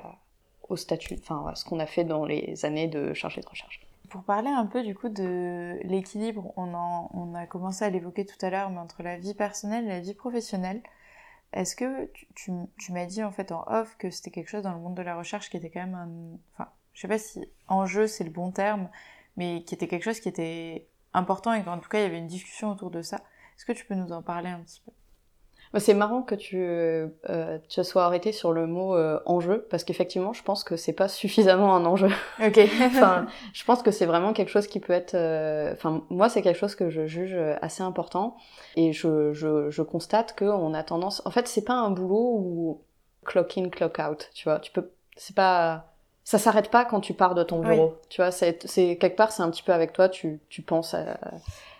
au 0.70 0.76
statut, 0.76 1.18
enfin 1.20 1.46
à 1.48 1.54
ce 1.54 1.66
qu'on 1.66 1.80
a 1.80 1.86
fait 1.86 2.04
dans 2.04 2.24
les 2.24 2.64
années 2.64 2.88
de 2.88 3.12
chargé 3.12 3.42
de 3.42 3.46
recherche. 3.46 3.86
Pour 4.08 4.22
parler 4.22 4.48
un 4.48 4.64
peu 4.64 4.82
du 4.82 4.94
coup 4.94 5.10
de 5.10 5.78
l'équilibre, 5.82 6.52
on, 6.56 6.72
on 6.74 7.34
a 7.34 7.46
commencé 7.46 7.84
à 7.84 7.90
l'évoquer 7.90 8.24
tout 8.24 8.38
à 8.40 8.48
l'heure, 8.48 8.70
mais 8.70 8.78
entre 8.78 9.02
la 9.02 9.18
vie 9.18 9.34
personnelle 9.34 9.84
et 9.84 9.88
la 9.88 10.00
vie 10.00 10.14
professionnelle, 10.14 10.80
est-ce 11.52 11.76
que 11.76 12.06
tu, 12.14 12.26
tu, 12.34 12.52
tu 12.78 12.92
m'as 12.92 13.04
dit 13.04 13.22
en 13.22 13.32
fait 13.32 13.52
en 13.52 13.64
off 13.66 13.96
que 13.98 14.08
c'était 14.10 14.30
quelque 14.30 14.48
chose 14.48 14.62
dans 14.62 14.72
le 14.72 14.80
monde 14.80 14.94
de 14.94 15.02
la 15.02 15.16
recherche 15.16 15.50
qui 15.50 15.58
était 15.58 15.70
quand 15.70 15.80
même 15.80 15.94
un... 15.94 16.38
Enfin, 16.54 16.70
je 16.94 17.02
sais 17.02 17.08
pas 17.08 17.18
si 17.18 17.46
enjeu 17.68 18.06
c'est 18.06 18.24
le 18.24 18.30
bon 18.30 18.50
terme, 18.50 18.88
mais 19.36 19.62
qui 19.64 19.74
était 19.74 19.88
quelque 19.88 20.04
chose 20.04 20.20
qui 20.20 20.28
était 20.28 20.88
important 21.14 21.52
et 21.52 21.62
qu'en 21.62 21.78
tout 21.78 21.88
cas 21.88 21.98
il 21.98 22.02
y 22.02 22.06
avait 22.06 22.18
une 22.18 22.26
discussion 22.26 22.70
autour 22.70 22.90
de 22.90 23.02
ça. 23.02 23.16
Est-ce 23.56 23.64
que 23.64 23.72
tu 23.72 23.84
peux 23.86 23.94
nous 23.94 24.12
en 24.12 24.22
parler 24.22 24.50
un 24.50 24.60
petit 24.60 24.80
peu? 24.84 24.92
Bah, 25.72 25.80
c'est 25.80 25.94
marrant 25.94 26.22
que 26.22 26.34
tu 26.34 26.58
euh, 26.58 27.58
te 27.68 27.82
sois 27.82 28.04
arrêté 28.04 28.32
sur 28.32 28.52
le 28.52 28.66
mot 28.66 28.94
euh, 28.94 29.20
enjeu 29.26 29.66
parce 29.70 29.84
qu'effectivement, 29.84 30.32
je 30.32 30.42
pense 30.42 30.64
que 30.64 30.76
c'est 30.76 30.92
pas 30.92 31.08
suffisamment 31.08 31.74
un 31.74 31.84
enjeu. 31.84 32.08
Ok. 32.46 32.58
enfin, 32.80 33.26
je 33.52 33.64
pense 33.64 33.82
que 33.82 33.90
c'est 33.90 34.06
vraiment 34.06 34.32
quelque 34.32 34.50
chose 34.50 34.66
qui 34.66 34.80
peut 34.80 34.92
être. 34.92 35.14
Euh, 35.14 35.72
enfin, 35.72 36.04
moi, 36.10 36.28
c'est 36.28 36.42
quelque 36.42 36.58
chose 36.58 36.74
que 36.74 36.90
je 36.90 37.06
juge 37.06 37.36
assez 37.60 37.82
important 37.82 38.36
et 38.76 38.92
je, 38.92 39.32
je, 39.32 39.70
je 39.70 39.82
constate 39.82 40.38
qu'on 40.38 40.74
a 40.74 40.82
tendance. 40.82 41.22
En 41.24 41.30
fait, 41.30 41.48
c'est 41.48 41.64
pas 41.64 41.74
un 41.74 41.90
boulot 41.90 42.36
où 42.38 42.82
clock 43.24 43.58
in, 43.58 43.68
clock 43.68 43.98
out. 43.98 44.30
Tu 44.34 44.44
vois, 44.44 44.60
tu 44.60 44.70
peux. 44.72 44.90
C'est 45.16 45.34
pas 45.34 45.95
ça 46.26 46.38
s'arrête 46.38 46.72
pas 46.72 46.84
quand 46.84 47.00
tu 47.00 47.14
pars 47.14 47.36
de 47.36 47.44
ton 47.44 47.60
bureau. 47.60 47.94
Tu 48.08 48.20
vois, 48.20 48.32
c'est, 48.32 48.56
quelque 48.56 49.14
part, 49.14 49.30
c'est 49.30 49.44
un 49.44 49.50
petit 49.50 49.62
peu 49.62 49.72
avec 49.72 49.92
toi. 49.92 50.08
Tu, 50.08 50.40
tu 50.48 50.60
penses 50.60 50.92
à 50.92 51.16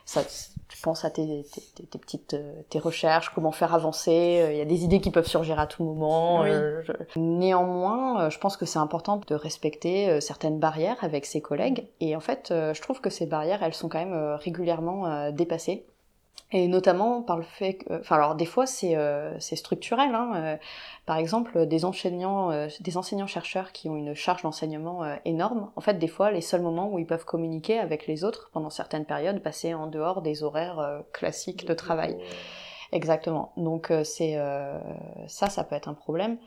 ça, 0.05 0.23
tu 0.69 0.79
penses 0.81 1.05
à 1.05 1.11
tes, 1.11 1.45
tes, 1.75 1.83
tes, 1.83 1.99
petites 1.99 2.35
euh, 2.35 2.63
tes 2.71 2.79
recherches, 2.79 3.33
comment 3.35 3.51
faire 3.51 3.75
avancer. 3.75 4.41
Euh, 4.41 4.53
il 4.53 4.59
y 4.59 4.61
a 4.61 4.65
des 4.65 4.85
idées 4.85 5.01
qui 5.01 5.11
peuvent 5.11 5.27
surgir 5.27 5.59
à 5.59 5.67
tout 5.67 5.83
moment. 5.83 6.45
Euh, 6.45 6.81
Néanmoins, 7.17 8.31
je 8.31 8.39
pense 8.39 8.57
que 8.57 8.67
c'est 8.67 8.79
important 8.79 9.21
de 9.27 9.35
respecter 9.35 10.21
certaines 10.21 10.61
barrières 10.61 10.99
avec 11.01 11.27
ses 11.27 11.41
collègues. 11.41 11.89
Et 11.99 12.15
en 12.15 12.21
fait, 12.21 12.47
je 12.51 12.81
trouve 12.81 13.01
que 13.01 13.11
ces 13.11 13.27
barrières, 13.27 13.65
elles 13.65 13.75
sont 13.75 13.89
quand 13.89 13.99
même 13.99 14.37
régulièrement 14.37 15.33
dépassées 15.33 15.85
et 16.53 16.69
notamment 16.69 17.23
par 17.23 17.37
le 17.37 17.43
fait 17.43 17.75
que, 17.75 18.01
enfin 18.01 18.17
alors 18.17 18.37
des 18.37 18.47
fois 18.47 18.67
c'est 18.67 18.97
euh, 18.97 19.39
c'est 19.41 19.57
structurel. 19.57 20.15
Hein, 20.15 20.33
euh, 20.37 20.57
par 21.05 21.17
exemple, 21.17 21.67
des 21.67 21.85
enseignants, 21.85 22.51
euh, 22.51 22.69
des 22.81 22.97
enseignants 22.97 23.27
chercheurs 23.27 23.73
qui 23.73 23.89
ont 23.89 23.97
une 23.97 24.15
charge 24.15 24.43
d'enseignement 24.43 25.03
énorme. 25.25 25.71
En 25.77 25.81
fait, 25.81 25.95
des 25.95 26.09
fois, 26.09 26.31
les 26.31 26.41
seuls 26.41 26.63
moments 26.63 26.93
où 26.93 26.99
ils 26.99 27.07
peuvent 27.07 27.25
communiquer 27.25 27.79
avec 27.79 28.07
les 28.07 28.25
autres 28.25 28.51
pendant 28.53 28.71
certaines 28.71 29.05
périodes, 29.05 29.41
bah, 29.43 29.53
c'est 29.53 29.75
en 29.75 29.87
dehors 29.87 30.23
des 30.23 30.43
horaires 30.43 31.03
classiques 31.13 31.67
de 31.67 31.75
travail. 31.75 32.17
Exactement. 32.93 33.53
Donc 33.57 33.93
c'est 34.05 34.37
ça, 35.29 35.49
ça 35.49 35.65
peut 35.65 35.75
être 35.77 35.89
un 35.89 35.95
problème. 35.95 36.39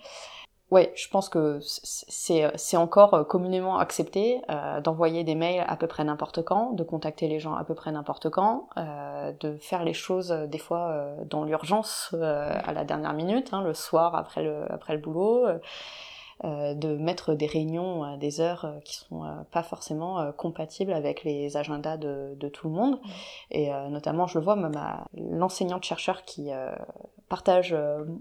Ouais, 0.72 0.92
je 0.96 1.08
pense 1.10 1.30
que 1.30 1.60
c'est 1.62 2.78
encore 2.78 3.14
euh, 3.16 3.24
communément 3.24 3.80
accepté 3.80 4.42
euh, 4.52 4.82
d'envoyer 4.82 5.24
des 5.24 5.34
mails 5.34 5.66
à 5.68 5.76
peu 5.76 5.88
près 5.88 6.04
n'importe 6.04 6.44
quand, 6.44 6.74
de 6.74 6.84
contacter 6.84 7.28
les 7.28 7.40
gens 7.40 7.56
à 7.56 7.64
peu 7.64 7.74
près 7.74 7.92
n'importe 7.92 8.30
quand, 8.30 8.68
euh, 8.78 9.32
de 9.40 9.58
faire 9.58 9.84
les 9.84 9.94
choses 9.94 10.32
euh, 10.32 10.46
des 10.46 10.60
fois 10.60 10.90
euh, 10.90 11.24
dans 11.26 11.44
l'urgence 11.44 12.14
à 12.14 12.72
la 12.72 12.84
dernière 12.84 13.14
minute, 13.14 13.50
hein, 13.52 13.64
le 13.64 13.74
soir 13.74 14.16
après 14.16 14.44
le, 14.44 14.72
après 14.72 14.94
le 14.94 15.00
boulot, 15.00 15.48
euh, 16.46 16.74
de 16.74 16.96
mettre 16.96 17.34
des 17.34 17.48
réunions 17.48 18.04
à 18.04 18.16
des 18.16 18.40
heures 18.40 18.64
euh, 18.64 18.80
qui 18.86 18.96
sont 18.96 19.26
euh, 19.26 19.28
pas 19.52 19.62
forcément 19.62 20.32
compatibles 20.34 20.94
avec 20.94 21.26
les 21.26 21.58
agendas 21.58 21.98
de, 21.98 22.34
de 22.40 22.48
tout 22.48 22.70
le 22.70 22.76
monde. 22.76 22.94
Mmh. 22.94 23.10
Et 23.52 23.72
notamment, 23.90 24.28
je 24.28 24.38
le 24.38 24.46
vois, 24.46 24.56
même 24.56 24.80
l'enseignante 25.14 25.84
chercheur 25.84 26.24
qui 26.24 26.52
partage 27.30 27.76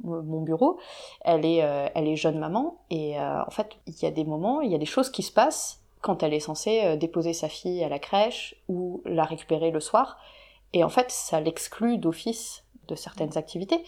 mon 0.05 0.43
bureau, 0.43 0.79
elle 1.23 1.45
est, 1.45 1.57
elle 1.95 2.07
est 2.07 2.17
jeune 2.17 2.39
maman 2.39 2.79
et 2.91 3.19
en 3.19 3.51
fait, 3.51 3.77
il 3.87 3.95
y 4.03 4.07
a 4.07 4.11
des 4.11 4.25
moments, 4.25 4.61
il 4.61 4.71
y 4.71 4.75
a 4.75 4.79
des 4.79 4.87
choses 4.87 5.11
qui 5.11 5.23
se 5.23 5.33
passent 5.33 5.81
quand 6.01 6.23
elle 6.23 6.35
est 6.35 6.41
censée 6.41 6.97
déposer 6.97 7.33
sa 7.33 7.49
fille 7.49 7.83
à 7.83 7.89
la 7.89 7.99
crèche 7.99 8.55
ou 8.69 9.03
la 9.05 9.25
récupérer 9.25 9.71
le 9.71 9.81
soir. 9.81 10.19
Et 10.73 10.85
en 10.85 10.89
fait, 10.89 11.11
ça 11.11 11.41
l'exclut 11.41 11.99
d'office 11.99 12.65
de 12.89 12.95
certaines 12.95 13.37
activités. 13.39 13.83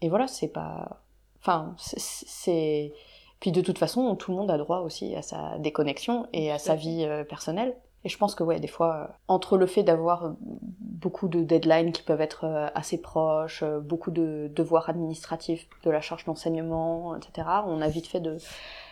Et 0.00 0.08
voilà, 0.08 0.26
c'est 0.28 0.48
pas. 0.48 1.02
Enfin, 1.40 1.74
c'est. 1.78 2.92
Puis 3.40 3.50
de 3.50 3.60
toute 3.60 3.78
façon, 3.78 4.14
tout 4.14 4.30
le 4.30 4.36
monde 4.36 4.50
a 4.50 4.58
droit 4.58 4.80
aussi 4.80 5.16
à 5.16 5.22
sa 5.22 5.58
déconnexion 5.58 6.28
et 6.32 6.52
à 6.52 6.58
sa 6.58 6.76
vie 6.76 7.04
euh, 7.04 7.24
personnelle. 7.24 7.76
Et 8.04 8.08
je 8.08 8.18
pense 8.18 8.34
que 8.34 8.42
ouais, 8.42 8.58
des 8.58 8.68
fois, 8.68 8.96
euh, 8.96 9.12
entre 9.28 9.56
le 9.56 9.66
fait 9.66 9.82
d'avoir 9.82 10.24
euh, 10.24 10.30
beaucoup 10.40 11.28
de 11.28 11.42
deadlines 11.42 11.92
qui 11.92 12.02
peuvent 12.02 12.20
être 12.20 12.70
assez 12.74 13.00
proches, 13.00 13.64
beaucoup 13.64 14.10
de 14.10 14.50
devoirs 14.54 14.88
administratifs, 14.88 15.68
de 15.84 15.90
la 15.90 16.00
charge 16.00 16.24
d'enseignement, 16.24 17.16
etc., 17.16 17.48
on 17.66 17.80
a 17.80 17.88
vite 17.88 18.06
fait 18.06 18.20
de 18.20 18.38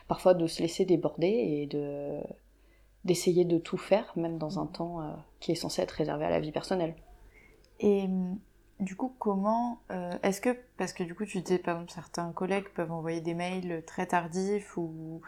parfois 0.08 0.34
de 0.34 0.46
se 0.46 0.62
laisser 0.62 0.84
déborder 0.84 1.28
et 1.28 1.66
de 1.66 2.20
d'essayer 3.06 3.46
de 3.46 3.56
tout 3.56 3.78
faire, 3.78 4.12
même 4.16 4.36
dans 4.36 4.58
un 4.58 4.66
temps 4.66 5.00
qui 5.38 5.52
est 5.52 5.54
censé 5.54 5.80
être 5.80 5.92
réservé 5.92 6.26
à 6.26 6.30
la 6.30 6.38
vie 6.38 6.52
personnelle. 6.52 6.94
Et 7.78 8.02
hum, 8.02 8.38
du 8.78 8.94
coup, 8.96 9.14
comment 9.18 9.80
est-ce 10.22 10.40
que 10.40 10.56
parce 10.76 10.92
que 10.92 11.02
du 11.02 11.14
coup, 11.14 11.24
tu 11.24 11.40
disais 11.40 11.58
par 11.58 11.76
exemple 11.76 11.92
certains 11.92 12.30
collègues 12.32 12.68
peuvent 12.74 12.92
envoyer 12.92 13.20
des 13.20 13.34
mails 13.34 13.82
très 13.86 14.06
tardifs 14.06 14.76
ou 14.76 15.22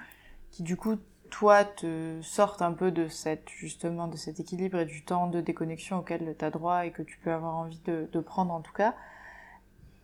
qui 0.51 0.63
du 0.63 0.77
coup 0.77 0.99
toi 1.33 1.65
te 1.65 2.21
sortent 2.23 2.63
un 2.63 2.73
peu 2.73 2.93
de 2.93 3.09
cette 3.09 3.49
justement 3.49 4.07
de 4.07 4.17
cet 4.17 4.39
équilibre 4.39 4.79
et 4.79 4.85
du 4.85 5.03
temps 5.03 5.27
de 5.27 5.41
déconnexion 5.41 5.99
auquel 5.99 6.37
tu 6.39 6.45
as 6.45 6.51
droit 6.51 6.87
et 6.87 6.93
que 6.93 7.03
tu 7.03 7.19
peux 7.19 7.33
avoir 7.33 7.57
envie 7.57 7.81
de, 7.87 8.09
de 8.13 8.21
prendre 8.21 8.53
en 8.53 8.61
tout 8.61 8.73
cas. 8.73 8.95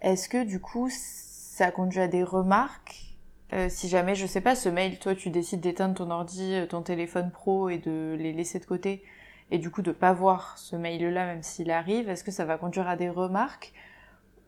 Est-ce 0.00 0.28
que 0.28 0.44
du 0.44 0.58
coup 0.60 0.88
ça 0.90 1.70
conduit 1.70 2.00
à 2.00 2.08
des 2.08 2.24
remarques? 2.24 3.04
Euh, 3.52 3.68
si 3.68 3.88
jamais, 3.88 4.14
je 4.14 4.26
sais 4.26 4.42
pas, 4.42 4.54
ce 4.54 4.68
mail, 4.68 4.98
toi, 4.98 5.14
tu 5.14 5.30
décides 5.30 5.60
d'éteindre 5.60 5.94
ton 5.94 6.10
ordi, 6.10 6.54
euh, 6.54 6.66
ton 6.66 6.82
téléphone 6.82 7.30
pro 7.30 7.70
et 7.70 7.78
de 7.78 8.14
les 8.18 8.32
laisser 8.34 8.58
de 8.58 8.66
côté, 8.66 9.02
et 9.50 9.58
du 9.58 9.70
coup 9.70 9.80
de 9.80 9.92
pas 9.92 10.12
voir 10.12 10.58
ce 10.58 10.76
mail-là, 10.76 11.24
même 11.24 11.42
s'il 11.42 11.70
arrive, 11.70 12.10
est-ce 12.10 12.24
que 12.24 12.30
ça 12.30 12.44
va 12.44 12.58
conduire 12.58 12.88
à 12.88 12.96
des 12.96 13.08
remarques? 13.08 13.72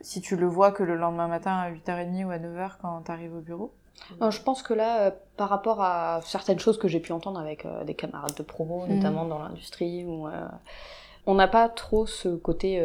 Si 0.03 0.21
tu 0.21 0.37
le 0.37 0.47
vois 0.47 0.73
que 0.73 0.83
le 0.83 0.97
lendemain 0.97 1.29
matin 1.29 1.57
à 1.57 1.71
8h30 1.71 2.25
ou 2.27 2.31
à 2.31 2.39
9h 2.39 2.77
quand 2.83 3.03
tu 3.03 3.11
arrives 3.11 3.35
au 3.35 3.41
bureau? 3.41 3.73
Euh, 4.23 4.31
je 4.31 4.41
pense 4.41 4.63
que 4.63 4.75
là, 4.75 5.13
par 5.37 5.49
rapport 5.49 5.83
à 5.83 6.21
certaines 6.25 6.59
choses 6.59 6.79
que 6.79 6.89
j'ai 6.89 7.01
pu 7.01 7.13
entendre 7.13 7.39
avec 7.39 7.67
des 7.87 7.95
camarades 7.95 8.35
de 8.37 8.43
promo, 8.43 8.87
mhm. 8.87 8.97
notamment 8.97 9.25
dans 9.25 9.39
l'industrie, 9.39 10.05
où 10.05 10.29
on 11.27 11.35
n'a 11.35 11.49
pas 11.49 11.69
trop 11.69 12.07
ce 12.07 12.29
côté 12.29 12.83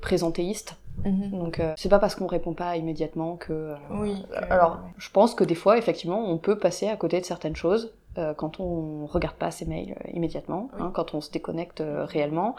présentéiste 0.00 0.76
Mhm. 1.04 1.30
Donc 1.30 1.60
euh, 1.60 1.72
c'est 1.76 1.88
pas 1.88 1.98
parce 1.98 2.14
qu'on 2.14 2.26
répond 2.26 2.54
pas 2.54 2.76
immédiatement 2.76 3.36
que. 3.36 3.52
Euh, 3.52 3.76
oui. 3.90 4.24
alors 4.50 4.80
je 4.96 5.10
pense 5.10 5.34
que 5.34 5.44
des 5.44 5.54
fois 5.54 5.78
effectivement 5.78 6.20
on 6.28 6.38
peut 6.38 6.58
passer 6.58 6.88
à 6.88 6.96
côté 6.96 7.20
de 7.20 7.24
certaines 7.24 7.56
choses 7.56 7.94
euh, 8.16 8.34
quand 8.34 8.60
on 8.60 9.06
regarde 9.06 9.36
pas 9.36 9.50
ses 9.50 9.64
mails 9.64 9.96
immédiatement, 10.12 10.70
hein, 10.78 10.90
quand 10.92 11.14
on 11.14 11.20
se 11.20 11.30
déconnecte 11.30 11.82
réellement. 11.84 12.56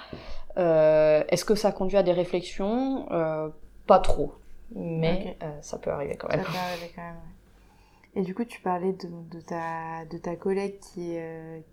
Est-ce 0.56 1.46
que 1.46 1.56
ça 1.56 1.72
conduit 1.72 1.98
à 1.98 2.04
des 2.04 2.14
réflexions? 2.14 3.08
Pas 3.88 4.00
trop, 4.00 4.36
mais 4.76 5.38
ça 5.62 5.78
peut 5.78 5.90
arriver 5.90 6.16
quand 6.16 6.30
même. 6.30 6.44
Ça 6.44 6.52
peut 6.52 6.58
arriver 6.58 6.92
quand 6.96 7.02
même. 7.02 7.16
Et 8.20 8.22
du 8.22 8.36
coup, 8.36 8.44
tu 8.44 8.60
parlais 8.60 8.92
de, 8.92 9.40
ta, 9.40 10.04
de 10.04 10.18
ta 10.18 10.36
collègue 10.36 10.78
qui, 10.80 11.16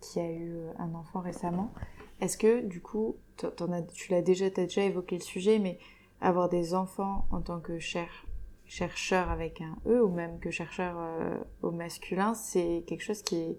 qui 0.00 0.20
a 0.20 0.30
eu 0.30 0.54
un 0.78 0.94
enfant 0.94 1.18
récemment. 1.18 1.72
Est-ce 2.20 2.38
que, 2.38 2.60
du 2.60 2.80
coup, 2.80 3.16
tu 3.36 4.12
l'as 4.12 4.22
déjà, 4.22 4.44
as 4.46 4.50
déjà 4.50 4.82
évoqué 4.82 5.16
le 5.16 5.24
sujet, 5.24 5.58
mais 5.58 5.80
avoir 6.20 6.48
des 6.48 6.72
enfants 6.72 7.26
en 7.32 7.40
tant 7.40 7.58
que 7.58 7.80
chercheur 8.64 9.28
avec 9.28 9.60
un 9.60 9.76
E 9.86 10.00
ou 10.00 10.08
même 10.08 10.38
que 10.38 10.52
chercheur 10.52 10.94
euh, 10.96 11.36
au 11.62 11.72
masculin, 11.72 12.34
c'est 12.34 12.84
quelque 12.86 13.02
chose 13.02 13.22
qui 13.22 13.36
est 13.38 13.58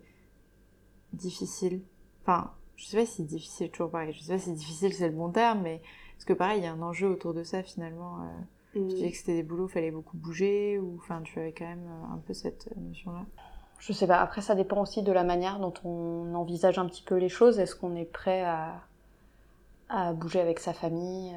difficile. 1.12 1.82
Enfin, 2.22 2.54
je 2.78 2.86
sais 2.86 2.98
pas 2.98 3.06
si 3.06 3.26
difficile, 3.26 3.70
toujours 3.70 3.92
pareil, 3.92 4.14
je 4.14 4.22
sais 4.22 4.32
pas 4.32 4.40
si 4.40 4.54
difficile 4.54 4.94
c'est 4.94 5.10
le 5.10 5.16
bon 5.16 5.30
terme, 5.30 5.62
mais 5.62 5.82
parce 6.14 6.24
que 6.24 6.32
pareil, 6.32 6.62
il 6.62 6.64
y 6.64 6.68
a 6.68 6.72
un 6.72 6.82
enjeu 6.82 7.10
autour 7.10 7.34
de 7.34 7.44
ça 7.44 7.64
finalement. 7.64 8.22
Euh, 8.22 8.28
Tu 8.74 8.82
disais 8.82 9.12
que 9.12 9.18
c'était 9.18 9.36
des 9.36 9.44
boulots, 9.44 9.68
fallait 9.68 9.92
beaucoup 9.92 10.18
bouger, 10.18 10.78
ou 10.80 10.98
enfin, 10.98 11.22
tu 11.24 11.40
avais 11.40 11.52
quand 11.52 11.66
même 11.66 11.88
euh, 11.88 12.14
un 12.14 12.18
peu 12.18 12.34
cette 12.34 12.70
notion-là. 12.78 13.26
Je 13.80 13.94
sais 13.94 14.08
pas, 14.08 14.20
après 14.20 14.42
ça 14.42 14.56
dépend 14.56 14.82
aussi 14.82 15.04
de 15.04 15.12
la 15.12 15.24
manière 15.24 15.60
dont 15.60 15.74
on 15.84 16.34
envisage 16.36 16.80
un 16.80 16.86
petit 16.86 17.04
peu 17.04 17.16
les 17.16 17.30
choses. 17.30 17.60
Est-ce 17.60 17.76
qu'on 17.76 17.96
est 17.96 18.06
prêt 18.06 18.44
à, 18.44 18.82
à 19.90 20.14
bouger 20.14 20.42
avec 20.42 20.60
sa 20.60 20.74
famille 20.74 21.36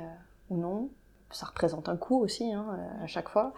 ou 0.49 0.57
non? 0.57 0.89
Ça 1.31 1.47
représente 1.47 1.89
un 1.89 1.97
coût 1.97 2.19
aussi 2.19 2.53
hein, 2.53 2.79
à 3.03 3.07
chaque 3.07 3.29
fois. 3.29 3.53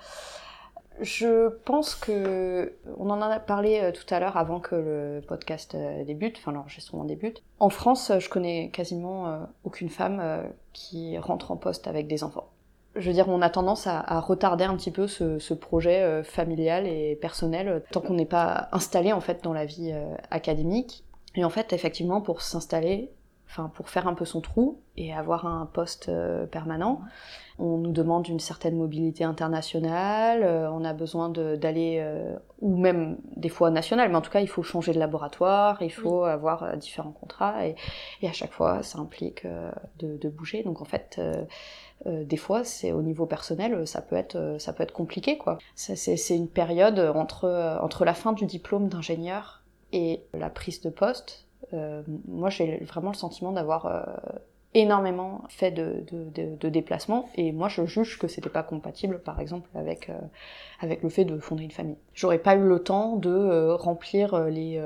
Je 1.01 1.49
pense 1.65 1.95
que 1.95 2.75
on 2.99 3.11
en 3.11 3.21
a 3.23 3.41
parlé 3.41 3.81
euh, 3.81 3.93
tout 3.93 4.13
à 4.15 4.21
l'heure 4.21 4.37
avant 4.37 4.61
que 4.61 4.75
le 4.75 5.23
podcast 5.27 5.75
euh, 5.75 6.05
débute, 6.05 6.37
enfin 6.39 6.53
l'enregistrement 6.53 7.05
débute. 7.05 7.43
En 7.61 7.71
France, 7.71 8.13
je 8.19 8.29
connais 8.29 8.71
quasiment 8.71 9.27
euh, 9.27 9.39
aucune 9.65 9.89
femme 9.89 10.23
qui 10.73 11.17
rentre 11.19 11.51
en 11.51 11.57
poste 11.57 11.87
avec 11.87 12.09
des 12.09 12.25
enfants. 12.25 12.49
Je 12.95 13.09
veux 13.09 13.15
dire, 13.15 13.29
on 13.29 13.41
a 13.41 13.49
tendance 13.49 13.87
à, 13.87 14.21
retarder 14.21 14.65
un 14.65 14.77
petit 14.77 14.91
peu 14.91 15.07
ce, 15.07 15.55
projet 15.55 16.23
familial 16.25 16.87
et 16.87 17.17
personnel 17.17 17.83
tant 17.91 18.01
qu'on 18.01 18.15
n'est 18.15 18.27
pas 18.27 18.69
installé 18.73 19.13
en 19.13 19.21
fait 19.21 19.43
dans 19.43 19.55
la 19.55 19.65
vie 19.65 19.95
académique. 20.31 21.05
Et 21.35 21.45
en 21.45 21.51
fait, 21.51 21.73
effectivement, 21.73 22.21
pour 22.21 22.43
s'installer, 22.43 23.11
enfin 23.53 23.71
pour 23.75 23.91
faire 23.91 24.09
un 24.09 24.15
peu 24.15 24.25
son 24.25 24.41
trou 24.41 24.81
et 24.97 25.13
avoir 25.13 25.47
un 25.47 25.67
poste 25.67 26.11
permanent, 26.51 27.03
on 27.59 27.79
nous 27.79 27.93
demande 27.93 28.29
une 28.29 28.41
certaine 28.41 28.77
mobilité 28.77 29.25
internationale, 29.25 30.43
euh, 30.43 30.71
on 30.71 30.85
a 30.85 30.93
besoin 30.93 31.29
d'aller, 31.29 31.99
euh, 32.01 32.37
ou 32.61 32.77
même 32.77 33.19
des 33.37 33.49
fois 33.49 33.71
nationale, 33.71 34.11
mais 34.11 34.17
en 34.17 34.21
tout 34.21 34.31
cas 34.31 34.41
il 34.41 34.49
faut 34.49 34.63
changer 34.63 34.93
de 34.93 34.99
laboratoire, 34.99 35.81
il 35.83 35.93
faut 35.93 36.25
avoir 36.25 36.65
euh, 36.65 36.77
différents 36.77 37.13
contrats, 37.13 37.67
et, 37.67 37.77
à 38.27 38.33
chaque 38.33 38.53
fois 38.53 38.83
ça 38.83 38.99
implique 38.99 39.47
de, 39.99 40.29
bouger. 40.29 40.63
Donc 40.63 40.81
en 40.81 40.85
fait, 40.85 41.21
des 42.07 42.37
fois 42.37 42.65
c'est 42.65 42.93
au 42.93 43.03
niveau 43.03 43.27
personnel, 43.27 43.87
ça 43.87 44.01
peut 44.01 44.17
être, 44.17 44.57
ça 44.59 44.73
peut 44.73 44.83
être 44.83 44.93
compliqué 44.93 45.37
quoi. 45.37 45.59
C'est 45.75 46.37
une 46.37 46.49
période 46.49 46.99
entre, 46.99 47.79
entre 47.81 48.05
la 48.05 48.15
fin 48.15 48.33
du 48.33 48.47
diplôme 48.47 48.89
d'ingénieur 48.89 49.63
et 49.93 50.23
la 50.33 50.49
prise 50.49 50.81
de 50.81 50.91
poste. 50.91 51.47
Moi 52.29 52.51
j'ai 52.51 52.79
vraiment 52.79 53.11
le 53.11 53.17
sentiment 53.17 53.53
d'avoir 53.53 53.87
énormément 54.75 55.43
fait 55.49 55.71
de, 55.71 56.05
de, 56.11 56.57
de, 56.57 56.69
déplacements 56.69 57.29
et 57.35 57.53
moi 57.53 57.69
je 57.69 57.85
juge 57.85 58.19
que 58.19 58.27
c'était 58.27 58.49
pas 58.49 58.63
compatible 58.63 59.21
par 59.21 59.39
exemple 59.41 59.69
avec 59.75 60.09
euh, 60.09 60.19
avec 60.81 61.03
le 61.03 61.11
fait 61.11 61.25
de 61.25 61.39
fonder 61.39 61.65
une 61.65 61.71
famille. 61.71 61.99
J'aurais 62.15 62.39
pas 62.39 62.55
eu 62.57 62.67
le 62.67 62.79
temps 62.83 63.17
de 63.17 63.31
euh, 63.31 63.75
remplir 63.75 64.33
euh, 64.35 64.49
les, 64.49 64.83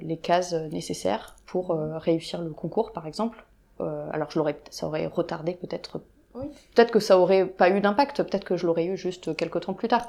les 0.00 0.16
cases 0.16 0.54
nécessaires 0.54 1.36
pour 1.46 1.70
réussir 1.70 2.42
le 2.42 2.50
concours 2.50 2.92
par 2.92 3.06
exemple. 3.06 3.46
alors 3.78 4.30
je 4.30 4.38
l'aurais 4.38 4.58
ça 4.70 4.86
aurait 4.86 5.06
retardé 5.06 5.54
peut-être 5.54 6.00
Peut-être 6.34 6.92
que 6.92 7.00
ça 7.00 7.18
aurait 7.18 7.46
pas 7.46 7.70
eu 7.70 7.80
d'impact, 7.80 8.22
peut-être 8.22 8.44
que 8.44 8.56
je 8.56 8.66
l'aurais 8.66 8.86
eu 8.86 8.96
juste 8.96 9.34
quelques 9.34 9.62
temps 9.62 9.74
plus 9.74 9.88
tard. 9.88 10.08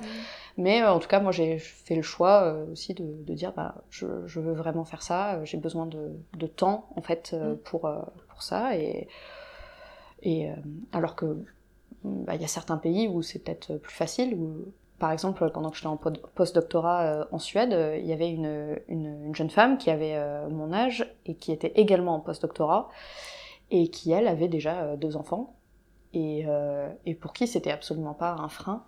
Mais 0.57 0.83
en 0.85 0.99
tout 0.99 1.07
cas, 1.07 1.19
moi 1.19 1.31
j'ai 1.31 1.57
fait 1.57 1.95
le 1.95 2.01
choix 2.01 2.53
aussi 2.71 2.93
de, 2.93 3.05
de 3.23 3.33
dire 3.33 3.53
bah, 3.53 3.75
je, 3.89 4.05
je, 4.27 4.39
veux 4.39 4.53
vraiment 4.53 4.85
faire 4.85 5.01
ça, 5.01 5.43
j'ai 5.45 5.57
besoin 5.57 5.85
de, 5.85 6.11
de, 6.37 6.47
temps 6.47 6.89
en 6.95 7.01
fait 7.01 7.33
mm. 7.33 7.55
pour, 7.63 7.89
ça. 8.39 8.75
Et, 8.77 9.07
et 10.21 10.49
euh, 10.49 10.55
alors 10.91 11.15
que 11.15 11.37
bah, 12.03 12.35
il 12.35 12.41
y 12.41 12.45
a 12.45 12.47
certains 12.47 12.77
pays 12.77 13.07
où 13.07 13.21
c'est 13.21 13.39
peut-être 13.39 13.77
plus 13.77 13.93
facile, 13.93 14.33
où 14.35 14.65
par 14.99 15.11
exemple, 15.11 15.49
pendant 15.51 15.69
que 15.69 15.77
j'étais 15.77 15.87
en 15.87 15.97
post-doctorat 16.35 17.03
euh, 17.03 17.25
en 17.31 17.39
Suède, 17.39 17.73
il 17.99 18.05
y 18.05 18.11
avait 18.11 18.29
une, 18.29 18.77
une, 18.89 19.33
jeune 19.33 19.49
femme 19.49 19.77
qui 19.77 19.89
avait 19.89 20.15
euh, 20.15 20.49
mon 20.49 20.73
âge 20.73 21.09
et 21.25 21.35
qui 21.35 21.53
était 21.53 21.71
également 21.75 22.15
en 22.15 22.19
post-doctorat 22.19 22.89
et 23.71 23.87
qui, 23.87 24.11
elle, 24.11 24.27
avait 24.27 24.49
déjà 24.49 24.97
deux 24.97 25.15
enfants 25.15 25.55
et, 26.13 26.45
et 27.05 27.13
pour 27.15 27.33
qui 27.33 27.47
c'était 27.47 27.71
absolument 27.71 28.13
pas 28.13 28.31
un 28.31 28.49
frein. 28.49 28.83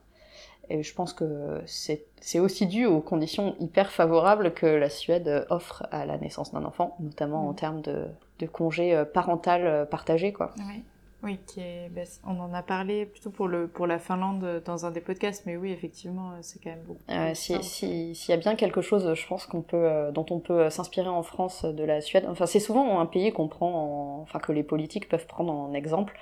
Et 0.70 0.84
je 0.84 0.94
pense 0.94 1.12
que 1.12 1.62
c'est 1.66 2.40
aussi 2.40 2.66
dû 2.66 2.86
aux 2.86 3.02
conditions 3.02 3.56
hyper 3.60 3.92
favorables 3.92 4.54
que 4.54 4.66
la 4.66 4.90
Suède 4.90 5.46
offre 5.50 5.86
à 5.92 6.06
la 6.06 6.18
naissance 6.18 6.54
d'un 6.54 6.64
enfant, 6.64 6.96
notamment 7.02 7.48
en 7.48 7.52
mm. 7.52 7.56
termes 7.56 7.82
de, 7.82 8.06
de 8.40 8.46
congé 8.46 8.96
euh, 8.96 9.04
parental 9.04 9.66
euh, 9.66 9.86
partagé, 9.86 10.32
quoi. 10.32 10.54
Oui. 10.58 10.84
Oui, 11.24 11.38
qui 11.46 11.60
est, 11.60 11.90
bah, 11.90 12.02
on 12.26 12.40
en 12.40 12.52
a 12.52 12.64
parlé 12.64 13.06
plutôt 13.06 13.30
pour, 13.30 13.48
le, 13.48 13.68
pour 13.68 13.86
la 13.86 14.00
Finlande 14.00 14.44
euh, 14.44 14.60
dans 14.60 14.88
un 14.88 14.92
des 14.92 15.02
podcasts, 15.02 15.46
mais 15.46 15.56
oui, 15.56 15.72
effectivement, 15.72 16.32
c'est 16.42 16.64
quand 16.64 16.72
même 16.72 16.82
beaucoup. 16.82 17.02
S'il 17.36 17.64
si, 17.64 18.26
y 18.28 18.34
a 18.34 18.38
bien 18.38 18.56
quelque 18.56 18.82
chose, 18.82 19.14
je 19.14 19.28
pense 19.28 19.46
qu'on 19.46 19.62
peut, 19.62 20.10
dont 20.14 20.26
on 20.32 20.40
peut 20.40 20.72
s'inspirer 20.72 21.10
en 21.10 21.22
France 21.22 21.64
de 21.64 21.84
la 21.84 22.02
Suède, 22.02 22.26
enfin, 22.28 22.48
c'est 22.48 22.60
souvent 22.60 23.00
un 23.00 23.06
pays 23.06 23.32
qu'on 23.34 23.50
prend, 23.50 24.20
enfin, 24.22 24.40
que 24.40 24.52
les 24.52 24.64
politiques 24.64 25.10
peuvent 25.10 25.28
prendre 25.28 25.54
en 25.54 25.74
exemple. 25.74 26.18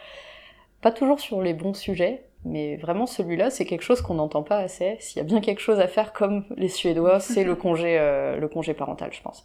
Pas 0.82 0.92
toujours 0.92 1.20
sur 1.20 1.42
les 1.42 1.54
bons 1.54 1.74
sujets, 1.74 2.26
mais 2.46 2.78
vraiment 2.78 3.06
celui-là, 3.06 3.50
c'est 3.50 3.66
quelque 3.66 3.82
chose 3.82 4.02
qu'on 4.02 4.16
n'entend 4.16 4.44
pas 4.44 4.58
assez. 4.58 4.98
S'il 5.00 5.18
y 5.18 5.22
a 5.22 5.26
bien 5.26 5.42
quelque 5.42 5.60
chose 5.60 5.80
à 5.80 5.88
faire 5.88 6.14
comme 6.14 6.46
les 6.56 6.70
Suédois, 6.70 7.20
c'est 7.20 7.44
le 7.44 7.56
congé, 7.56 7.98
le 7.98 8.48
congé 8.48 8.74
parental, 8.74 9.12
je 9.12 9.22
pense 9.22 9.44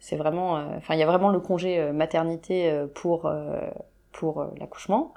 c'est 0.00 0.16
vraiment, 0.16 0.56
euh, 0.56 0.76
enfin, 0.78 0.94
il 0.94 1.00
y 1.00 1.02
a 1.02 1.06
vraiment 1.06 1.28
le 1.28 1.40
congé 1.40 1.78
euh, 1.78 1.92
maternité 1.92 2.70
euh, 2.70 2.86
pour 2.92 3.30
pour 4.12 4.44
l'accouchement, 4.58 5.14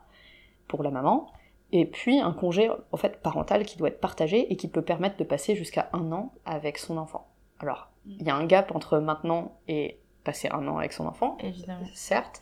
pour 0.67 0.83
la 0.83 0.91
maman, 0.91 1.31
et 1.71 1.85
puis 1.85 2.19
un 2.19 2.31
congé 2.31 2.69
en 2.91 2.97
fait 2.97 3.19
parental 3.21 3.65
qui 3.65 3.75
doit 3.77 3.87
être 3.87 3.99
partagé 3.99 4.51
et 4.51 4.55
qui 4.55 4.67
peut 4.67 4.83
permettre 4.83 5.17
de 5.17 5.23
passer 5.23 5.55
jusqu'à 5.55 5.89
un 5.93 6.11
an 6.11 6.31
avec 6.45 6.77
son 6.77 6.97
enfant. 6.97 7.27
Alors, 7.59 7.89
il 8.05 8.21
y 8.21 8.29
a 8.29 8.35
un 8.35 8.45
gap 8.45 8.75
entre 8.75 8.99
maintenant 8.99 9.57
et 9.67 9.97
passer 10.23 10.47
un 10.49 10.67
an 10.67 10.77
avec 10.77 10.93
son 10.93 11.07
enfant, 11.07 11.37
évidemment, 11.39 11.87
certes, 11.95 12.39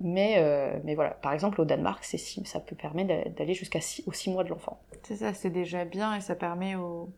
mais 0.00 0.80
mais 0.84 0.94
voilà, 0.94 1.10
par 1.10 1.32
exemple 1.32 1.60
au 1.60 1.64
Danemark, 1.64 2.04
c'est 2.04 2.18
ça 2.18 2.60
peut 2.60 2.76
permettre 2.76 3.30
d'aller 3.36 3.54
jusqu'à 3.54 3.80
six, 3.80 4.02
aux 4.06 4.12
six 4.12 4.30
mois 4.30 4.44
de 4.44 4.48
l'enfant. 4.48 4.80
C'est 5.02 5.16
ça, 5.16 5.34
c'est 5.34 5.50
déjà 5.50 5.84
bien 5.84 6.14
et 6.14 6.20
ça 6.20 6.34
permet 6.34 6.74
aux 6.74 7.10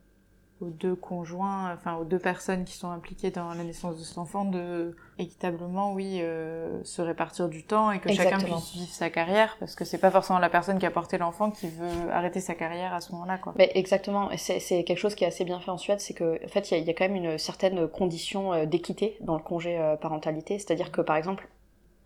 aux 0.62 0.70
deux 0.70 0.94
conjoints, 0.94 1.72
enfin 1.74 1.96
aux 1.96 2.04
deux 2.04 2.18
personnes 2.18 2.64
qui 2.64 2.74
sont 2.74 2.90
impliquées 2.90 3.30
dans 3.30 3.52
la 3.52 3.64
naissance 3.64 3.98
de 3.98 4.04
cet 4.04 4.18
enfant, 4.18 4.44
de 4.44 4.96
équitablement, 5.18 5.92
oui, 5.92 6.18
euh, 6.20 6.82
se 6.84 7.02
répartir 7.02 7.48
du 7.48 7.64
temps 7.64 7.90
et 7.90 7.98
que 7.98 8.12
chacun 8.12 8.38
puisse 8.38 8.72
vivre 8.72 8.92
sa 8.92 9.10
carrière, 9.10 9.56
parce 9.58 9.74
que 9.74 9.84
c'est 9.84 9.98
pas 9.98 10.10
forcément 10.10 10.38
la 10.38 10.48
personne 10.48 10.78
qui 10.78 10.86
a 10.86 10.90
porté 10.90 11.18
l'enfant 11.18 11.50
qui 11.50 11.68
veut 11.68 12.10
arrêter 12.12 12.40
sa 12.40 12.54
carrière 12.54 12.94
à 12.94 13.00
ce 13.00 13.12
moment-là, 13.12 13.38
quoi. 13.38 13.52
Mais 13.56 13.70
exactement, 13.74 14.30
c'est 14.36 14.84
quelque 14.84 14.98
chose 14.98 15.14
qui 15.14 15.24
est 15.24 15.28
assez 15.28 15.44
bien 15.44 15.60
fait 15.60 15.70
en 15.70 15.78
Suède, 15.78 16.00
c'est 16.00 16.14
que 16.14 16.42
en 16.44 16.48
fait 16.48 16.70
il 16.70 16.84
y, 16.84 16.90
a 16.90 16.94
quand 16.94 17.08
même 17.08 17.16
une 17.16 17.38
certaine 17.38 17.88
condition 17.88 18.52
euh, 18.52 18.66
d'équité 18.66 19.16
dans 19.20 19.36
le 19.36 19.42
congé 19.42 19.78
euh, 19.78 19.96
parentalité, 19.96 20.58
c'est-à-dire 20.58 20.92
que 20.92 21.00
par 21.00 21.16
exemple 21.16 21.48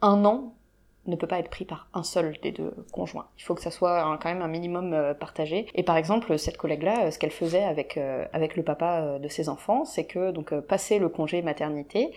un 0.02 0.24
an 0.24 0.54
ne 1.06 1.16
peut 1.16 1.26
pas 1.26 1.38
être 1.38 1.50
pris 1.50 1.64
par 1.64 1.88
un 1.94 2.02
seul 2.02 2.36
des 2.42 2.52
deux 2.52 2.72
conjoints. 2.92 3.26
Il 3.38 3.42
faut 3.42 3.54
que 3.54 3.62
ça 3.62 3.70
soit 3.70 4.18
quand 4.22 4.28
même 4.28 4.42
un 4.42 4.48
minimum 4.48 4.92
euh, 4.92 5.14
partagé. 5.14 5.66
Et 5.74 5.82
par 5.82 5.96
exemple, 5.96 6.38
cette 6.38 6.56
collègue-là, 6.56 7.10
ce 7.10 7.18
qu'elle 7.18 7.30
faisait 7.30 7.64
avec, 7.64 7.98
avec 8.32 8.56
le 8.56 8.62
papa 8.62 9.18
de 9.18 9.28
ses 9.28 9.48
enfants, 9.48 9.84
c'est 9.84 10.04
que, 10.04 10.30
donc, 10.30 10.54
passer 10.60 10.98
le 10.98 11.08
congé 11.08 11.42
maternité, 11.42 12.12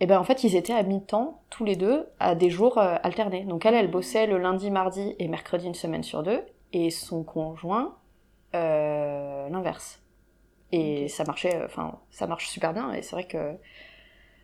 et 0.00 0.06
ben 0.06 0.18
en 0.18 0.24
fait 0.24 0.42
ils 0.42 0.56
étaient 0.56 0.72
à 0.72 0.82
mi-temps 0.82 1.42
tous 1.48 1.64
les 1.64 1.76
deux 1.76 2.08
à 2.18 2.34
des 2.34 2.50
jours 2.50 2.78
alternés. 2.78 3.44
Donc 3.44 3.66
elle 3.66 3.74
elle 3.74 3.90
bossait 3.90 4.26
le 4.26 4.38
lundi, 4.38 4.70
mardi 4.70 5.14
et 5.20 5.28
mercredi 5.28 5.66
une 5.66 5.74
semaine 5.74 6.02
sur 6.02 6.24
deux 6.24 6.42
et 6.72 6.90
son 6.90 7.22
conjoint 7.22 7.94
l'inverse. 8.52 10.02
Et 10.72 11.06
ça 11.06 11.22
marchait, 11.22 11.62
enfin 11.64 12.00
ça 12.10 12.26
marche 12.26 12.48
super 12.48 12.72
bien 12.72 12.92
et 12.92 13.02
c'est 13.02 13.14
vrai 13.14 13.24
que 13.28 13.56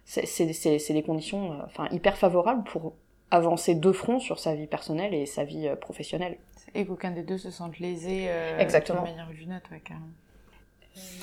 c'est 0.08 0.92
des 0.92 1.02
conditions 1.02 1.52
euh, 1.52 1.56
enfin, 1.66 1.88
hyper 1.90 2.16
favorables 2.16 2.64
pour 2.64 2.94
avancer 3.30 3.74
deux 3.74 3.92
fronts 3.92 4.20
sur 4.20 4.38
sa 4.38 4.54
vie 4.54 4.66
personnelle 4.66 5.14
et 5.14 5.26
sa 5.26 5.44
vie 5.44 5.68
euh, 5.68 5.76
professionnelle. 5.76 6.38
Et 6.74 6.84
qu'aucun 6.86 7.10
des 7.10 7.22
deux 7.22 7.38
se 7.38 7.50
sente 7.50 7.78
lésé 7.78 8.26
euh, 8.28 8.58
Exactement. 8.58 9.02
d'une 9.02 9.12
manière 9.12 9.28
ou 9.30 9.34
d'une 9.34 9.54
autre, 9.54 9.70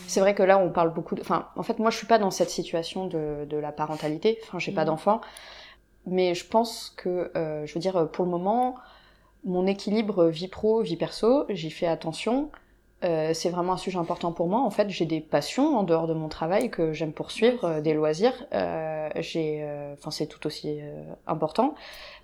C'est 0.08 0.20
vrai 0.20 0.34
que 0.34 0.43
là, 0.43 0.58
on 0.58 0.72
parle 0.72 0.93
beaucoup 0.93 1.16
de... 1.16 1.22
Enfin, 1.22 1.49
en 1.56 1.64
fait, 1.64 1.80
moi, 1.80 1.91
je 1.91 1.97
suis 1.97 2.08
pas 2.08 2.18
dans 2.18 2.32
cette 2.32 2.49
situation 2.49 3.08
de, 3.08 3.45
de 3.45 3.58
la 3.58 3.72
parentalité. 3.72 4.39
Enfin, 4.43 4.60
j'ai 4.60 4.72
pas 4.72 4.82
mhm. 4.82 4.88
d'enfant. 4.88 5.22
Mais 6.08 6.36
je 6.36 6.45
pense 6.45 6.93
que, 6.95 7.32
je 7.34 7.74
veux 7.74 7.80
dire, 7.80 8.10
pour 8.12 8.26
le 8.26 8.32
moment, 8.32 8.76
mon 9.43 9.66
équilibre 9.66 10.26
vie 10.26 10.47
pro, 10.47 10.82
vie 10.82 10.97
perso, 10.97 11.45
j'y 11.49 11.72
fais 11.72 11.88
attention. 11.88 12.51
Euh, 13.04 13.34
c'est 13.34 13.50
vraiment 13.50 13.74
un 13.74 13.78
sujet 13.78 13.98
important 13.98 14.32
pour 14.32 14.48
moi. 14.48 14.62
En 14.62 14.70
fait, 14.70 14.89
j'ai 14.89 15.06
des 15.06 15.20
passions 15.20 15.78
en 15.78 15.84
dehors 15.84 16.08
de 16.08 16.14
mon 16.14 16.30
travail 16.30 16.70
que 16.72 16.93
j'aime 16.93 17.12
poursuivre, 17.12 17.66
euh, 17.66 17.82
des 17.82 17.93
loisirs. 17.93 18.34
Euh, 18.54 19.10
j'ai, 19.18 19.68
enfin, 19.93 20.12
c'est 20.12 20.28
tout 20.28 20.48
aussi 20.48 20.80
important. 21.28 21.76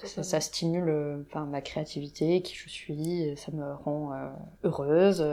Ça, 0.03 0.39
stimule, 0.39 1.23
enfin, 1.29 1.45
ma 1.45 1.61
créativité, 1.61 2.41
qui 2.41 2.55
je 2.55 2.69
suis. 2.69 3.37
Ça 3.37 3.51
me 3.51 3.73
rend 3.73 4.11
heureuse. 4.63 5.25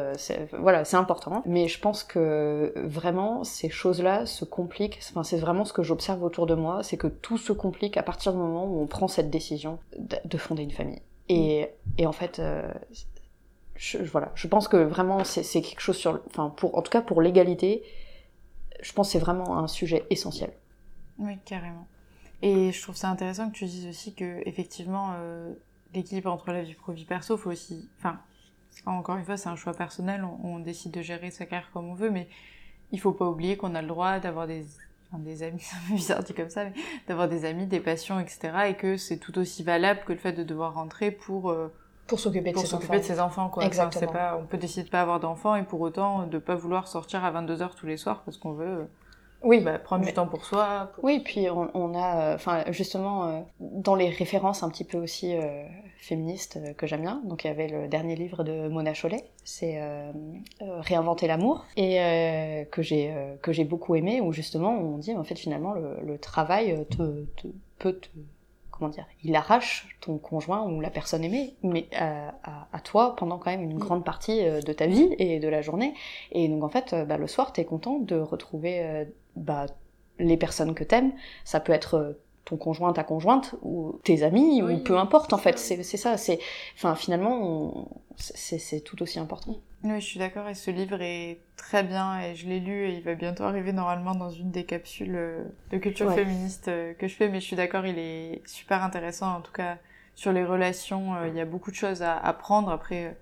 voilà, 0.58 0.84
c'est 0.84 0.96
important. 0.96 1.42
Mais 1.46 1.68
je 1.68 1.80
pense 1.80 2.04
que 2.04 2.72
vraiment 2.76 3.44
ces 3.44 3.70
choses-là 3.70 4.26
se 4.26 4.44
compliquent. 4.44 5.00
Enfin, 5.10 5.22
c'est 5.22 5.38
vraiment 5.38 5.64
ce 5.64 5.72
que 5.72 5.82
j'observe 5.82 6.22
autour 6.22 6.46
de 6.46 6.54
moi, 6.54 6.82
c'est 6.82 6.96
que 6.96 7.06
tout 7.06 7.38
se 7.38 7.52
complique 7.52 7.96
à 7.96 8.02
partir 8.02 8.32
du 8.32 8.38
moment 8.38 8.66
où 8.66 8.80
on 8.80 8.86
prend 8.86 9.08
cette 9.08 9.30
décision 9.30 9.78
de, 9.96 10.38
fonder 10.38 10.64
une 10.64 10.70
famille. 10.70 11.00
Et, 11.30 11.68
et 11.96 12.06
en 12.06 12.12
fait, 12.12 12.40
je, 13.78 13.98
voilà, 13.98 14.32
je 14.34 14.48
pense 14.48 14.66
que 14.66 14.76
vraiment 14.76 15.24
c'est 15.24 15.62
quelque 15.62 15.80
chose 15.80 15.96
sur, 15.96 16.20
enfin 16.26 16.50
pour, 16.50 16.76
en 16.76 16.82
tout 16.82 16.90
cas 16.90 17.00
pour 17.00 17.22
l'égalité, 17.22 17.82
je 18.82 18.92
pense 18.92 19.12
c'est 19.12 19.20
vraiment 19.20 19.56
un 19.58 19.68
sujet 19.68 20.04
essentiel. 20.10 20.52
Oui, 21.18 21.38
carrément. 21.44 21.86
Et 22.42 22.72
je 22.72 22.82
trouve 22.82 22.96
ça 22.96 23.08
intéressant 23.08 23.50
que 23.50 23.56
tu 23.56 23.64
dises 23.64 23.86
aussi 23.86 24.14
que 24.14 24.42
effectivement 24.46 25.12
euh, 25.14 25.54
l'équilibre 25.94 26.30
entre 26.30 26.50
la 26.50 26.62
vie 26.62 26.74
pro 26.74 26.92
vie 26.92 27.04
perso, 27.04 27.36
faut 27.36 27.50
aussi, 27.50 27.88
enfin 27.98 28.18
encore 28.84 29.16
une 29.16 29.24
fois 29.24 29.36
c'est 29.36 29.48
un 29.48 29.56
choix 29.56 29.74
personnel, 29.74 30.24
on, 30.42 30.58
décide 30.58 30.92
de 30.92 31.02
gérer 31.02 31.30
sa 31.30 31.46
carrière 31.46 31.70
comme 31.72 31.88
on 31.88 31.94
veut, 31.94 32.10
mais 32.10 32.28
il 32.90 33.00
faut 33.00 33.12
pas 33.12 33.26
oublier 33.26 33.56
qu'on 33.56 33.74
a 33.76 33.82
le 33.82 33.88
droit 33.88 34.18
d'avoir 34.18 34.46
des 34.46 34.66
Enfin, 35.10 35.22
des 35.22 35.42
amis, 35.42 35.60
c'est 35.88 35.94
bizarre 35.94 36.22
dit 36.22 36.34
comme 36.34 36.50
ça, 36.50 36.64
mais 36.64 36.74
d'avoir 37.06 37.30
des 37.30 37.46
amis, 37.46 37.66
des 37.66 37.80
passions, 37.80 38.20
etc. 38.20 38.50
Et 38.68 38.74
que 38.74 38.98
c'est 38.98 39.16
tout 39.16 39.38
aussi 39.38 39.62
valable 39.62 40.00
que 40.04 40.12
le 40.12 40.18
fait 40.18 40.34
de 40.34 40.42
devoir 40.42 40.74
rentrer 40.74 41.10
pour 41.10 41.50
euh, 41.50 41.68
pour 42.08 42.18
s'occuper 42.18 42.52
de, 42.52 42.58
ses 42.58 42.74
enfants. 42.74 42.94
de 42.94 43.02
ses 43.02 43.20
enfants. 43.20 43.48
Quoi. 43.50 43.64
Exactement. 43.64 44.10
pas, 44.10 44.38
on 44.40 44.46
peut 44.46 44.56
décider 44.56 44.84
de 44.84 44.90
pas 44.90 45.02
avoir 45.02 45.20
d'enfants 45.20 45.54
et 45.54 45.62
pour 45.62 45.80
autant 45.82 46.26
de 46.26 46.38
pas 46.38 46.54
vouloir 46.54 46.88
sortir 46.88 47.24
à 47.24 47.30
22h 47.30 47.74
tous 47.76 47.86
les 47.86 47.98
soirs 47.98 48.22
parce 48.24 48.38
qu'on 48.38 48.52
veut 48.52 48.66
euh, 48.66 48.84
oui, 49.44 49.60
bah, 49.60 49.78
prendre 49.78 50.04
du 50.04 50.12
temps 50.12 50.26
pour 50.26 50.44
soi. 50.44 50.90
Oui, 51.02 51.20
puis 51.20 51.48
on, 51.48 51.94
a, 51.94 52.32
euh, 52.32 52.34
enfin 52.34 52.64
justement, 52.70 53.28
euh, 53.28 53.40
dans 53.60 53.94
les 53.94 54.08
références 54.08 54.64
un 54.64 54.68
petit 54.68 54.82
peu 54.82 54.98
aussi 54.98 55.36
féministes 55.98 56.58
que 56.76 56.88
j'aime 56.88 57.02
bien, 57.02 57.20
donc 57.24 57.44
il 57.44 57.48
y 57.48 57.50
avait 57.50 57.68
le 57.68 57.86
dernier 57.86 58.16
livre 58.16 58.42
de 58.42 58.68
Mona 58.68 58.94
Chollet, 58.94 59.24
c'est 59.44 59.80
Réinventer 60.60 61.28
l'amour, 61.28 61.66
et 61.76 62.66
que 62.72 62.82
j'ai 62.82 63.14
que 63.42 63.52
j'ai 63.52 63.64
beaucoup 63.64 63.94
aimé, 63.94 64.20
où 64.20 64.32
justement 64.32 64.72
on 64.72 64.98
dit 64.98 65.14
en 65.14 65.22
fait 65.22 65.38
finalement 65.38 65.72
le, 65.72 65.98
le 66.04 66.18
travail 66.18 66.84
te, 66.90 67.24
te, 67.36 67.46
peut 67.78 67.92
te 67.92 68.08
comment 68.78 68.90
dire, 68.90 69.06
il 69.24 69.34
arrache 69.34 69.96
ton 70.00 70.18
conjoint 70.18 70.62
ou 70.68 70.80
la 70.80 70.90
personne 70.90 71.24
aimée, 71.24 71.54
mais 71.62 71.88
à, 71.94 72.34
à, 72.72 72.80
toi 72.80 73.16
pendant 73.16 73.38
quand 73.38 73.50
même 73.50 73.62
une 73.62 73.76
mm. 73.76 73.78
grande 73.78 74.04
partie 74.04 74.44
euh, 74.44 74.60
de 74.60 74.72
ta 74.72 74.86
vie 74.86 75.14
et 75.18 75.40
de 75.40 75.48
la 75.48 75.62
journée. 75.62 75.94
Et 76.32 76.48
donc 76.48 76.62
en 76.62 76.68
fait, 76.68 76.92
euh, 76.92 77.04
bah, 77.04 77.16
le 77.16 77.26
soir, 77.26 77.52
t'es 77.52 77.64
content 77.64 77.98
de 77.98 78.16
retrouver 78.16 78.80
euh, 78.82 79.04
bah, 79.36 79.66
les 80.18 80.36
personnes 80.36 80.74
que 80.74 80.84
t'aimes. 80.84 81.12
Ça 81.44 81.60
peut 81.60 81.72
être 81.72 82.18
ton 82.48 82.56
conjoint, 82.56 82.92
ta 82.92 83.04
conjointe, 83.04 83.54
ou 83.62 84.00
tes 84.04 84.22
amis, 84.22 84.62
ou 84.62 84.78
peu 84.78 84.98
importe 84.98 85.32
en 85.32 85.38
fait. 85.38 85.58
C'est 85.58 85.82
ça, 85.82 86.16
c'est, 86.16 86.38
enfin 86.74 86.94
finalement, 86.94 87.88
c'est 88.16 88.80
tout 88.80 89.02
aussi 89.02 89.18
important. 89.18 89.56
Oui, 89.84 90.00
je 90.00 90.06
suis 90.06 90.18
d'accord, 90.18 90.48
et 90.48 90.54
ce 90.54 90.72
livre 90.72 91.00
est 91.02 91.38
très 91.56 91.84
bien, 91.84 92.20
et 92.20 92.34
je 92.34 92.48
l'ai 92.48 92.58
lu, 92.58 92.88
et 92.88 92.94
il 92.96 93.02
va 93.02 93.14
bientôt 93.14 93.44
arriver 93.44 93.72
normalement 93.72 94.14
dans 94.14 94.30
une 94.30 94.50
des 94.50 94.64
capsules 94.64 95.14
euh, 95.14 95.44
de 95.70 95.78
culture 95.78 96.12
féministe 96.12 96.66
euh, 96.66 96.94
que 96.94 97.06
je 97.06 97.14
fais, 97.14 97.28
mais 97.28 97.38
je 97.38 97.46
suis 97.46 97.54
d'accord, 97.54 97.86
il 97.86 97.96
est 97.96 98.42
super 98.48 98.82
intéressant, 98.82 99.36
en 99.36 99.40
tout 99.40 99.52
cas, 99.52 99.78
sur 100.16 100.32
les 100.32 100.44
relations, 100.44 101.14
euh, 101.14 101.28
il 101.28 101.36
y 101.36 101.40
a 101.40 101.44
beaucoup 101.44 101.70
de 101.70 101.76
choses 101.76 102.02
à 102.02 102.16
apprendre, 102.16 102.70
après, 102.70 103.16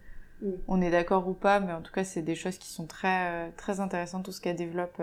on 0.66 0.80
est 0.80 0.90
d'accord 0.90 1.28
ou 1.28 1.34
pas, 1.34 1.60
mais 1.60 1.72
en 1.72 1.82
tout 1.82 1.92
cas, 1.92 2.04
c'est 2.04 2.22
des 2.22 2.34
choses 2.34 2.56
qui 2.56 2.68
sont 2.68 2.86
très, 2.86 3.50
très 3.58 3.80
intéressantes, 3.80 4.24
tout 4.24 4.32
ce 4.32 4.40
qu'elle 4.40 4.56
développe. 4.56 5.02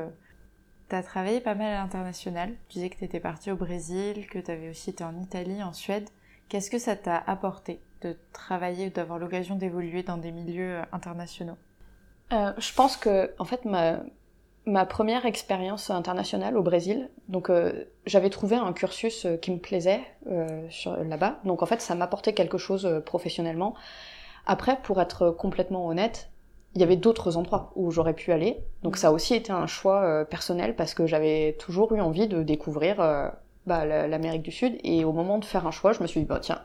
Tu 0.94 0.98
as 0.98 1.02
travaillé 1.02 1.42
pas 1.42 1.56
mal 1.56 1.74
à 1.74 1.82
l'international, 1.82 2.52
tu 2.70 2.76
disais 2.76 2.92
que 2.92 2.98
tu 2.98 3.04
étais 3.04 3.20
partie 3.20 3.50
au 3.50 3.56
Brésil, 3.56 4.28
que 4.28 4.38
tu 4.38 4.52
avais 4.52 4.70
aussi 4.70 4.92
été 4.92 5.04
en 5.04 5.20
Italie, 5.20 5.64
en 5.64 5.74
Suède. 5.74 6.08
Qu'est-ce 6.50 6.70
que 6.70 6.78
ça 6.78 6.96
t'a 6.96 7.18
apporté 7.18 7.80
de 8.04 8.16
travailler, 8.32 8.92
d'avoir 8.92 9.18
l'occasion 9.18 9.56
d'évoluer 9.56 10.04
dans 10.04 10.18
des 10.18 10.32
milieux 10.32 10.82
euh, 10.82 10.84
internationaux? 10.92 11.58
Euh, 12.32 12.54
Je 12.60 12.72
pense 12.76 12.96
que, 12.96 13.34
en 13.40 13.46
fait, 13.46 13.66
ma, 13.66 14.02
ma 14.68 14.86
première 14.86 15.26
expérience 15.26 15.90
internationale 15.90 16.56
au 16.56 16.62
Brésil, 16.62 17.10
donc 17.28 17.50
euh, 17.50 17.86
j'avais 18.06 18.30
trouvé 18.30 18.56
un 18.56 18.72
cursus 18.72 19.26
qui 19.42 19.50
me 19.50 19.58
plaisait 19.58 20.04
là-bas, 20.28 21.40
donc 21.44 21.64
en 21.64 21.66
fait 21.66 21.82
ça 21.82 21.96
m'apportait 21.96 22.34
quelque 22.34 22.60
chose 22.60 23.02
professionnellement. 23.04 23.74
Après, 24.46 24.78
pour 24.84 25.02
être 25.02 25.32
complètement 25.32 25.88
honnête, 25.88 26.30
il 26.76 26.82
y 26.82 26.84
avait 26.84 26.96
d'autres 26.96 27.38
endroits 27.38 27.72
où 27.76 27.92
j'aurais 27.92 28.14
pu 28.14 28.32
aller, 28.32 28.64
donc 28.82 28.98
ça 28.98 29.10
a 29.10 29.12
aussi 29.12 29.36
été 29.36 29.52
un 29.52 29.68
choix 29.68 30.26
personnel 30.26 30.76
parce 30.76 30.94
que 30.94 31.06
j'avais 31.06 31.56
toujours 31.60 31.94
eu 31.94 32.02
envie 32.02 32.28
de 32.28 32.42
découvrir 32.42 32.96
bah, 33.68 33.86
l'Amérique 33.86 34.42
du 34.42 34.52
Sud 34.52 34.78
et 34.84 35.06
au 35.06 35.14
moment 35.14 35.38
de 35.38 35.46
faire 35.46 35.68
un 35.68 35.72
choix, 35.72 35.94
je 35.94 36.02
me 36.02 36.08
suis 36.08 36.22
dit 36.22 36.26
bah 36.26 36.40
tiens 36.42 36.62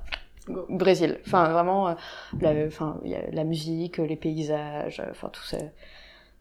Brésil. 0.69 1.19
Enfin, 1.27 1.49
vraiment, 1.51 1.89
euh, 1.89 1.95
la, 2.41 2.53
enfin, 2.67 2.99
y 3.05 3.15
a 3.15 3.31
la 3.31 3.45
musique, 3.45 3.99
les 3.99 4.17
paysages, 4.17 5.03
enfin, 5.11 5.29
tout 5.29 5.43
ça, 5.43 5.59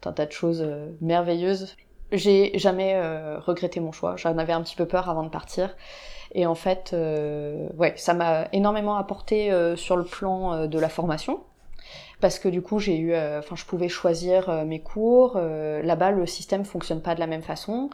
un 0.06 0.14
tas 0.14 0.26
de 0.26 0.32
choses 0.32 0.64
euh, 0.66 0.92
merveilleuses. 1.02 1.76
J'ai 2.12 2.58
jamais 2.58 2.94
euh, 2.96 3.40
regretté 3.40 3.80
mon 3.80 3.92
choix. 3.92 4.16
J'en 4.16 4.38
avais 4.38 4.54
un 4.54 4.62
petit 4.62 4.76
peu 4.76 4.86
peur 4.86 5.10
avant 5.10 5.24
de 5.24 5.30
partir. 5.30 5.76
Et 6.34 6.46
en 6.46 6.56
fait, 6.56 6.94
ouais, 7.78 7.94
ça 7.96 8.14
m'a 8.14 8.50
énormément 8.52 8.98
apporté 8.98 9.50
sur 9.78 9.96
le 9.96 10.04
plan 10.04 10.68
de 10.68 10.80
la 10.80 10.90
formation 10.90 11.40
parce 12.20 12.40
que 12.40 12.50
du 12.50 12.62
coup 12.62 12.80
j'ai 12.80 12.98
eu, 12.98 13.14
euh, 13.14 13.40
enfin 13.40 13.56
je 13.56 13.66
pouvais 13.66 13.90
choisir 13.90 14.50
euh, 14.50 14.66
mes 14.66 14.80
cours. 14.80 15.34
Euh, 15.36 15.82
là-bas 15.84 16.12
le 16.12 16.26
système 16.26 16.66
fonctionne 16.66 17.02
pas 17.02 17.16
de 17.16 17.20
la 17.20 17.28
même 17.28 17.42
façon. 17.42 17.90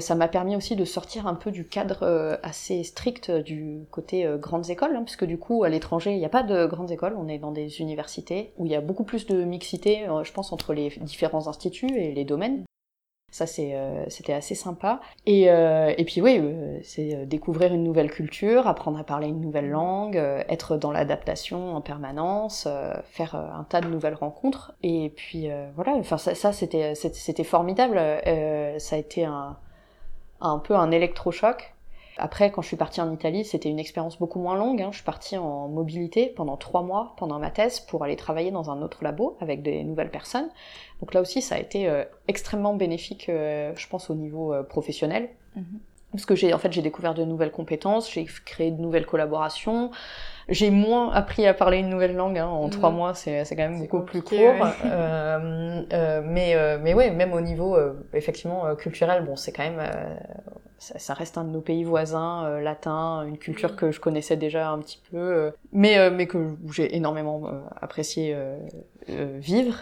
ça 0.00 0.14
m'a 0.16 0.28
permis 0.28 0.56
aussi 0.56 0.74
de 0.74 0.84
sortir 0.84 1.26
un 1.26 1.34
peu 1.34 1.52
du 1.52 1.64
cadre 1.64 2.38
assez 2.42 2.82
strict 2.82 3.30
du 3.30 3.86
côté 3.92 4.28
grandes 4.38 4.68
écoles, 4.68 4.96
hein, 4.96 5.02
parce 5.04 5.16
que 5.16 5.24
du 5.24 5.38
coup 5.38 5.62
à 5.62 5.68
l'étranger 5.68 6.12
il 6.12 6.18
n'y 6.18 6.24
a 6.24 6.28
pas 6.28 6.42
de 6.42 6.66
grandes 6.66 6.90
écoles, 6.90 7.14
on 7.16 7.28
est 7.28 7.38
dans 7.38 7.52
des 7.52 7.80
universités 7.80 8.52
où 8.56 8.66
il 8.66 8.72
y 8.72 8.74
a 8.74 8.80
beaucoup 8.80 9.04
plus 9.04 9.26
de 9.26 9.44
mixité, 9.44 10.06
je 10.24 10.32
pense 10.32 10.52
entre 10.52 10.74
les 10.74 10.90
différents 11.02 11.46
instituts 11.46 11.96
et 11.96 12.12
les 12.12 12.24
domaines. 12.24 12.64
Ça, 13.32 13.44
euh, 13.58 14.04
c'était 14.08 14.32
assez 14.32 14.54
sympa. 14.54 15.00
Et, 15.26 15.50
euh, 15.50 15.92
et 15.98 16.04
puis 16.04 16.22
oui, 16.22 16.38
euh, 16.40 16.78
c'est 16.82 17.26
découvrir 17.26 17.74
une 17.74 17.82
nouvelle 17.82 18.10
culture, 18.10 18.66
apprendre 18.66 18.98
à 18.98 19.04
parler 19.04 19.28
une 19.28 19.40
nouvelle 19.40 19.68
langue, 19.68 20.16
être 20.16 20.76
dans 20.76 20.92
l'adaptation 20.92 21.74
en 21.74 21.80
permanence, 21.80 22.66
faire 23.04 23.34
un 23.34 23.64
tas 23.64 23.80
de 23.80 23.88
nouvelles 23.88 24.14
rencontres. 24.14 24.72
Et 24.82 25.12
puis 25.14 25.48
voilà, 25.74 25.92
enfin 25.92 26.18
ça, 26.18 26.34
ça 26.34 26.52
c'était 26.52 26.94
c'était 26.94 27.44
formidable. 27.44 27.96
ça 28.78 28.96
a 28.96 28.98
été 28.98 29.24
un, 29.24 29.58
un 30.40 30.58
peu 30.58 30.74
un 30.74 30.90
électrochoc 30.90 31.75
après, 32.18 32.50
quand 32.50 32.62
je 32.62 32.68
suis 32.68 32.76
partie 32.76 33.00
en 33.00 33.12
Italie, 33.12 33.44
c'était 33.44 33.68
une 33.68 33.78
expérience 33.78 34.18
beaucoup 34.18 34.40
moins 34.40 34.56
longue. 34.56 34.80
Hein. 34.80 34.88
Je 34.90 34.96
suis 34.96 35.04
partie 35.04 35.36
en 35.36 35.68
mobilité 35.68 36.32
pendant 36.34 36.56
trois 36.56 36.82
mois 36.82 37.14
pendant 37.18 37.38
ma 37.38 37.50
thèse 37.50 37.80
pour 37.80 38.04
aller 38.04 38.16
travailler 38.16 38.50
dans 38.50 38.70
un 38.70 38.80
autre 38.80 39.04
labo 39.04 39.36
avec 39.40 39.62
des 39.62 39.84
nouvelles 39.84 40.10
personnes. 40.10 40.48
Donc 41.00 41.12
là 41.12 41.20
aussi, 41.20 41.42
ça 41.42 41.56
a 41.56 41.58
été 41.58 41.88
euh, 41.88 42.04
extrêmement 42.26 42.74
bénéfique, 42.74 43.28
euh, 43.28 43.72
je 43.76 43.86
pense, 43.88 44.08
au 44.08 44.14
niveau 44.14 44.54
euh, 44.54 44.62
professionnel. 44.62 45.28
Mhm. 45.56 45.80
Parce 46.12 46.24
que 46.24 46.34
j'ai 46.34 46.54
en 46.54 46.58
fait 46.58 46.72
j'ai 46.72 46.82
découvert 46.82 47.12
de 47.12 47.24
nouvelles 47.24 47.50
compétences, 47.50 48.10
j'ai 48.10 48.24
créé 48.24 48.70
de 48.70 48.80
nouvelles 48.80 49.04
collaborations. 49.04 49.90
J'ai 50.48 50.70
moins 50.70 51.10
appris 51.10 51.46
à 51.46 51.54
parler 51.54 51.78
une 51.78 51.88
nouvelle 51.88 52.14
langue 52.14 52.38
hein. 52.38 52.46
en 52.46 52.68
trois 52.68 52.90
mhm. 52.90 52.96
mois, 52.96 53.14
c'est 53.14 53.44
quand 53.50 53.56
même 53.56 53.80
beaucoup 53.80 54.00
plus 54.00 54.22
court. 54.22 54.54
mais 56.24 56.56
mais 56.82 56.94
ouais, 56.94 57.10
même 57.10 57.32
au 57.32 57.40
niveau 57.40 57.76
effectivement 58.14 58.74
culturel, 58.76 59.24
bon 59.24 59.36
c'est 59.36 59.52
quand 59.52 59.64
même 59.64 59.82
ça, 60.78 61.14
reste 61.14 61.38
un 61.38 61.44
de 61.44 61.50
nos 61.50 61.60
pays 61.60 61.84
voisins, 61.84 62.60
latins, 62.60 63.24
une 63.26 63.38
culture 63.38 63.76
que 63.76 63.90
je 63.90 63.98
connaissais 63.98 64.36
déjà 64.36 64.70
un 64.70 64.78
petit 64.78 65.00
peu, 65.10 65.52
mais, 65.72 66.10
mais 66.10 66.26
que 66.26 66.56
j'ai 66.70 66.94
énormément 66.94 67.42
apprécié 67.80 68.36
vivre. 69.08 69.76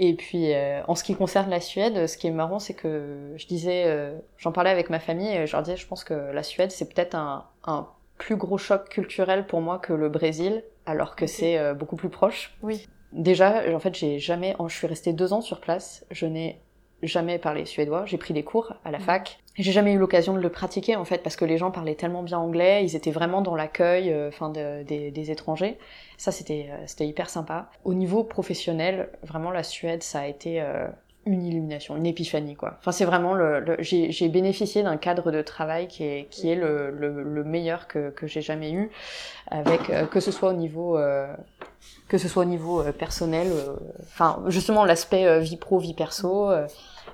Et 0.00 0.14
puis, 0.14 0.52
en 0.86 0.94
ce 0.94 1.02
qui 1.02 1.16
concerne 1.16 1.50
la 1.50 1.60
Suède, 1.60 2.06
ce 2.06 2.16
qui 2.16 2.28
est 2.28 2.32
marrant, 2.32 2.60
c'est 2.60 2.74
que 2.74 3.32
je 3.36 3.46
disais, 3.46 4.12
j'en 4.36 4.52
parlais 4.52 4.70
avec 4.70 4.90
ma 4.90 5.00
famille, 5.00 5.34
et 5.34 5.46
je 5.46 5.52
leur 5.52 5.62
disais, 5.62 5.76
je 5.76 5.86
pense 5.86 6.04
que 6.04 6.14
la 6.14 6.42
Suède, 6.44 6.70
c'est 6.70 6.92
peut-être 6.92 7.16
un, 7.16 7.44
un 7.64 7.88
plus 8.18 8.36
gros 8.36 8.58
choc 8.58 8.88
culturel 8.88 9.46
pour 9.46 9.60
moi 9.60 9.78
que 9.78 9.92
le 9.92 10.08
Brésil, 10.08 10.64
alors 10.86 11.16
que 11.16 11.26
c'est 11.26 11.74
beaucoup 11.74 11.96
plus 11.96 12.10
proche. 12.10 12.56
Oui. 12.62 12.86
Déjà, 13.12 13.62
en 13.72 13.78
fait, 13.78 13.94
j'ai 13.94 14.18
jamais, 14.18 14.54
je 14.66 14.74
suis 14.74 14.86
restée 14.86 15.12
deux 15.12 15.32
ans 15.32 15.40
sur 15.40 15.60
place, 15.60 16.04
je 16.10 16.26
n'ai 16.26 16.60
jamais 17.02 17.38
parlé 17.38 17.64
suédois. 17.64 18.04
J'ai 18.06 18.18
pris 18.18 18.34
des 18.34 18.42
cours 18.42 18.74
à 18.84 18.90
la 18.90 18.98
mhm. 18.98 19.04
fac. 19.04 19.38
J'ai 19.56 19.72
jamais 19.72 19.92
eu 19.92 19.98
l'occasion 19.98 20.34
de 20.34 20.40
le 20.40 20.50
pratiquer 20.50 20.94
en 20.94 21.04
fait 21.04 21.22
parce 21.22 21.34
que 21.34 21.44
les 21.44 21.58
gens 21.58 21.72
parlaient 21.72 21.96
tellement 21.96 22.22
bien 22.22 22.38
anglais, 22.38 22.84
ils 22.84 22.94
étaient 22.94 23.10
vraiment 23.10 23.42
dans 23.42 23.56
l'accueil, 23.56 24.12
euh, 24.12 24.28
enfin 24.28 24.50
des, 24.50 25.30
étrangers. 25.30 25.78
Ça 26.16 26.30
c'était 26.30 26.68
euh, 26.70 26.76
c'était 26.86 27.06
hyper 27.06 27.28
sympa. 27.28 27.70
Au 27.84 27.94
niveau 27.94 28.22
professionnel, 28.22 29.10
vraiment 29.22 29.50
la 29.50 29.64
Suède, 29.64 30.02
ça 30.02 30.20
a 30.20 30.26
été 30.26 30.60
euh, 30.60 30.86
une 31.32 31.44
illumination, 31.44 31.96
une 31.96 32.06
épiphanie 32.06 32.54
quoi. 32.54 32.76
Enfin 32.78 32.92
c'est 32.92 33.04
vraiment 33.04 33.34
le, 33.34 33.76
j'ai 33.80 34.28
bénéficié 34.28 34.82
d'un 34.82 34.96
cadre 34.96 35.30
de 35.30 35.42
travail 35.42 35.88
qui 35.88 36.04
est 36.04 36.28
qui 36.30 36.50
est 36.50 36.54
le, 36.54 36.90
le, 36.90 37.44
meilleur 37.44 37.88
que, 37.88 38.10
que 38.10 38.26
j'ai 38.26 38.42
jamais 38.42 38.72
eu, 38.72 38.90
avec 39.48 39.90
que 40.10 40.20
ce 40.20 40.30
soit 40.30 40.50
au 40.50 40.54
niveau 40.54 40.98
que 42.08 42.18
ce 42.18 42.28
soit 42.28 42.42
au 42.42 42.46
niveau 42.46 42.82
personnel, 42.98 43.48
enfin 44.02 44.42
justement 44.48 44.84
l'aspect 44.84 45.40
vie 45.40 45.56
pro 45.56 45.78
vie 45.78 45.94
perso 45.94 46.50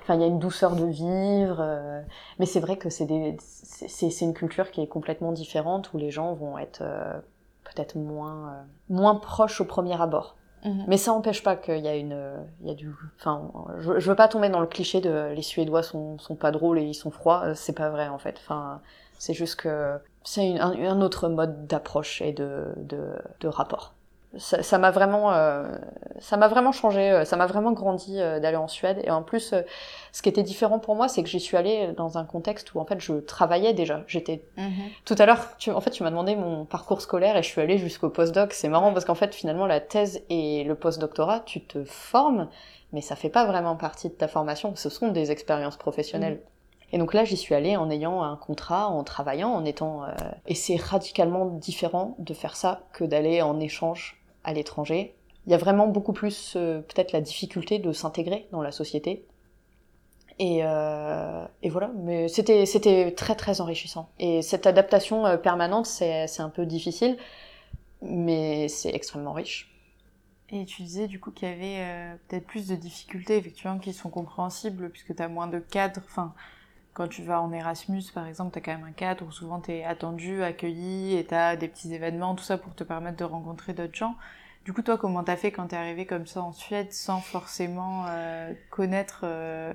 Enfin, 0.05 0.13
il 0.13 0.21
y 0.21 0.23
a 0.23 0.27
une 0.27 0.37
douceur 0.37 0.75
de 0.75 0.85
vivre, 0.85 1.57
euh, 1.59 1.99
mais 2.37 2.45
c'est 2.45 2.59
vrai 2.59 2.77
que 2.77 2.91
c'est 2.91 3.07
c'est, 3.39 4.21
une 4.21 4.35
culture 4.35 4.69
qui 4.69 4.81
est 4.81 4.87
complètement 4.87 5.31
différente 5.31 5.91
où 5.93 5.97
les 5.97 6.11
gens 6.11 6.35
vont 6.35 6.59
être 6.59 6.83
euh, 6.83 7.19
peut-être 7.63 7.95
moins, 7.95 8.49
euh, 8.49 8.63
moins 8.89 9.15
proches 9.15 9.61
au 9.61 9.65
premier 9.65 9.99
abord. 9.99 10.35
Mhm. 10.65 10.85
Mais 10.87 10.97
ça 10.97 11.11
n'empêche 11.11 11.43
pas 11.43 11.55
qu'il 11.55 11.77
y 11.77 11.87
a 11.87 11.95
une, 11.95 12.19
il 12.61 12.67
y 12.67 12.71
a 12.71 12.73
du, 12.73 12.91
enfin, 13.19 13.51
je, 13.79 13.99
je, 13.99 14.09
veux 14.09 14.15
pas 14.15 14.27
tomber 14.27 14.49
dans 14.49 14.59
le 14.59 14.67
cliché 14.67 14.99
de 14.99 15.31
les 15.33 15.41
Suédois 15.43 15.83
sont, 15.83 16.17
sont 16.17 16.35
pas 16.35 16.51
drôles 16.51 16.79
et 16.79 16.83
ils 16.83 16.95
sont 16.95 17.11
froids. 17.11 17.53
C'est 17.55 17.77
pas 17.77 17.89
vrai 17.89 18.07
en 18.07 18.17
fait. 18.17 18.35
Enfin, 18.39 18.81
c'est 19.19 19.33
juste 19.33 19.55
que 19.55 19.97
c'est 20.23 20.59
un, 20.59 20.71
un, 20.71 21.01
autre 21.01 21.29
mode 21.29 21.67
d'approche 21.67 22.21
et 22.21 22.33
de, 22.33 22.65
de, 22.77 23.13
de 23.39 23.47
rapport 23.47 23.93
ça 24.37 24.77
m'a 24.77 24.91
vraiment 24.91 25.31
euh, 25.33 25.63
ça 26.19 26.37
m'a 26.37 26.47
vraiment 26.47 26.71
changé 26.71 27.11
euh, 27.11 27.25
ça 27.25 27.35
m'a 27.37 27.45
vraiment 27.45 27.71
grandi 27.71 28.19
euh, 28.19 28.39
d'aller 28.39 28.57
en 28.57 28.67
Suède. 28.67 29.01
Et 29.03 29.11
en 29.11 29.23
plus 29.23 29.53
ce 30.11 30.21
qui 30.21 30.29
était 30.29 30.43
différent 30.43 30.79
pour 30.79 30.95
moi 30.95 31.07
c'est 31.07 31.23
que 31.23 31.29
j'y 31.29 31.39
suis 31.39 31.57
allée 31.57 31.93
dans 31.95 32.17
un 32.17 32.25
contexte 32.25 32.73
où 32.73 32.79
en 32.79 32.85
fait 32.85 32.99
je 32.99 33.13
travaillais 33.13 33.73
déjà. 33.73 34.03
J'étais 34.07 34.43
mhm. 34.57 34.71
tout 35.05 35.15
à 35.17 35.25
l'heure 35.25 35.57
tu 35.57 35.71
en 35.71 35.81
fait 35.81 35.91
tu 35.91 36.03
m'as 36.03 36.09
demandé 36.09 36.35
mon 36.35 36.65
parcours 36.65 37.01
scolaire 37.01 37.37
et 37.37 37.43
je 37.43 37.47
suis 37.47 37.61
allée 37.61 37.77
jusqu'au 37.77 38.09
postdoc. 38.09 38.53
C'est 38.53 38.69
marrant 38.69 38.93
parce 38.93 39.05
qu'en 39.05 39.15
fait 39.15 39.33
finalement 39.33 39.65
la 39.65 39.79
thèse 39.79 40.21
et 40.29 40.63
le 40.63 40.75
postdoctorat 40.75 41.41
tu 41.45 41.61
te 41.61 41.83
formes 41.83 42.47
mais 42.93 43.01
ça 43.01 43.15
fait 43.15 43.29
pas 43.29 43.45
vraiment 43.45 43.75
partie 43.75 44.09
de 44.09 44.13
ta 44.13 44.27
formation. 44.27 44.75
Ce 44.75 44.89
sont 44.89 45.09
des 45.09 45.31
expériences 45.31 45.77
professionnelles. 45.77 46.35
Mhm. 46.35 46.39
Et 46.91 46.97
donc 46.97 47.13
là, 47.13 47.25
j'y 47.25 47.35
suis 47.35 47.55
allée 47.55 47.75
en 47.75 47.89
ayant 47.89 48.21
un 48.21 48.37
contrat, 48.37 48.87
en 48.87 49.03
travaillant, 49.03 49.49
en 49.49 49.65
étant... 49.65 50.03
Et 50.45 50.53
c'est 50.53 50.77
radicalement 50.77 51.45
différent 51.45 52.15
de 52.19 52.33
faire 52.33 52.55
ça 52.55 52.83
que 52.93 53.03
d'aller 53.03 53.41
en 53.41 53.59
échange 53.59 54.23
à 54.45 54.53
l'étranger. 54.53 55.15
Il 55.47 55.51
y 55.51 55.53
a 55.53 55.57
vraiment 55.57 55.87
beaucoup 55.87 56.13
plus 56.13 56.53
euh, 56.55 56.81
peut-être 56.81 57.11
la 57.11 57.21
difficulté 57.21 57.79
de 57.79 57.91
s'intégrer 57.91 58.47
dans 58.51 58.61
la 58.61 58.71
société. 58.71 59.25
Et, 60.39 60.59
euh, 60.63 61.45
et 61.61 61.69
voilà, 61.69 61.91
mais 61.95 62.27
c'était 62.27 62.65
c'était 62.65 63.11
très 63.11 63.35
très 63.35 63.61
enrichissant. 63.61 64.09
Et 64.19 64.41
cette 64.41 64.67
adaptation 64.67 65.25
euh, 65.25 65.37
permanente, 65.37 65.85
c'est 65.85 66.39
un 66.39 66.49
peu 66.49 66.65
difficile, 66.65 67.17
mais 68.01 68.67
c'est 68.67 68.93
extrêmement 68.93 69.33
riche. 69.33 69.71
Et 70.49 70.65
tu 70.65 70.83
disais 70.83 71.07
du 71.07 71.19
coup 71.19 71.31
qu'il 71.31 71.47
y 71.47 71.51
avait 71.51 72.17
peut-être 72.27 72.45
plus 72.45 72.67
de 72.67 72.75
difficultés 72.75 73.37
effectivement 73.37 73.79
qui 73.79 73.93
sont 73.93 74.09
compréhensibles 74.09 74.89
puisque 74.91 75.15
tu 75.15 75.21
as 75.21 75.27
moins 75.27 75.47
de 75.47 75.59
cadres. 75.59 76.01
Enfin, 76.05 76.33
quand 76.95 77.07
tu 77.09 77.21
vas 77.21 77.41
en 77.41 77.51
Erasmus 77.51 78.03
par 78.13 78.25
exemple, 78.25 78.51
tu 78.53 78.59
as 78.59 78.61
quand 78.61 78.79
même 78.79 78.87
un 78.87 78.93
cadre 78.93 79.25
où 79.27 79.31
souvent 79.31 79.59
tu 79.59 79.71
es 79.71 79.83
attendu, 79.83 80.41
accueilli 80.41 81.15
et 81.15 81.25
tu 81.25 81.35
as 81.35 81.55
des 81.57 81.67
petits 81.67 81.93
événements, 81.93 82.33
tout 82.33 82.43
ça 82.43 82.57
pour 82.57 82.73
te 82.73 82.83
permettre 82.83 83.17
de 83.17 83.25
rencontrer 83.25 83.73
d'autres 83.73 83.95
gens. 83.95 84.15
Du 84.63 84.73
coup, 84.73 84.81
toi, 84.81 84.97
comment 84.97 85.23
t'as 85.23 85.35
fait 85.35 85.51
quand 85.51 85.67
t'es 85.67 85.75
arrivé 85.75 86.07
comme 86.07 86.25
ça 86.25 86.41
en 86.41 86.51
Suède 86.51 86.91
sans 86.91 87.19
forcément 87.19 88.05
euh, 88.09 88.51
connaître 88.71 89.21
euh, 89.23 89.73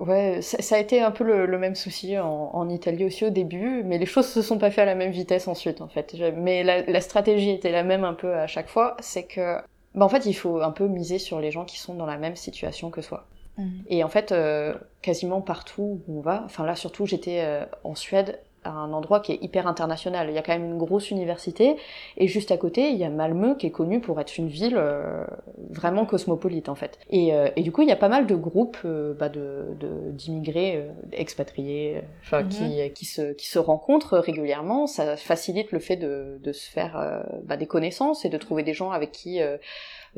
Ouais, 0.00 0.40
ça, 0.40 0.76
a 0.76 0.78
été 0.78 1.02
un 1.02 1.10
peu 1.10 1.24
le, 1.24 1.58
même 1.58 1.74
souci 1.74 2.18
en, 2.18 2.68
Italie 2.68 3.04
aussi 3.04 3.26
au 3.26 3.30
début, 3.30 3.82
mais 3.84 3.98
les 3.98 4.06
choses 4.06 4.26
se 4.26 4.40
sont 4.40 4.56
pas 4.56 4.70
fait 4.70 4.82
à 4.82 4.84
la 4.86 4.94
même 4.94 5.10
vitesse 5.10 5.48
ensuite 5.48 5.80
en 5.82 5.88
fait. 5.88 6.14
Mais 6.36 6.62
la, 6.62 7.00
stratégie 7.00 7.50
était 7.50 7.72
la 7.72 7.82
même 7.82 8.04
un 8.04 8.14
peu 8.14 8.32
à 8.34 8.46
chaque 8.46 8.68
fois, 8.68 8.96
c'est 9.00 9.24
que 9.24 9.56
bah, 9.94 10.04
en 10.04 10.08
fait 10.08 10.24
il 10.24 10.32
faut 10.32 10.62
un 10.62 10.70
peu 10.70 10.86
miser 10.86 11.18
sur 11.18 11.40
les 11.40 11.50
gens 11.50 11.64
qui 11.64 11.78
sont 11.78 11.94
dans 11.94 12.06
la 12.06 12.16
même 12.16 12.36
situation 12.36 12.90
que 12.90 13.02
soi. 13.02 13.26
Mmh. 13.58 13.68
Et 13.88 14.04
en 14.04 14.08
fait, 14.08 14.32
euh, 14.32 14.74
quasiment 15.02 15.40
partout 15.40 16.00
où 16.06 16.18
on 16.18 16.20
va, 16.20 16.42
enfin 16.44 16.64
là 16.64 16.74
surtout 16.74 17.06
j'étais 17.06 17.44
en 17.84 17.94
Suède, 17.94 18.38
à 18.64 18.70
un 18.70 18.92
endroit 18.92 19.20
qui 19.20 19.32
est 19.32 19.38
hyper 19.42 19.66
international. 19.66 20.28
Il 20.30 20.34
y 20.34 20.38
a 20.38 20.42
quand 20.42 20.52
même 20.52 20.64
une 20.64 20.78
grosse 20.78 21.10
université 21.10 21.76
et 22.16 22.26
juste 22.28 22.50
à 22.50 22.56
côté 22.56 22.90
il 22.90 22.96
y 22.96 23.04
a 23.04 23.10
Malmö 23.10 23.56
qui 23.56 23.66
est 23.66 23.70
connu 23.70 24.00
pour 24.00 24.20
être 24.20 24.36
une 24.38 24.48
ville 24.48 24.76
euh, 24.76 25.24
vraiment 25.70 26.06
cosmopolite 26.06 26.68
en 26.68 26.74
fait. 26.74 26.98
Et, 27.10 27.34
euh, 27.34 27.48
et, 27.56 27.62
du 27.62 27.72
coup 27.72 27.82
il 27.82 27.88
y 27.88 27.92
a 27.92 27.96
pas 27.96 28.08
mal 28.08 28.26
de 28.26 28.34
groupes 28.34 28.78
euh, 28.84 29.14
bah, 29.14 29.28
de 29.28 29.66
d'immigrés 30.10 30.88
expatriés, 31.12 32.02
enfin 32.22 32.44
qui 32.44 32.62
mhm. 32.62 32.92
qui 32.92 33.04
se 33.04 33.32
qui 33.32 33.48
se 33.48 33.58
rencontrent 33.58 34.18
régulièrement. 34.18 34.86
Ça 34.86 35.16
facilite 35.16 35.72
le 35.72 35.78
fait 35.78 35.96
de 35.96 36.38
de 36.42 36.52
se 36.52 36.70
faire 36.70 37.24
bah, 37.44 37.56
des 37.56 37.66
connaissances 37.66 38.24
et 38.24 38.28
de 38.28 38.38
trouver 38.38 38.62
des 38.62 38.74
gens 38.74 38.90
avec 38.90 39.12
qui 39.12 39.40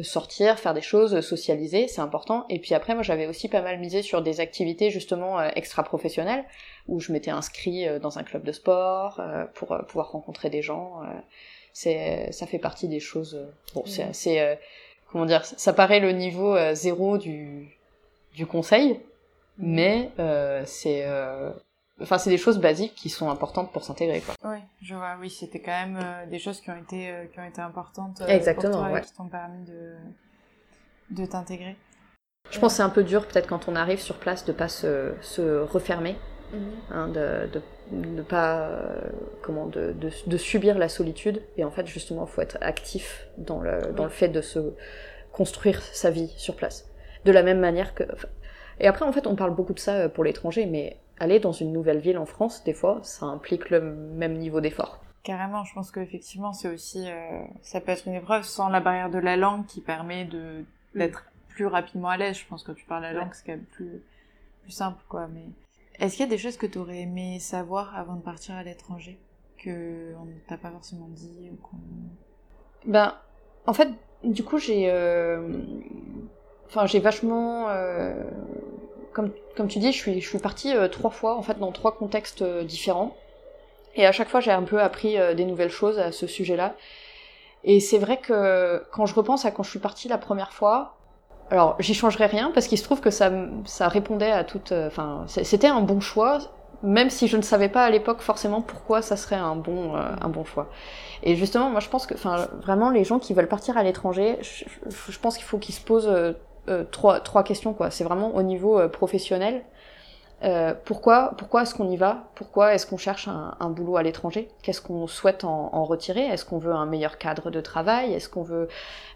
sortir, 0.03 0.59
faire 0.59 0.75
des 0.75 0.81
choses, 0.81 1.21
socialiser, 1.21 1.87
c'est 1.87 2.01
important. 2.01 2.47
Et 2.49 2.59
puis 2.59 2.75
après, 2.75 2.95
moi, 2.95 3.03
j'avais 3.03 3.27
aussi 3.27 3.49
pas 3.49 3.63
mal 3.63 3.79
misé 3.79 4.03
sur 4.03 4.23
des 4.23 4.41
activités 4.41 4.91
justement 4.91 5.39
euh, 5.39 5.51
extra-professionnelles, 5.55 6.45
où 6.89 7.01
je 7.01 7.13
m'étais 7.13 7.31
inscrit 7.31 7.87
euh, 7.87 8.01
dans 8.01 8.19
un 8.19 8.25
club 8.25 8.43
de 8.43 8.51
sport 8.51 9.21
euh, 9.21 9.45
pour 9.55 9.79
pouvoir 9.87 10.11
rencontrer 10.11 10.51
des 10.51 10.63
gens. 10.63 11.03
c'est, 11.73 12.33
ça 12.33 12.47
fait 12.47 12.59
partie 12.59 12.89
des 12.89 13.01
choses. 13.01 13.47
Bon, 13.75 13.85
c'est, 13.87 14.13
c'est 14.13 14.59
comment 15.11 15.27
dire, 15.27 15.45
ça 15.45 15.73
paraît 15.73 16.01
le 16.01 16.13
niveau 16.13 16.57
zéro 16.75 17.19
du 17.19 17.69
du 18.35 18.47
conseil, 18.47 18.99
mais 19.59 20.11
c'est 20.65 21.07
Enfin, 22.01 22.19
c'est 22.19 22.31
des 22.31 22.39
choses 22.39 22.59
basiques 22.59 22.95
qui 22.95 23.09
sont 23.09 23.31
importantes 23.31 23.73
pour 23.73 23.85
s'intégrer, 23.85 24.21
quoi. 24.21 24.35
Oui, 24.45 24.59
je 24.83 24.95
vois. 24.95 25.17
Oui, 25.21 25.31
c'était 25.31 25.61
quand 25.61 25.71
même 25.71 25.97
euh, 26.03 26.27
des 26.27 26.41
choses 26.41 26.61
qui 26.61 26.71
ont 26.71 26.77
été 26.77 27.09
euh, 27.11 27.27
qui 27.27 27.39
ont 27.39 27.45
été 27.45 27.61
importantes 27.61 28.21
euh, 28.21 28.27
Exactement, 28.27 28.73
pour 28.73 28.81
toi 28.81 28.93
ouais. 28.93 29.01
et 29.01 29.05
qui 29.05 29.13
t'ont 29.13 29.29
permis 29.29 29.65
de 29.65 29.95
de 31.11 31.27
t'intégrer. 31.27 31.77
Je 32.51 32.59
pense 32.59 32.73
que 32.73 32.77
c'est 32.79 32.83
un 32.83 32.91
peu 32.91 33.05
dur 33.05 33.27
peut-être 33.29 33.47
quand 33.47 33.69
on 33.69 33.77
arrive 33.77 34.01
sur 34.01 34.17
place 34.17 34.45
de 34.45 34.53
pas 34.53 34.69
se, 34.69 35.15
se 35.21 35.61
refermer, 35.61 36.17
mhm. 36.53 36.61
hein, 36.91 37.09
de, 37.09 37.49
de 37.53 37.63
de 37.93 38.23
pas 38.23 38.71
comment 39.43 39.67
de, 39.67 39.93
de, 39.93 40.11
de, 40.27 40.37
subir 40.39 40.79
la 40.79 40.89
solitude 40.89 41.43
et 41.59 41.65
en 41.65 41.71
fait 41.71 41.87
justement 41.87 42.25
il 42.25 42.33
faut 42.33 42.41
être 42.41 42.57
actif 42.63 43.27
dans 43.37 43.61
le 43.61 43.93
dans 43.93 44.05
le 44.05 44.11
fait 44.11 44.29
de 44.29 44.41
se 44.41 44.73
construire 45.33 45.83
sa 45.83 46.11
vie 46.11 46.33
sur 46.39 46.57
place 46.57 46.89
de 47.27 47.31
la 47.31 47.43
même 47.43 47.61
manière 47.61 47.95
que 47.95 48.05
et 48.81 48.87
après 48.87 49.05
en 49.05 49.13
fait 49.13 49.27
on 49.27 49.37
parle 49.37 49.55
beaucoup 49.55 49.75
de 49.75 49.79
ça 49.79 50.09
pour 50.09 50.25
l'étranger 50.25 50.65
mais 50.65 50.97
aller 51.19 51.41
dans 51.41 51.53
une 51.53 51.73
nouvelle 51.73 51.99
ville 51.99 52.19
en 52.19 52.27
France, 52.27 52.65
des 52.65 52.75
fois, 52.75 53.01
ça 53.03 53.27
implique 53.27 53.71
le 53.71 53.81
même 53.81 54.35
niveau 54.35 54.61
d'effort. 54.61 55.01
Carrément, 55.23 55.65
je 55.65 55.73
pense 55.75 55.91
qu'effectivement, 55.91 56.53
c'est 56.53 56.69
aussi, 56.69 57.05
euh, 57.09 57.41
ça 57.63 57.81
peut 57.81 57.93
être 57.93 58.07
une 58.07 58.15
épreuve 58.15 58.45
sans 58.45 58.69
la 58.69 58.81
barrière 58.81 59.11
de 59.11 59.19
la 59.19 59.37
langue 59.37 59.65
qui 59.67 59.81
permet 59.81 60.25
de 60.25 60.65
d'être 60.95 61.25
plus 61.49 61.67
rapidement 61.67 62.09
à 62.09 62.17
l'aise. 62.17 62.39
Je 62.39 62.47
pense 62.47 62.63
que 62.63 62.69
quand 62.69 62.75
tu 62.75 62.85
parles 62.85 63.03
la 63.03 63.13
langue, 63.13 63.31
c'est 63.33 63.47
quand 63.47 63.53
même 63.53 63.65
plus 63.65 64.03
plus 64.63 64.73
simple, 64.73 65.03
quoi. 65.09 65.27
Mais 65.33 65.45
est-ce 65.99 66.17
qu'il 66.17 66.25
y 66.25 66.29
a 66.29 66.31
des 66.31 66.39
choses 66.39 66.57
que 66.57 66.67
tu 66.67 66.79
aurais 66.79 67.01
aimé 67.01 67.39
savoir 67.39 67.97
avant 67.97 68.17
de 68.17 68.23
partir 68.23 68.55
à 68.55 68.63
l'étranger 68.63 69.19
que 69.59 70.15
on 70.21 70.27
ne 70.27 70.39
t'a 70.47 70.59
pas 70.59 70.71
forcément 70.71 71.09
dit 71.09 71.51
ou 71.53 71.57
qu'on... 71.57 71.77
Ben, 72.87 73.15
en 73.67 73.73
fait, 73.73 73.89
du 74.25 74.45
coup, 74.45 74.59
j'ai, 74.59 74.91
euh... 74.91 75.63
enfin, 76.67 76.87
j'ai 76.87 77.01
vachement 77.01 77.69
euh 77.71 78.31
comme, 79.15 79.69
tu 79.69 79.79
dis, 79.79 79.93
je 79.93 79.99
suis, 79.99 80.21
je 80.21 80.39
partie 80.39 80.77
euh, 80.77 80.89
trois 80.89 81.11
fois, 81.11 81.37
en 81.37 81.43
fait, 81.43 81.59
dans 81.59 81.73
trois 81.73 81.97
contextes 81.97 82.43
euh, 82.43 82.65
différents. 82.65 83.17
Et 83.95 84.07
à 84.07 84.13
chaque 84.13 84.29
fois, 84.29 84.41
j'ai 84.41 84.51
un 84.51 84.65
peu 84.65 84.81
appris 84.81 85.19
euh, 85.19 85.35
des 85.35 85.45
nouvelles 85.45 85.71
choses 85.71 85.99
à 85.99 86.13
ce 86.13 86.27
sujet-là. 86.27 86.75
Et 87.63 87.81
c'est 87.81 87.99
vrai 87.99 88.19
que 88.19 88.83
quand 88.93 89.07
je 89.07 89.15
repense 89.15 89.47
à 89.47 89.51
quand 89.51 89.63
je 89.63 89.71
suis 89.71 89.79
partie 89.79 90.09
la 90.09 90.19
première 90.19 90.53
fois, 90.53 90.97
alors 91.51 91.77
j'y 91.79 91.95
changerai 91.95 92.27
rien 92.27 92.51
parce 92.53 92.67
qu'il 92.67 92.77
se 92.77 92.85
trouve 92.85 93.01
que 93.01 93.11
ça, 93.11 93.31
répondait 93.89 94.31
à 94.31 94.45
toute. 94.45 94.73
Enfin, 94.73 95.25
c'était 95.29 95.69
un 95.69 95.81
bon 95.81 96.01
choix, 96.01 96.41
même 96.83 97.09
si 97.09 97.27
je 97.27 97.39
ne 97.39 97.43
savais 97.43 97.71
pas 97.71 97.85
à 97.87 97.89
l'époque 97.89 98.21
forcément 98.21 98.61
pourquoi 98.61 99.01
ça 99.01 99.17
serait 99.17 99.37
un 99.37 99.57
bon, 99.57 99.95
un 99.95 100.29
bon 100.29 100.45
choix. 100.45 100.69
Et 101.23 101.37
justement, 101.37 101.71
moi 101.71 101.81
je 101.81 101.89
pense 101.89 102.07
que, 102.07 102.13
enfin, 102.13 102.49
vraiment 102.61 102.91
les 102.91 103.05
gens 103.05 103.19
qui 103.19 103.33
veulent 103.33 103.49
partir 103.49 103.79
à 103.79 103.83
l'étranger, 103.83 104.37
je, 104.43 105.19
pense 105.19 105.39
qu'il 105.39 105.47
faut 105.47 105.57
qu'ils 105.57 105.75
se 105.75 105.81
posent 105.81 106.35
trois, 106.91 107.21
trois 107.21 107.43
questions 107.43 107.75
quoi. 107.75 107.91
C'est 107.91 108.05
vraiment 108.05 108.35
au 108.35 108.43
niveau 108.43 108.79
euh, 108.79 108.89
professionnel. 108.89 109.63
euh, 110.43 110.75
pourquoi, 110.85 111.35
pourquoi 111.39 111.63
est-ce 111.63 111.75
qu'on 111.75 111.91
y 111.91 111.97
va? 111.97 112.25
Pourquoi 112.35 112.75
est-ce 112.75 112.87
qu'on 112.87 112.97
cherche 112.99 113.29
un, 113.29 113.71
boulot 113.71 113.97
à 113.97 114.03
l'étranger? 114.03 114.51
Qu'est-ce 114.63 114.83
qu'on 114.83 115.07
souhaite 115.07 115.45
en, 115.45 115.85
retirer? 115.85 116.27
Est-ce 116.27 116.45
qu'on 116.45 116.59
veut 116.59 116.73
un 116.73 116.87
meilleur 116.87 117.19
cadre 117.19 117.51
de 117.51 117.61
travail? 117.61 118.13
Est-ce 118.13 118.29
qu'on 118.29 118.43
veut 118.43 118.69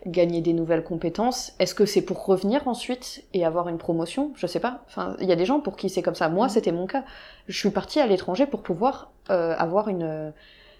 gagner 0.07 0.41
des 0.41 0.53
nouvelles 0.53 0.85
compétences? 0.85 1.53
Est-ce 1.59 1.75
que 1.75 1.87
c'est 1.87 2.03
pour 2.03 2.25
revenir 2.25 2.67
ensuite 2.69 3.25
et 3.35 3.45
avoir 3.45 3.69
une 3.69 3.79
promotion? 3.79 4.33
Je 4.37 4.47
sais 4.47 4.61
pas. 4.61 4.81
Enfin, 4.87 5.17
il 5.21 5.29
y 5.29 5.33
a 5.33 5.37
des 5.37 5.45
gens 5.45 5.61
pour 5.61 5.77
qui 5.77 5.91
c'est 5.91 6.03
comme 6.03 6.15
ça. 6.15 6.29
Moi, 6.29 6.49
c'était 6.49 6.73
mon 6.73 6.87
cas. 6.87 7.05
Je 7.47 7.59
suis 7.59 7.71
partie 7.71 8.01
à 8.01 8.07
l'étranger 8.07 8.47
pour 8.47 8.63
pouvoir 8.63 9.11
euh, 9.31 9.55
avoir 9.59 9.89
une 9.89 10.33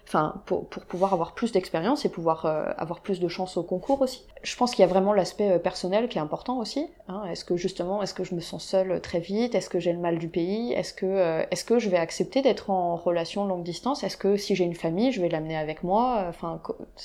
enfin 0.09 0.41
pour, 0.47 0.67
pour, 0.67 0.83
pouvoir 0.85 1.13
avoir 1.13 1.33
plus 1.33 1.51
d'expérience 1.51 2.03
et 2.03 2.09
pouvoir 2.09 2.47
euh, 2.47 2.71
avoir 2.77 3.01
plus 3.01 3.19
de 3.19 3.27
chances 3.27 3.57
au 3.57 3.63
concours 3.63 4.01
aussi. 4.01 4.25
Je 4.41 4.55
pense 4.55 4.71
qu'il 4.71 4.81
y 4.81 4.83
a 4.83 4.87
vraiment 4.87 5.13
l'aspect 5.13 5.51
euh, 5.51 5.59
personnel 5.59 6.09
qui 6.09 6.17
est 6.17 6.21
important 6.21 6.57
aussi. 6.57 6.87
Hein. 7.07 7.25
Est-ce 7.29 7.45
que 7.45 7.55
justement, 7.55 8.01
est-ce 8.01 8.15
que 8.15 8.23
je 8.23 8.33
me 8.33 8.39
sens 8.39 8.65
seule 8.65 9.01
très 9.01 9.19
vite? 9.19 9.53
Est-ce 9.53 9.69
que 9.69 9.79
j'ai 9.79 9.93
le 9.93 9.99
mal 9.99 10.17
du 10.17 10.27
pays? 10.27 10.73
Est-ce 10.73 10.95
que 10.95 11.05
euh, 11.05 11.45
est-ce 11.51 11.63
que 11.63 11.77
je 11.77 11.89
vais 11.89 11.97
accepter 11.97 12.41
d'être 12.41 12.71
en 12.71 12.95
relation 12.95 13.45
longue 13.45 13.63
distance? 13.63 14.03
Est-ce 14.03 14.17
que 14.17 14.35
si 14.35 14.55
j'ai 14.55 14.63
une 14.63 14.73
famille, 14.73 15.11
je 15.11 15.21
vais 15.21 15.29
l'amener 15.29 15.55
avec 15.55 15.83
moi? 15.83 16.25
Enfin, 16.27 16.59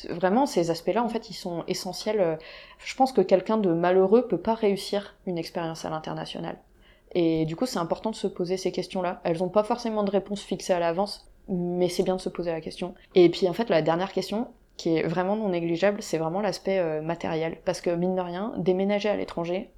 vraiment 0.09 0.47
ces 0.47 0.71
aspects-là, 0.71 1.05
en 1.05 1.09
fait, 1.11 1.29
ils 1.29 1.35
sont 1.35 1.63
essentiels. 1.69 2.39
Je 2.79 2.97
pense 2.97 3.13
que 3.13 3.21
quelqu'un 3.21 3.59
de 3.59 3.71
malheureux 3.71 4.27
peut 4.27 4.39
pas 4.39 4.55
réussir 4.55 5.15
une 5.27 5.37
expérience 5.37 5.85
à 5.85 5.91
l'international. 5.91 6.57
Et 7.13 7.45
du 7.45 7.55
coup, 7.55 7.67
c'est 7.67 7.79
important 7.79 8.11
de 8.11 8.17
se 8.17 8.27
poser 8.27 8.57
ces 8.57 8.73
questions-là. 8.73 9.21
Elles 9.25 9.39
n'ont 9.39 9.51
pas 9.51 9.63
forcément 9.63 10.05
de 10.05 10.11
réponse 10.11 10.41
fixée 10.41 10.73
à 10.73 10.81
l'avance 10.81 11.29
mais 11.49 11.89
c'est 11.89 12.03
bien 12.03 12.17
de 12.17 12.21
se 12.21 12.29
poser 12.29 12.51
la 12.51 12.61
question. 12.61 12.95
Et 13.15 13.29
puis 13.29 13.49
en 13.49 13.53
fait, 13.53 13.69
la 13.69 13.83
dernière 13.83 14.13
question, 14.13 14.49
qui 14.77 14.97
est 14.97 15.03
vraiment 15.07 15.37
non 15.37 15.49
négligeable, 15.49 16.03
c'est 16.03 16.19
vraiment 16.19 16.41
l'aspect 16.41 16.79
euh, 16.79 17.01
matériel. 17.03 17.59
Parce 17.65 17.81
que 17.81 17.91
mine 17.91 18.17
de 18.17 18.21
rien, 18.21 18.53
déménager 18.57 19.09
à 19.09 19.17
l'étranger, 19.17 19.71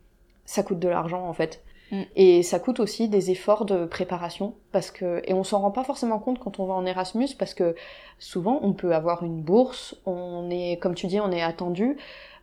ça 0.45 0.62
coûte 0.62 0.79
de 0.79 0.89
l'argent 0.89 1.29
en 1.29 1.33
fait. 1.33 1.62
Mm. 1.91 2.03
Et 2.17 2.43
ça 2.43 2.59
coûte 2.59 2.81
aussi 2.81 3.09
des 3.09 3.31
efforts 3.31 3.64
de 3.64 3.85
préparation 3.85 4.55
parce 4.73 4.91
que 4.91 5.23
et 5.25 5.35
on 5.35 5.45
s'en 5.45 5.61
rend 5.61 5.71
pas 5.71 5.85
forcément 5.85 6.19
compte 6.19 6.39
quand 6.39 6.59
on 6.59 6.67
va 6.67 6.75
en 6.75 6.87
Erasmus 6.87 7.29
parce 7.39 7.55
que 7.55 7.75
souvent 8.19 8.59
on 8.62 8.73
peut 8.73 8.95
avoir 8.95 9.23
une 9.23 9.41
bourse, 9.41 9.97
on 10.07 10.51
est 10.51 10.79
comme 10.81 10.95
tu 10.95 11.07
dis 11.07 11.21
on 11.21 11.31
est 11.31 11.43
attendu, 11.43 11.97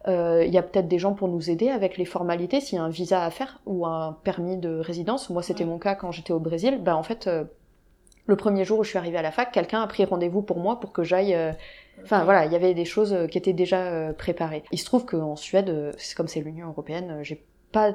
euh, 0.07 0.43
il 0.45 0.53
y 0.53 0.57
a 0.57 0.63
peut-être 0.63 0.87
des 0.87 0.99
gens 0.99 1.13
pour 1.13 1.27
nous 1.27 1.49
aider 1.49 1.69
avec 1.69 1.97
les 1.97 2.05
formalités 2.05 2.61
s'il 2.61 2.77
y 2.77 2.79
a 2.79 2.83
un 2.83 2.89
visa 2.89 3.23
à 3.23 3.29
faire 3.31 3.59
ou 3.65 3.85
un 3.85 4.17
permis 4.23 4.57
de 4.57 4.79
résidence. 4.79 5.29
Moi 5.29 5.41
c'était 5.41 5.65
mon 5.65 5.79
cas 5.79 5.95
quand 5.95 6.11
j'étais 6.11 6.33
au 6.33 6.39
Brésil. 6.39 6.79
Ben 6.81 6.95
en 6.95 7.03
fait 7.03 7.27
euh, 7.27 7.43
le 8.25 8.35
premier 8.35 8.63
jour 8.63 8.79
où 8.79 8.83
je 8.83 8.89
suis 8.89 8.97
arrivée 8.97 9.17
à 9.17 9.21
la 9.21 9.31
fac, 9.31 9.51
quelqu'un 9.51 9.81
a 9.81 9.87
pris 9.87 10.05
rendez-vous 10.05 10.41
pour 10.41 10.59
moi 10.59 10.79
pour 10.79 10.91
que 10.93 11.03
j'aille. 11.03 11.33
Euh, 11.33 11.51
enfin 12.03 12.23
voilà, 12.23 12.45
il 12.45 12.51
y 12.51 12.55
avait 12.55 12.73
des 12.73 12.85
choses 12.85 13.13
euh, 13.13 13.27
qui 13.27 13.37
étaient 13.37 13.53
déjà 13.53 13.81
euh, 13.81 14.13
préparées. 14.13 14.63
Il 14.71 14.79
se 14.79 14.85
trouve 14.85 15.05
qu'en 15.05 15.35
Suède, 15.35 15.93
c'est 15.97 16.15
comme 16.15 16.27
c'est 16.27 16.41
l'Union 16.41 16.69
européenne, 16.69 17.19
j'ai 17.21 17.43
pas 17.71 17.91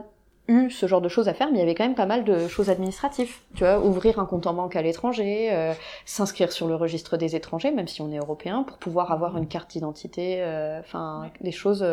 eu 0.49 0.71
ce 0.71 0.87
genre 0.87 1.03
de 1.03 1.09
choses 1.09 1.29
à 1.29 1.35
faire, 1.35 1.49
mais 1.51 1.59
il 1.59 1.61
y 1.61 1.63
avait 1.63 1.75
quand 1.75 1.85
même 1.85 1.95
pas 1.95 2.07
mal 2.07 2.25
de 2.25 2.49
choses 2.49 2.71
administratives. 2.71 3.37
Tu 3.55 3.65
vois, 3.65 3.81
ouvrir 3.81 4.19
un 4.19 4.25
compte 4.25 4.47
en 4.47 4.55
banque 4.55 4.77
à 4.77 4.83
l'étranger, 4.83 5.75
s'inscrire 6.07 6.53
sur 6.53 6.67
le 6.69 6.75
registre 6.75 7.19
des 7.19 7.37
étrangers, 7.37 7.71
même 7.71 7.87
si 7.87 8.01
on 8.01 8.11
est 8.11 8.17
européen, 8.17 8.63
pour 8.63 8.79
pouvoir 8.79 9.13
avoir 9.13 9.37
une 9.37 9.47
carte 9.47 9.73
d'identité, 9.73 10.43
enfin 10.81 11.31
des 11.43 11.53
choses 11.53 11.85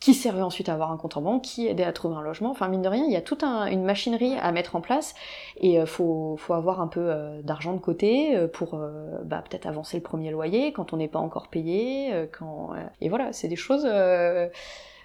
qui 0.00 0.14
servait 0.14 0.40
ensuite 0.40 0.70
à 0.70 0.72
avoir 0.72 0.90
un 0.90 0.96
compte 0.96 1.18
en 1.18 1.20
banque, 1.20 1.42
qui 1.42 1.66
aidait 1.66 1.84
à 1.84 1.92
trouver 1.92 2.16
un 2.16 2.22
logement. 2.22 2.50
Enfin, 2.50 2.68
mine 2.68 2.80
de 2.80 2.88
rien, 2.88 3.04
il 3.04 3.12
y 3.12 3.16
a 3.16 3.20
toute 3.20 3.44
une 3.44 3.84
machinerie 3.84 4.34
à 4.40 4.50
mettre 4.50 4.74
en 4.74 4.80
place 4.80 5.14
et 5.58 5.78
euh, 5.78 5.84
faut, 5.84 6.36
faut 6.38 6.54
avoir 6.54 6.80
un 6.80 6.88
peu 6.88 7.00
euh, 7.00 7.42
d'argent 7.42 7.74
de 7.74 7.80
côté 7.80 8.34
euh, 8.34 8.48
pour 8.48 8.80
bah, 9.24 9.44
peut-être 9.48 9.66
avancer 9.66 9.98
le 9.98 10.02
premier 10.02 10.30
loyer 10.30 10.72
quand 10.72 10.94
on 10.94 10.96
n'est 10.96 11.08
pas 11.08 11.18
encore 11.18 11.48
payé. 11.48 12.28
quand 12.36 12.70
Et 13.02 13.10
voilà, 13.10 13.32
c'est 13.32 13.48
des 13.48 13.56
choses... 13.56 13.86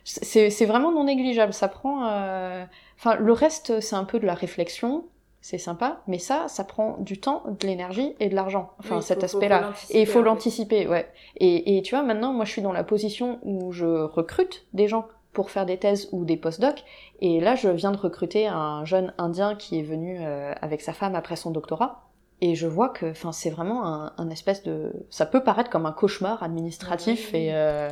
c'est 0.06 0.66
vraiment 0.66 0.92
non 0.92 1.04
négligeable. 1.04 1.54
Ça 1.54 1.68
prend... 1.68 2.06
Enfin, 2.98 3.16
le 3.16 3.34
reste, 3.34 3.82
c'est 3.82 3.96
un 3.96 4.06
peu 4.06 4.20
de 4.20 4.26
la 4.26 4.34
réflexion 4.34 5.04
c'est 5.46 5.60
sympa, 5.60 6.02
mais 6.08 6.18
ça, 6.18 6.48
ça 6.48 6.64
prend 6.64 6.98
du 6.98 7.20
temps, 7.20 7.44
de 7.46 7.68
l'énergie 7.68 8.16
et 8.20 8.30
de 8.30 8.36
l'argent. 8.36 8.72
Enfin, 8.80 9.00
cet 9.02 9.24
aspect-là. 9.24 9.74
Et 9.92 10.02
il 10.02 10.08
faut 10.08 10.24
l'anticiper, 10.24 10.88
ouais. 10.88 11.08
Et, 11.38 11.78
et, 11.78 11.84
tu 11.84 11.94
vois, 11.94 12.04
maintenant, 12.04 12.34
moi, 12.34 12.46
je 12.46 12.52
suis 12.52 12.64
dans 12.64 12.72
la 12.72 12.84
position 12.84 13.38
où 13.44 13.72
je 13.72 13.86
recrute 13.86 14.66
des 14.74 14.88
gens 14.88 15.06
pour 15.34 15.52
faire 15.52 15.68
des 15.68 15.78
thèses 15.78 16.10
ou 16.12 16.26
des 16.26 16.36
post-docs. 16.36 16.84
Et 17.22 17.40
là, 17.40 17.54
je 17.54 17.70
viens 17.70 17.92
de 17.92 17.98
recruter 17.98 18.48
un 18.48 18.86
jeune 18.86 19.14
Indien 19.20 19.54
qui 19.54 19.78
est 19.78 19.84
venu 19.84 20.18
euh, 20.20 20.52
avec 20.64 20.82
sa 20.82 20.94
femme 20.94 21.14
après 21.14 21.36
son 21.36 21.52
doctorat. 21.52 22.10
Et 22.42 22.56
je 22.56 22.68
vois 22.68 22.90
que, 22.90 23.06
enfin, 23.12 23.32
c'est 23.32 23.50
vraiment 23.50 23.86
un, 23.86 24.30
espèce 24.30 24.62
de, 24.64 24.92
ça 25.10 25.26
peut 25.26 25.42
paraître 25.42 25.70
comme 25.70 25.86
un 25.86 25.94
cauchemar 25.94 26.44
administratif 26.44 27.34
et 27.34 27.54
euh, 27.54 27.90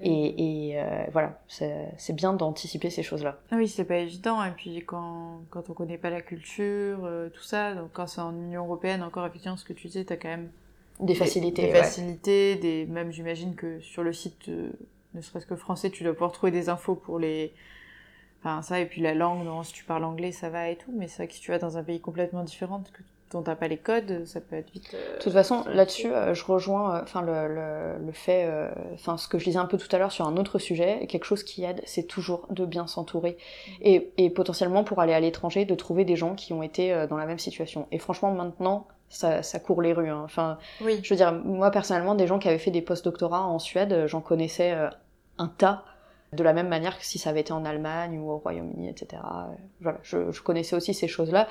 et, 0.00 0.70
et 0.70 0.80
euh, 0.80 1.04
voilà, 1.12 1.38
c'est 1.46 2.14
bien 2.14 2.32
d'anticiper 2.32 2.88
ces 2.88 3.02
choses-là. 3.02 3.38
Ah 3.50 3.56
oui, 3.56 3.68
c'est 3.68 3.84
pas 3.84 3.98
évident. 3.98 4.42
Et 4.44 4.52
puis 4.52 4.82
quand 4.86 5.42
quand 5.50 5.68
on 5.68 5.74
connaît 5.74 5.98
pas 5.98 6.08
la 6.08 6.22
culture, 6.22 7.00
euh, 7.04 7.28
tout 7.28 7.42
ça, 7.42 7.74
donc 7.74 7.90
quand 7.92 8.06
c'est 8.06 8.22
en 8.22 8.34
Union 8.34 8.64
européenne, 8.64 9.02
encore 9.02 9.26
effectivement, 9.26 9.58
ce 9.58 9.64
que 9.64 9.74
tu 9.74 9.88
disais, 9.88 10.04
t'as 10.04 10.16
quand 10.16 10.28
même 10.28 10.50
des 11.00 11.14
facilités, 11.14 11.66
des, 11.66 11.72
facilités, 11.72 12.56
des 12.56 12.86
même 12.86 13.12
j'imagine 13.12 13.54
que 13.54 13.78
sur 13.80 14.02
le 14.02 14.14
site, 14.14 14.48
ne 14.48 15.20
serait-ce 15.20 15.46
que 15.46 15.56
français, 15.56 15.90
tu 15.90 16.02
dois 16.02 16.14
pouvoir 16.14 16.32
trouver 16.32 16.50
des 16.52 16.70
infos 16.70 16.94
pour 16.94 17.18
les 17.18 17.52
Enfin, 18.44 18.60
ça, 18.62 18.80
et 18.80 18.86
puis 18.86 19.00
la 19.00 19.14
langue, 19.14 19.44
non, 19.44 19.62
si 19.62 19.72
tu 19.72 19.84
parles 19.84 20.02
anglais, 20.02 20.32
ça 20.32 20.50
va 20.50 20.68
et 20.68 20.76
tout, 20.76 20.92
mais 20.92 21.06
c'est 21.06 21.18
vrai 21.18 21.28
que 21.28 21.34
si 21.34 21.40
tu 21.40 21.52
vas 21.52 21.58
dans 21.58 21.78
un 21.78 21.84
pays 21.84 22.00
complètement 22.00 22.42
différent, 22.42 22.82
que 22.92 23.02
dont 23.32 23.42
t'as 23.42 23.56
pas 23.56 23.68
les 23.68 23.76
codes, 23.76 24.24
ça 24.26 24.40
peut 24.40 24.56
être 24.56 24.70
vite. 24.70 24.94
Euh, 24.94 25.16
de 25.16 25.22
toute 25.22 25.32
façon, 25.32 25.64
là-dessus, 25.66 26.12
euh, 26.12 26.34
je 26.34 26.44
rejoins, 26.44 26.96
euh, 26.96 27.00
enfin 27.02 27.22
le, 27.22 27.48
le, 27.48 28.06
le, 28.06 28.12
fait, 28.12 28.48
enfin 28.94 29.16
ce 29.16 29.28
que 29.28 29.38
je 29.38 29.44
disais 29.44 29.58
un 29.58 29.66
peu 29.66 29.78
tout 29.78 29.88
à 29.94 29.98
l'heure 29.98 30.12
sur 30.12 30.26
un 30.26 30.36
autre 30.36 30.58
sujet, 30.58 31.06
quelque 31.06 31.24
chose 31.24 31.42
qui 31.42 31.64
aide, 31.64 31.82
c'est 31.84 32.06
toujours 32.06 32.46
de 32.50 32.64
bien 32.64 32.86
s'entourer 32.86 33.32
mm. 33.32 33.72
et, 33.82 34.12
et, 34.18 34.30
potentiellement 34.30 34.84
pour 34.84 35.00
aller 35.00 35.14
à 35.14 35.20
l'étranger, 35.20 35.64
de 35.64 35.74
trouver 35.74 36.04
des 36.04 36.16
gens 36.16 36.34
qui 36.34 36.52
ont 36.52 36.62
été 36.62 37.06
dans 37.08 37.16
la 37.16 37.26
même 37.26 37.38
situation. 37.38 37.86
Et 37.90 37.98
franchement, 37.98 38.32
maintenant, 38.32 38.86
ça, 39.08 39.42
ça 39.42 39.58
court 39.58 39.82
les 39.82 39.92
rues. 39.92 40.08
Hein. 40.08 40.22
Enfin, 40.24 40.58
oui. 40.80 41.00
je 41.02 41.10
veux 41.10 41.16
dire, 41.16 41.32
moi 41.32 41.70
personnellement, 41.70 42.14
des 42.14 42.26
gens 42.26 42.38
qui 42.38 42.48
avaient 42.48 42.58
fait 42.58 42.70
des 42.70 42.82
post-doctorats 42.82 43.46
en 43.46 43.58
Suède, 43.58 44.04
j'en 44.06 44.20
connaissais 44.20 44.74
un 45.38 45.48
tas 45.48 45.84
de 46.32 46.42
la 46.42 46.54
même 46.54 46.68
manière 46.68 46.98
que 46.98 47.04
si 47.04 47.18
ça 47.18 47.30
avait 47.30 47.40
été 47.40 47.52
en 47.52 47.64
Allemagne 47.64 48.18
ou 48.18 48.30
au 48.30 48.38
Royaume-Uni, 48.38 48.88
etc. 48.88 49.22
Voilà, 49.80 49.98
je, 50.02 50.30
je, 50.30 50.42
connaissais 50.42 50.74
aussi 50.74 50.94
ces 50.94 51.08
choses-là 51.08 51.46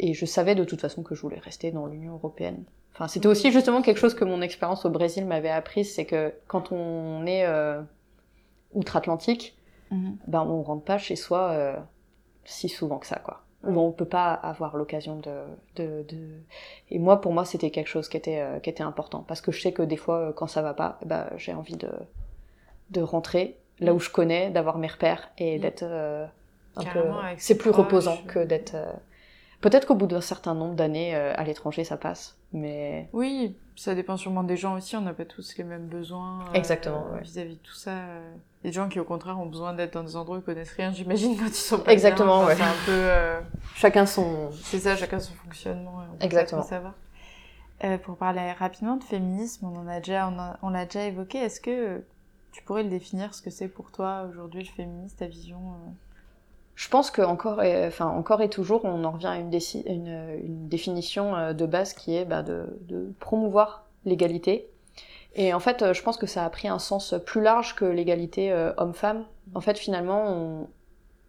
et 0.00 0.14
je 0.14 0.26
savais 0.26 0.54
de 0.54 0.64
toute 0.64 0.80
façon 0.80 1.02
que 1.02 1.14
je 1.14 1.20
voulais 1.20 1.38
rester 1.38 1.70
dans 1.70 1.86
l'Union 1.86 2.14
européenne. 2.14 2.64
Enfin, 2.94 3.06
c'était 3.06 3.28
aussi 3.28 3.52
justement 3.52 3.82
quelque 3.82 3.98
chose 3.98 4.14
que 4.14 4.24
mon 4.24 4.42
expérience 4.42 4.84
au 4.84 4.90
Brésil 4.90 5.26
m'avait 5.26 5.50
appris, 5.50 5.84
c'est 5.84 6.06
que 6.06 6.32
quand 6.48 6.72
on 6.72 7.24
est 7.26 7.46
euh, 7.46 7.80
outre-Atlantique, 8.72 9.56
mhm. 9.90 10.16
ben 10.26 10.42
on 10.42 10.62
rentre 10.62 10.84
pas 10.84 10.98
chez 10.98 11.16
soi 11.16 11.50
euh, 11.50 11.76
si 12.44 12.68
souvent 12.68 12.98
que 12.98 13.06
ça, 13.06 13.16
quoi. 13.16 13.42
Ou 13.62 13.78
on 13.78 13.92
peut 13.92 14.06
pas 14.06 14.32
avoir 14.32 14.78
l'occasion 14.78 15.16
de, 15.16 15.42
de, 15.76 16.02
de, 16.08 16.16
Et 16.90 16.98
moi, 16.98 17.20
pour 17.20 17.34
moi, 17.34 17.44
c'était 17.44 17.70
quelque 17.70 17.88
chose 17.88 18.08
qui 18.08 18.16
était 18.16 18.40
euh, 18.40 18.58
qui 18.58 18.70
était 18.70 18.82
important 18.82 19.22
parce 19.28 19.42
que 19.42 19.52
je 19.52 19.60
sais 19.60 19.72
que 19.72 19.82
des 19.82 19.98
fois, 19.98 20.16
euh, 20.16 20.32
quand 20.32 20.46
ça 20.46 20.62
va 20.62 20.72
pas, 20.72 20.98
ben 21.04 21.26
j'ai 21.36 21.52
envie 21.52 21.76
de 21.76 21.90
de 22.88 23.02
rentrer 23.02 23.58
là 23.78 23.92
où 23.94 24.00
je 24.00 24.10
connais, 24.10 24.50
d'avoir 24.50 24.78
mes 24.78 24.88
repères 24.88 25.30
et 25.36 25.56
mhm. 25.56 25.62
d'être 25.62 25.84
euh, 25.84 26.26
un 26.76 26.84
peu. 26.84 27.02
C'est 27.36 27.58
plus 27.58 27.70
reposant 27.70 28.16
que 28.26 28.38
d'être 28.38 28.76
Peut-être 29.60 29.86
qu'au 29.86 29.94
bout 29.94 30.06
d'un 30.06 30.20
certain 30.20 30.54
nombre 30.54 30.74
d'années 30.74 31.14
euh, 31.14 31.34
à 31.36 31.44
l'étranger, 31.44 31.84
ça 31.84 31.96
passe, 31.96 32.38
mais... 32.52 33.08
Oui, 33.12 33.56
ça 33.76 33.94
dépend 33.94 34.16
sûrement 34.16 34.42
des 34.42 34.56
gens 34.56 34.76
aussi, 34.76 34.96
on 34.96 35.02
n'a 35.02 35.12
pas 35.12 35.26
tous 35.26 35.56
les 35.58 35.64
mêmes 35.64 35.86
besoins. 35.86 36.40
Euh, 36.40 36.54
Exactement, 36.54 37.04
Vis-à-vis 37.22 37.56
de 37.56 37.62
tout 37.62 37.74
ça. 37.74 37.90
Euh. 37.90 38.34
Des 38.64 38.72
gens 38.72 38.88
qui, 38.88 38.98
au 39.00 39.04
contraire, 39.04 39.38
ont 39.38 39.46
besoin 39.46 39.74
d'être 39.74 39.94
dans 39.94 40.02
des 40.02 40.16
endroits 40.16 40.36
où 40.36 40.40
ils 40.40 40.44
connaissent 40.44 40.72
rien, 40.72 40.92
j'imagine, 40.92 41.36
quand 41.36 41.46
ils 41.46 41.54
sont 41.54 41.80
pas 41.80 41.92
Exactement, 41.92 42.44
ouais. 42.44 42.56
C'est 42.56 42.62
un 42.62 42.74
peu... 42.86 43.44
Chacun 43.74 44.06
son... 44.06 44.50
C'est 44.62 44.80
ça, 44.80 44.96
chacun 44.96 45.18
son 45.18 45.34
fonctionnement. 45.34 46.04
Exactement. 46.20 46.62
Savoir. 46.62 46.94
Euh, 47.82 47.96
pour 47.96 48.16
parler 48.16 48.52
rapidement 48.52 48.96
de 48.96 49.04
féminisme, 49.04 49.66
on 49.66 49.78
en 49.78 49.88
a 49.88 50.00
déjà, 50.00 50.30
on, 50.62 50.68
l'a 50.68 50.84
déjà 50.84 51.06
évoqué. 51.06 51.38
Est-ce 51.38 51.60
que 51.60 52.02
tu 52.52 52.62
pourrais 52.62 52.82
le 52.82 52.90
définir, 52.90 53.34
ce 53.34 53.40
que 53.40 53.48
c'est 53.48 53.68
pour 53.68 53.90
toi 53.90 54.26
aujourd'hui 54.28 54.62
le 54.62 54.68
féminisme, 54.68 55.16
ta 55.16 55.26
vision 55.26 55.76
je 56.80 56.88
pense 56.88 57.10
que 57.10 57.20
encore 57.20 57.62
et, 57.62 58.48
toujours, 58.48 58.86
on 58.86 59.04
en 59.04 59.10
revient 59.10 59.26
à 59.26 59.36
une, 59.36 59.50
définition 60.66 61.36
euh, 61.36 61.52
de 61.52 61.66
base 61.66 61.92
qui 61.92 62.16
est 62.16 62.24
bah, 62.24 62.42
de, 62.42 63.12
promouvoir 63.20 63.84
l'égalité. 64.06 64.70
Et 65.34 65.52
en 65.52 65.60
fait, 65.60 65.92
je 65.92 66.02
pense 66.02 66.16
que 66.16 66.26
ça 66.26 66.42
a 66.42 66.48
pris 66.48 66.68
un 66.68 66.78
sens 66.78 67.14
plus 67.26 67.42
large 67.42 67.74
que 67.74 67.84
l'égalité 67.84 68.50
euh, 68.50 68.72
homme-femme. 68.78 69.26
En 69.54 69.60
fait, 69.60 69.76
finalement, 69.76 70.68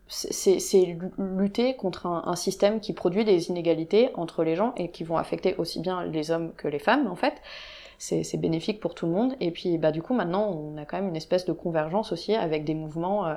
c'est 0.08 0.98
lutter 1.18 1.76
contre 1.76 2.06
un, 2.06 2.24
un, 2.28 2.38
système 2.38 2.80
qui 2.80 2.94
produit 2.94 3.26
des 3.26 3.50
inégalités 3.50 4.12
entre 4.16 4.46
les 4.46 4.56
gens 4.56 4.74
et 4.78 4.90
qui 4.90 5.04
vont 5.04 5.18
affecter 5.18 5.56
aussi 5.58 5.82
bien 5.82 6.06
les 6.06 6.32
hommes 6.32 6.54
que 6.54 6.70
les 6.70 6.80
femmes, 6.80 7.08
en 7.08 7.18
fait 7.18 7.34
c'est 8.02 8.38
bénéfique 8.38 8.80
pour 8.80 8.96
tout 8.96 9.06
le 9.06 9.12
monde. 9.12 9.36
Et 9.40 9.52
puis, 9.52 9.78
bah, 9.78 9.92
du 9.92 10.02
coup, 10.02 10.16
maintenant, 10.16 10.50
on 10.50 10.76
a 10.78 10.86
quand 10.86 10.98
même 10.98 11.10
une 11.10 11.16
espèce 11.16 11.46
de 11.46 11.54
convergence 11.54 12.12
aussi 12.12 12.34
avec 12.34 12.66
des 12.66 12.74
mouvements 12.74 13.28
euh, 13.28 13.36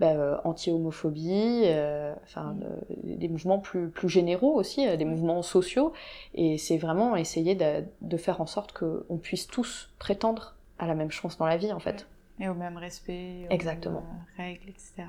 bah, 0.00 0.12
euh, 0.12 0.38
anti-homophobie, 0.44 1.64
euh, 1.64 2.14
enfin, 2.24 2.54
mm. 2.54 3.16
des 3.16 3.28
mouvements 3.28 3.58
plus, 3.58 3.90
plus 3.90 4.08
généraux 4.08 4.54
aussi, 4.54 4.96
des 4.96 5.04
mouvements 5.04 5.42
sociaux. 5.42 5.92
Et 6.34 6.56
c'est 6.56 6.78
vraiment 6.78 7.14
essayer 7.14 7.54
de, 7.54 7.84
de, 8.00 8.16
faire 8.16 8.40
en 8.40 8.46
sorte 8.46 8.72
qu'on 8.72 9.18
puisse 9.18 9.46
tous 9.46 9.92
prétendre 9.98 10.56
à 10.78 10.86
la 10.86 10.94
même 10.94 11.10
chance 11.10 11.36
dans 11.36 11.46
la 11.46 11.58
vie, 11.58 11.72
en 11.72 11.80
fait. 11.80 12.08
Et 12.40 12.48
au 12.48 12.54
même 12.54 12.78
respect, 12.78 13.46
aux 13.50 13.52
Exactement. 13.52 14.00
mêmes 14.00 14.46
règles, 14.46 14.70
etc. 14.70 15.04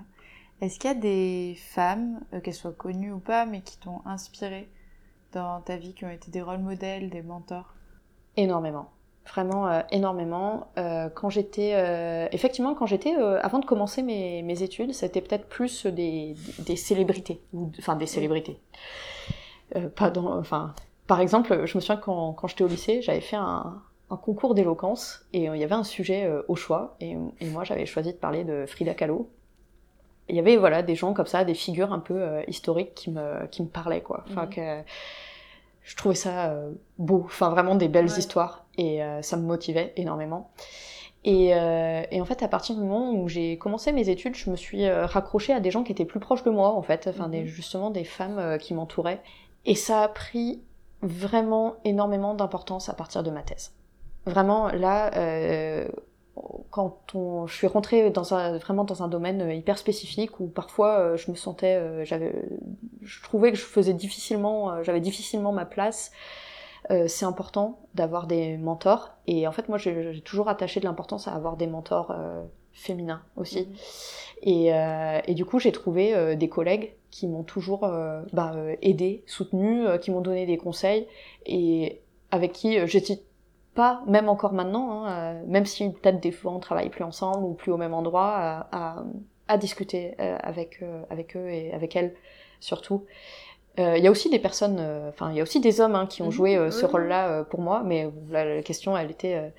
Est-ce 0.59 0.79
qu'il 0.79 0.89
y 0.89 0.93
a 0.93 0.97
des 0.97 1.55
femmes, 1.55 2.19
qu'elles 2.43 2.53
soient 2.53 2.73
connues 2.73 3.13
ou 3.13 3.19
pas, 3.19 3.45
mais 3.45 3.61
qui 3.61 3.77
t'ont 3.77 4.01
inspiré 4.05 4.67
dans 5.31 5.61
ta 5.61 5.77
vie, 5.77 5.93
qui 5.93 6.03
ont 6.03 6.09
été 6.09 6.29
des 6.29 6.41
rôles 6.41 6.59
modèles, 6.59 7.09
des 7.09 7.21
mentors? 7.21 7.73
Énormément 8.35 8.89
vraiment 9.27 9.67
euh, 9.67 9.81
énormément. 9.91 10.67
Euh, 10.77 11.09
quand 11.09 11.29
j'étais, 11.29 11.73
euh, 11.75 12.27
effectivement, 12.31 12.73
quand 12.75 12.85
j'étais, 12.85 13.13
avant 13.15 13.59
de 13.59 13.65
commencer 13.65 14.01
mes, 14.01 14.41
mes 14.41 14.63
études, 14.63 14.93
c'était 14.93 15.21
peut-être 15.21 15.47
plus 15.47 15.85
des, 15.85 16.35
des, 16.59 16.75
célébrités, 16.75 17.41
ou, 17.53 17.71
enfin 17.79 17.95
des 17.95 18.05
célébrités. 18.05 18.59
pas 19.95 20.09
dans, 20.09 20.37
enfin, 20.37 20.73
par 21.07 21.19
exemple, 21.19 21.65
je 21.65 21.77
me 21.77 21.81
souviens 21.81 21.97
quand, 21.97 22.33
quand 22.33 22.47
j'étais 22.47 22.63
au 22.63 22.67
lycée, 22.67 23.01
j'avais 23.01 23.21
fait 23.21 23.35
un, 23.35 23.81
un 24.09 24.17
concours 24.17 24.53
d'éloquence 24.55 25.25
et 25.33 25.45
il 25.45 25.57
y 25.57 25.63
avait 25.63 25.75
un 25.75 25.83
sujet 25.83 26.29
au 26.47 26.55
choix 26.55 26.95
et, 27.01 27.17
et 27.41 27.45
moi 27.47 27.63
j'avais 27.63 27.85
choisi 27.85 28.13
de 28.13 28.17
parler 28.17 28.43
de 28.43 28.65
Frida 28.65 28.93
Kahlo. 28.93 29.29
Il 30.29 30.35
y 30.35 30.39
avait 30.39 30.57
voilà 30.57 30.83
des 30.83 30.95
gens 30.95 31.13
comme 31.13 31.25
ça, 31.25 31.45
des 31.45 31.53
figures 31.53 31.93
un 31.93 31.99
peu 31.99 32.41
historiques 32.47 32.93
qui 32.95 33.11
me 33.11 33.45
qui 33.47 33.63
me 33.63 33.67
parlaient 33.67 34.01
quoi. 34.01 34.25
Enfin 34.29 34.43
mhm. 34.43 34.49
que 34.49 34.81
je 35.87 35.95
trouvais 35.95 36.15
ça 36.15 36.53
beau, 36.99 37.23
enfin 37.25 37.49
vraiment 37.49 37.75
des 37.75 37.87
belles 37.87 38.09
histoires 38.17 38.67
et 38.77 39.03
euh, 39.03 39.21
ça 39.21 39.37
me 39.37 39.43
motivait 39.43 39.93
énormément. 39.95 40.51
Et, 41.23 41.55
euh, 41.55 42.03
et, 42.11 42.21
en 42.21 42.25
fait, 42.25 42.43
à 42.43 42.47
partir 42.47 42.75
du 42.75 42.81
moment 42.81 43.11
où 43.11 43.27
j'ai 43.27 43.57
commencé 43.57 43.91
mes 43.91 44.07
études, 44.07 44.35
je 44.35 44.49
me 44.49 44.55
suis 44.55 44.85
euh, 44.85 45.05
raccrochée 45.05 45.51
à 45.51 45.59
des 45.59 45.71
gens 45.71 45.83
qui 45.83 45.91
étaient 45.91 46.05
plus 46.05 46.19
proches 46.19 46.43
de 46.43 46.51
moi, 46.51 46.73
en 46.73 46.81
fait, 46.81 47.07
enfin, 47.07 47.27
des, 47.27 47.41
mhm. 47.41 47.47
justement 47.47 47.89
des 47.89 48.05
femmes 48.05 48.57
qui 48.59 48.73
m'entouraient. 48.73 49.21
Et 49.65 49.75
ça 49.75 50.03
a 50.03 50.07
pris 50.07 50.61
vraiment 51.01 51.75
énormément 51.83 52.33
d'importance 52.33 52.87
à 52.87 52.93
partir 52.93 53.23
de 53.23 53.31
ma 53.31 53.41
thèse. 53.41 53.73
Vraiment, 54.25 54.67
là, 54.67 55.11
euh, 55.15 55.87
quand 56.69 57.15
on, 57.15 57.47
je 57.47 57.55
suis 57.55 57.67
rentrée 57.67 58.09
dans 58.09 58.33
un, 58.33 58.57
vraiment 58.57 58.83
dans 58.83 59.03
un 59.03 59.07
domaine 59.07 59.51
hyper 59.51 59.77
spécifique 59.77 60.39
où 60.39 60.47
parfois 60.47 61.15
je 61.15 61.31
me 61.31 61.35
sentais, 61.35 62.05
j'avais, 62.05 62.33
je 63.01 63.21
trouvais 63.23 63.51
que 63.51 63.57
je 63.57 63.63
faisais 63.63 63.93
difficilement, 63.93 64.83
j'avais 64.83 65.01
difficilement 65.01 65.51
ma 65.51 65.65
place 65.65 66.11
euh, 66.89 67.07
c'est 67.07 67.25
important 67.25 67.79
d'avoir 67.95 68.27
des 68.27 68.57
mentors. 68.57 69.15
Et 69.27 69.47
en 69.47 69.51
fait, 69.51 69.67
moi, 69.69 69.77
j'ai 69.77 70.21
toujours 70.21 70.49
attaché 70.49 70.79
de 70.79 70.85
l'importance 70.85 71.27
à 71.27 71.33
avoir 71.33 71.57
des 71.57 71.67
mentors 71.67 72.11
euh, 72.11 72.43
féminins 72.71 73.21
aussi. 73.35 73.67
Et, 74.41 74.73
euh, 74.73 75.19
et, 75.25 75.33
du 75.33 75.45
coup, 75.45 75.59
j'ai 75.59 75.71
trouvé 75.71 76.35
des 76.35 76.49
collègues 76.49 76.93
qui 77.11 77.27
m'ont 77.27 77.43
toujours 77.43 77.89
bah, 78.33 78.55
aidé, 78.81 79.23
soutenu, 79.25 79.85
qui 79.99 80.11
m'ont 80.11 80.21
donné 80.21 80.45
des 80.45 80.57
conseils 80.57 81.07
et 81.45 81.99
avec 82.29 82.51
qui 82.51 82.85
j'étais 82.87 83.21
pas, 83.77 84.01
même 84.07 84.27
encore 84.27 84.51
maintenant, 84.51 85.05
hein, 85.05 85.35
même 85.47 85.65
si 85.65 85.89
peut-être 85.89 86.19
des 86.19 86.31
fois 86.31 86.51
on 86.51 86.59
travaille 86.59 86.89
plus 86.89 87.05
ensemble 87.05 87.45
ou 87.45 87.53
plus 87.53 87.71
au 87.71 87.77
même 87.77 87.93
endroit, 87.93 88.33
à, 88.35 88.67
à, 88.71 89.03
à 89.47 89.57
discuter 89.57 90.15
avec, 90.19 90.83
avec 91.09 91.37
eux 91.37 91.49
et 91.49 91.73
avec 91.73 91.95
elles 91.95 92.13
surtout. 92.59 93.05
Euh, 93.79 93.97
il 93.97 94.03
y 94.03 94.07
a 94.07 94.11
aussi 94.11 94.29
des 94.29 94.39
personnes, 94.39 94.77
euh, 94.79 95.09
enfin, 95.09 95.29
il 95.31 95.37
y 95.37 95.39
a 95.39 95.43
aussi 95.43 95.59
des 95.59 95.81
hommes 95.81 95.95
hein, 95.95 96.07
qui 96.07 96.21
ont 96.21 96.27
mhm. 96.27 96.31
joué 96.31 96.55
euh, 96.55 96.71
ce 96.71 96.85
rôle-là 96.85 97.43
pour 97.43 97.61
moi, 97.61 97.83
mais 97.85 98.09
la, 98.29 98.61
question, 98.63 98.97
elle 98.97 99.11
était. 99.11 99.53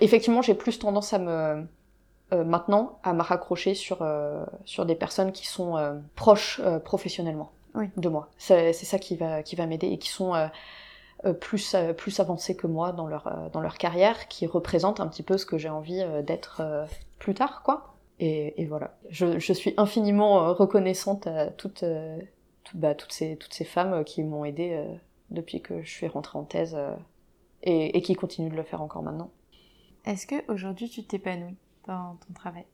Effectivement, 0.00 0.42
j'ai 0.42 0.54
plus 0.54 0.78
tendance 0.78 1.12
à 1.12 1.18
me 1.18 1.66
maintenant 2.32 3.00
à 3.02 3.12
me 3.12 3.22
raccrocher 3.22 3.74
sur 3.74 4.06
sur 4.64 4.86
des 4.86 4.94
personnes 4.94 5.32
qui 5.32 5.48
sont 5.48 6.00
proches 6.14 6.60
professionnellement 6.84 7.50
de 7.96 8.08
moi. 8.08 8.28
C'est 8.38 8.72
ça 8.72 9.00
qui 9.00 9.16
va 9.16 9.42
qui 9.42 9.56
va 9.56 9.66
m'aider 9.66 9.88
et 9.88 9.98
qui 9.98 10.10
sont 10.10 10.32
plus 11.40 11.76
plus 11.96 12.20
avancés 12.20 12.56
que 12.56 12.66
moi 12.66 12.92
dans 12.92 13.06
leur 13.06 13.50
dans 13.52 13.60
leur 13.60 13.76
carrière, 13.76 14.28
qui 14.28 14.46
représentent 14.46 15.00
un 15.00 15.06
petit 15.06 15.22
peu 15.22 15.36
ce 15.36 15.46
que 15.46 15.58
j'ai 15.58 15.68
envie 15.68 16.02
d'être 16.22 16.62
plus 17.18 17.34
tard, 17.34 17.62
quoi. 17.62 17.94
Et, 18.18 18.60
et 18.62 18.66
voilà. 18.66 18.96
Je, 19.08 19.38
je, 19.38 19.52
suis 19.52 19.74
infiniment 19.76 20.52
reconnaissante 20.54 21.26
à 21.26 21.46
toutes 21.46 21.84
bah, 22.74 22.94
toutes, 22.94 23.12
ces, 23.12 23.36
toutes 23.36 23.54
ces 23.54 23.64
femmes 23.64 23.92
euh, 23.92 24.04
qui 24.04 24.22
m'ont 24.22 24.44
aidée 24.44 24.72
euh, 24.72 24.94
depuis 25.30 25.60
que 25.60 25.82
je 25.82 25.90
suis 25.90 26.06
rentrée 26.06 26.38
en 26.38 26.44
thèse 26.44 26.74
euh, 26.76 26.94
et, 27.62 27.96
et, 27.96 28.02
qui 28.02 28.14
continuent 28.14 28.50
de 28.50 28.56
le 28.56 28.62
faire 28.62 28.82
encore 28.82 29.02
maintenant. 29.02 29.30
Est-ce 30.04 30.26
qu'aujourd'hui 30.26 30.88
tu 30.88 31.04
t'épanouis 31.04 31.56
dans 31.86 32.16
ton 32.26 32.32
travail? 32.34 32.64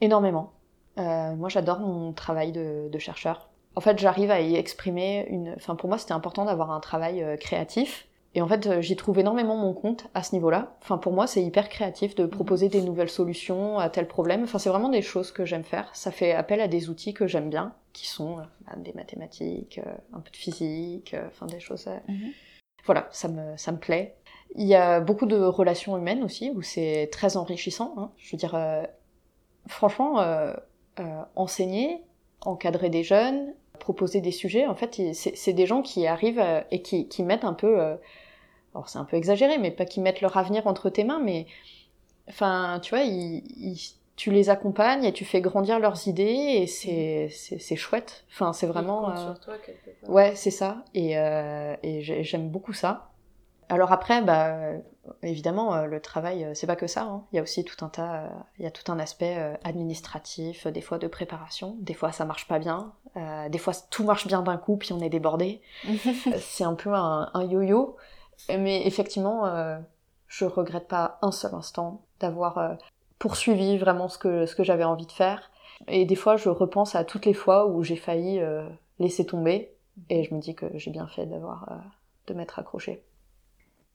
Énormément. 0.00 0.52
moi 0.96 1.48
j'adore 1.48 1.78
mon 1.78 2.12
travail 2.12 2.52
de, 2.52 2.88
de 2.90 2.98
chercheur. 2.98 3.48
En 3.74 3.80
fait 3.80 3.98
j'arrive 3.98 4.30
à 4.30 4.40
y 4.40 4.56
exprimer 4.56 5.26
une... 5.30 5.54
Enfin 5.56 5.76
pour 5.76 5.88
moi 5.88 5.98
c'était 5.98 6.12
important 6.12 6.44
d'avoir 6.44 6.70
un 6.70 6.80
travail 6.80 7.24
créatif 7.40 8.06
et 8.34 8.40
en 8.40 8.48
fait, 8.48 8.66
euh, 8.66 8.80
j'y 8.80 8.96
trouve 8.96 9.18
énormément 9.18 9.56
mon 9.56 9.74
compte 9.74 10.08
à 10.14 10.22
ce 10.22 10.34
niveau-là. 10.34 10.74
Enfin, 10.80 10.96
pour 10.96 11.12
moi, 11.12 11.26
c'est 11.26 11.42
hyper 11.42 11.68
créatif 11.68 12.14
de 12.14 12.24
proposer 12.24 12.68
des 12.68 12.80
nouvelles 12.80 13.10
solutions 13.10 13.78
à 13.78 13.90
tel 13.90 14.08
problème. 14.08 14.44
Enfin, 14.44 14.58
c'est 14.58 14.70
vraiment 14.70 14.88
des 14.88 15.02
choses 15.02 15.32
que 15.32 15.44
j'aime 15.44 15.64
faire. 15.64 15.94
Ça 15.94 16.10
fait 16.10 16.32
appel 16.32 16.60
à 16.60 16.68
des 16.68 16.88
outils 16.88 17.12
que 17.12 17.26
j'aime 17.26 17.50
bien, 17.50 17.74
qui 17.92 18.06
sont 18.06 18.38
euh, 18.38 18.42
bah, 18.66 18.72
des 18.76 18.94
mathématiques, 18.94 19.80
euh, 19.86 19.92
un 20.14 20.20
peu 20.20 20.30
de 20.30 20.36
physique, 20.36 21.14
enfin 21.26 21.46
des 21.46 21.60
choses. 21.60 21.88
Mhm. 22.08 22.30
Voilà, 22.84 23.08
ça 23.12 23.28
me 23.28 23.56
ça 23.56 23.70
me 23.70 23.78
plaît. 23.78 24.16
Il 24.54 24.66
y 24.66 24.74
a 24.74 25.00
beaucoup 25.00 25.26
de 25.26 25.36
relations 25.36 25.96
humaines 25.96 26.24
aussi 26.24 26.50
où 26.50 26.62
c'est 26.62 27.08
très 27.12 27.36
enrichissant. 27.36 27.94
Hein. 27.96 28.10
Je 28.16 28.32
veux 28.32 28.38
dire, 28.38 28.58
franchement, 29.68 30.20
enseigner, 31.36 32.02
encadrer 32.40 32.90
des 32.90 33.04
jeunes, 33.04 33.54
proposer 33.82 34.20
des 34.20 34.32
sujets, 34.32 34.66
en 34.66 34.74
fait, 34.74 35.00
c'est 35.12 35.52
des 35.52 35.66
gens 35.66 35.82
qui 35.82 36.06
arrivent 36.06 36.42
et 36.70 36.80
qui, 36.82 37.08
qui 37.08 37.22
mettent 37.22 37.44
un 37.44 37.52
peu 37.54 37.98
alors 38.74 38.88
c'est 38.88 38.98
un 38.98 39.04
peu 39.04 39.16
exagéré, 39.16 39.58
mais 39.58 39.70
pas 39.70 39.84
qu'ils 39.84 40.02
mettent 40.02 40.20
leur 40.20 40.36
avenir 40.36 40.66
entre 40.66 40.88
tes 40.88 41.04
mains, 41.04 41.20
mais 41.20 41.46
enfin, 42.28 42.80
tu 42.82 42.94
vois, 42.94 43.04
tu 44.16 44.30
les 44.30 44.50
accompagnes 44.50 45.04
et 45.04 45.12
tu 45.12 45.24
fais 45.24 45.40
grandir 45.40 45.78
leurs 45.78 46.08
idées 46.08 46.22
et 46.62 46.66
c'est 46.66 47.28
c'est 47.30 47.76
chouette. 47.76 48.24
Enfin, 48.30 48.52
c'est 48.52 48.66
vraiment. 48.66 49.12
Ils 49.12 49.18
sur 49.18 49.40
toi 49.40 49.54
quelque 49.64 49.90
part. 50.00 50.10
Ouais, 50.10 50.34
c'est 50.34 50.50
ça. 50.50 50.84
Et, 50.94 51.18
euh, 51.18 51.74
et 51.82 52.02
j'aime 52.02 52.48
beaucoup 52.48 52.72
ça. 52.72 53.11
Alors 53.72 53.90
après, 53.90 54.22
bah 54.22 54.54
évidemment, 55.22 55.74
euh, 55.74 55.86
le 55.86 56.00
travail, 56.00 56.44
euh, 56.44 56.54
c'est 56.54 56.66
pas 56.66 56.76
que 56.76 56.86
ça. 56.86 57.02
Hein. 57.02 57.24
Il 57.32 57.36
y 57.36 57.38
a 57.38 57.42
aussi 57.42 57.64
tout 57.64 57.84
un 57.84 57.88
tas, 57.88 58.30
il 58.58 58.64
y 58.64 58.66
a 58.66 58.70
tout 58.70 58.90
un 58.92 58.98
aspect 58.98 59.58
administratif, 59.64 60.66
des 60.66 60.80
fois 60.80 60.98
de 60.98 61.06
préparation. 61.08 61.76
Des 61.80 61.94
fois, 61.94 62.12
ça 62.12 62.24
marche 62.24 62.46
pas 62.46 62.58
bien. 62.58 62.92
des 63.48 63.58
fois, 63.58 63.72
tout 63.90 64.04
marche 64.04 64.26
bien 64.26 64.42
d'un 64.42 64.56
coup, 64.56 64.76
puis 64.76 64.92
on 64.92 65.00
est 65.00 65.10
débordé. 65.10 65.60
c'est 66.38 66.64
un 66.64 66.74
peu 66.74 66.92
un 66.92 67.44
yo-yo. 67.44 67.96
Mais 68.48 68.86
effectivement, 68.86 69.46
euh, 69.46 69.78
je 70.28 70.44
regrette 70.44 70.88
pas 70.88 71.18
un 71.22 71.30
seul 71.30 71.54
instant 71.54 72.02
d'avoir 72.20 72.58
euh, 72.58 72.74
poursuivi 73.18 73.78
vraiment 73.78 74.08
ce 74.08 74.18
que, 74.18 74.46
ce 74.46 74.54
que 74.54 74.64
j'avais 74.64 74.84
envie 74.84 75.06
de 75.06 75.12
faire. 75.12 75.50
Et 75.88 76.04
des 76.04 76.16
fois, 76.16 76.36
je 76.36 76.48
repense 76.48 76.94
à 76.94 77.04
toutes 77.04 77.26
les 77.26 77.34
fois 77.34 77.66
où 77.66 77.82
j'ai 77.82 77.96
failli 77.96 78.40
euh, 78.40 78.68
laisser 78.98 79.26
tomber, 79.26 79.72
et 80.08 80.24
je 80.24 80.34
me 80.34 80.40
dis 80.40 80.54
que 80.54 80.66
j'ai 80.74 80.90
bien 80.90 81.06
fait 81.06 81.26
d'avoir 81.26 81.70
euh, 81.70 81.76
de 82.28 82.34
m'être 82.34 82.58
accrochée. 82.58 83.02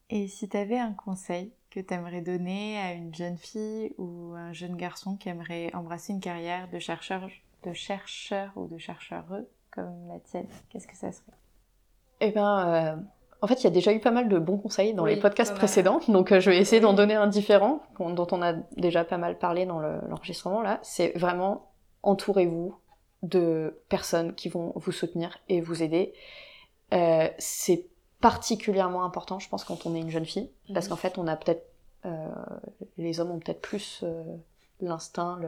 Et 0.10 0.28
si 0.28 0.48
tu 0.48 0.58
avais 0.58 0.80
un 0.80 0.94
conseil 0.94 1.52
que 1.70 1.80
tu 1.80 1.94
aimerais 1.94 2.22
donner 2.22 2.80
à 2.80 2.94
une 2.94 3.14
jeune 3.14 3.38
fille 3.38 3.94
ou 3.98 4.34
un 4.36 4.54
jeune 4.54 4.76
garçon 4.76 5.18
qui 5.18 5.30
aimerait 5.30 5.70
embrasser 5.74 6.14
une 6.14 6.22
carrière 6.22 6.70
de 6.70 6.80
chercheur, 6.80 7.28
de 7.64 7.74
chercheur 7.74 8.52
ou 8.56 8.68
de 8.68 8.78
chercheureux 8.78 9.48
comme 9.72 10.08
la 10.08 10.20
tienne, 10.20 10.48
qu'est-ce 10.70 10.88
que 10.88 10.96
ça 10.96 11.12
serait? 11.12 11.38
Eh 12.22 12.32
ben, 12.32 13.06
en 13.42 13.48
fait, 13.48 13.62
il 13.62 13.64
y 13.66 13.68
a 13.68 13.72
déjà 13.72 13.94
eu 13.94 14.00
pas 14.00 14.12
mal 14.12 14.30
de 14.30 14.40
bons 14.40 14.58
conseils 14.58 14.94
dans 14.94 15.06
les 15.06 15.18
podcasts 15.18 15.56
précédents, 15.56 16.00
donc 16.08 16.32
euh, 16.32 16.40
je 16.40 16.50
vais 16.50 16.58
essayer 16.58 16.82
d'en 16.82 16.94
donner 16.94 17.14
un 17.14 17.28
différent, 17.28 17.84
dont 18.00 18.28
on 18.32 18.42
a 18.42 18.54
déjà 18.76 19.04
pas 19.04 19.18
mal 19.18 19.38
parlé 19.38 19.66
dans 19.66 19.80
l'enregistrement 19.80 20.62
là. 20.62 20.80
C'est 20.82 21.16
vraiment 21.16 21.70
entourez-vous 22.02 22.76
de 23.24 23.80
personnes 23.90 24.34
qui 24.34 24.50
vont 24.50 24.74
vous 24.76 24.92
soutenir 24.92 25.38
et 25.50 25.62
vous 25.62 25.84
aider. 25.84 26.14
Euh, 26.94 27.28
c'est 27.38 27.86
particulièrement 28.22 29.04
important, 29.04 29.40
je 29.40 29.50
pense, 29.50 29.64
quand 29.64 29.86
on 29.86 29.96
est 29.96 30.00
une 30.00 30.10
jeune 30.10 30.26
fille, 30.26 30.50
parce 30.74 30.86
mhm. 30.86 30.90
qu'en 30.90 30.96
fait, 30.96 31.18
on 31.18 31.28
a 31.28 31.36
peut-être, 31.36 31.66
euh, 32.06 32.28
les 32.98 33.20
hommes 33.20 33.32
ont 33.32 33.40
peut-être 33.40 33.62
plus 33.62 34.02
euh, 34.04 34.24
l'instinct 34.82 35.40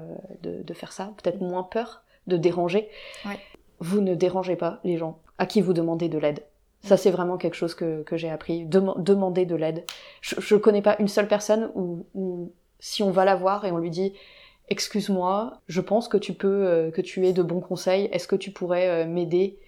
de, 0.42 0.64
de, 0.64 0.74
faire 0.74 0.92
ça, 0.92 1.12
peut-être 1.22 1.42
moins 1.42 1.64
peur 1.64 2.04
de 2.28 2.38
déranger. 2.38 2.90
Ouais. 3.26 3.40
Vous 3.80 4.02
ne 4.02 4.14
dérangez 4.14 4.56
pas 4.56 4.80
les 4.84 4.98
gens 4.98 5.20
à 5.38 5.46
qui 5.46 5.62
vous 5.62 5.74
demandez 5.74 6.10
de 6.10 6.18
l'aide. 6.18 6.44
Ça, 6.82 6.96
c'est 6.96 7.12
vraiment 7.12 7.38
quelque 7.38 7.56
chose 7.56 7.76
que, 7.76 8.04
que 8.04 8.16
j'ai 8.16 8.30
appris. 8.30 8.66
demander 8.66 9.46
de 9.46 9.56
l'aide. 9.56 9.84
Je, 10.22 10.40
je 10.40 10.56
connais 10.56 10.82
pas 10.82 10.96
une 11.00 11.10
seule 11.10 11.28
personne 11.28 11.72
où, 11.76 12.06
où, 12.14 12.54
si 12.80 13.04
on 13.04 13.12
va 13.12 13.26
la 13.26 13.36
voir 13.36 13.66
et 13.66 13.72
on 13.72 13.78
lui 13.78 13.90
dit 13.90 14.14
excuse-moi, 14.70 15.62
je 15.68 15.82
pense 15.82 16.08
que 16.08 16.18
tu 16.18 16.34
peux, 16.34 16.48
euh, 16.48 16.92
que 16.92 17.02
tu 17.02 17.28
aies 17.28 17.34
de 17.34 17.44
bons 17.44 17.60
conseils. 17.60 18.08
Est-ce 18.12 18.28
que 18.28 18.36
tu 18.36 18.52
pourrais 18.52 18.88
euh, 18.88 19.06
m'aider? 19.08 19.60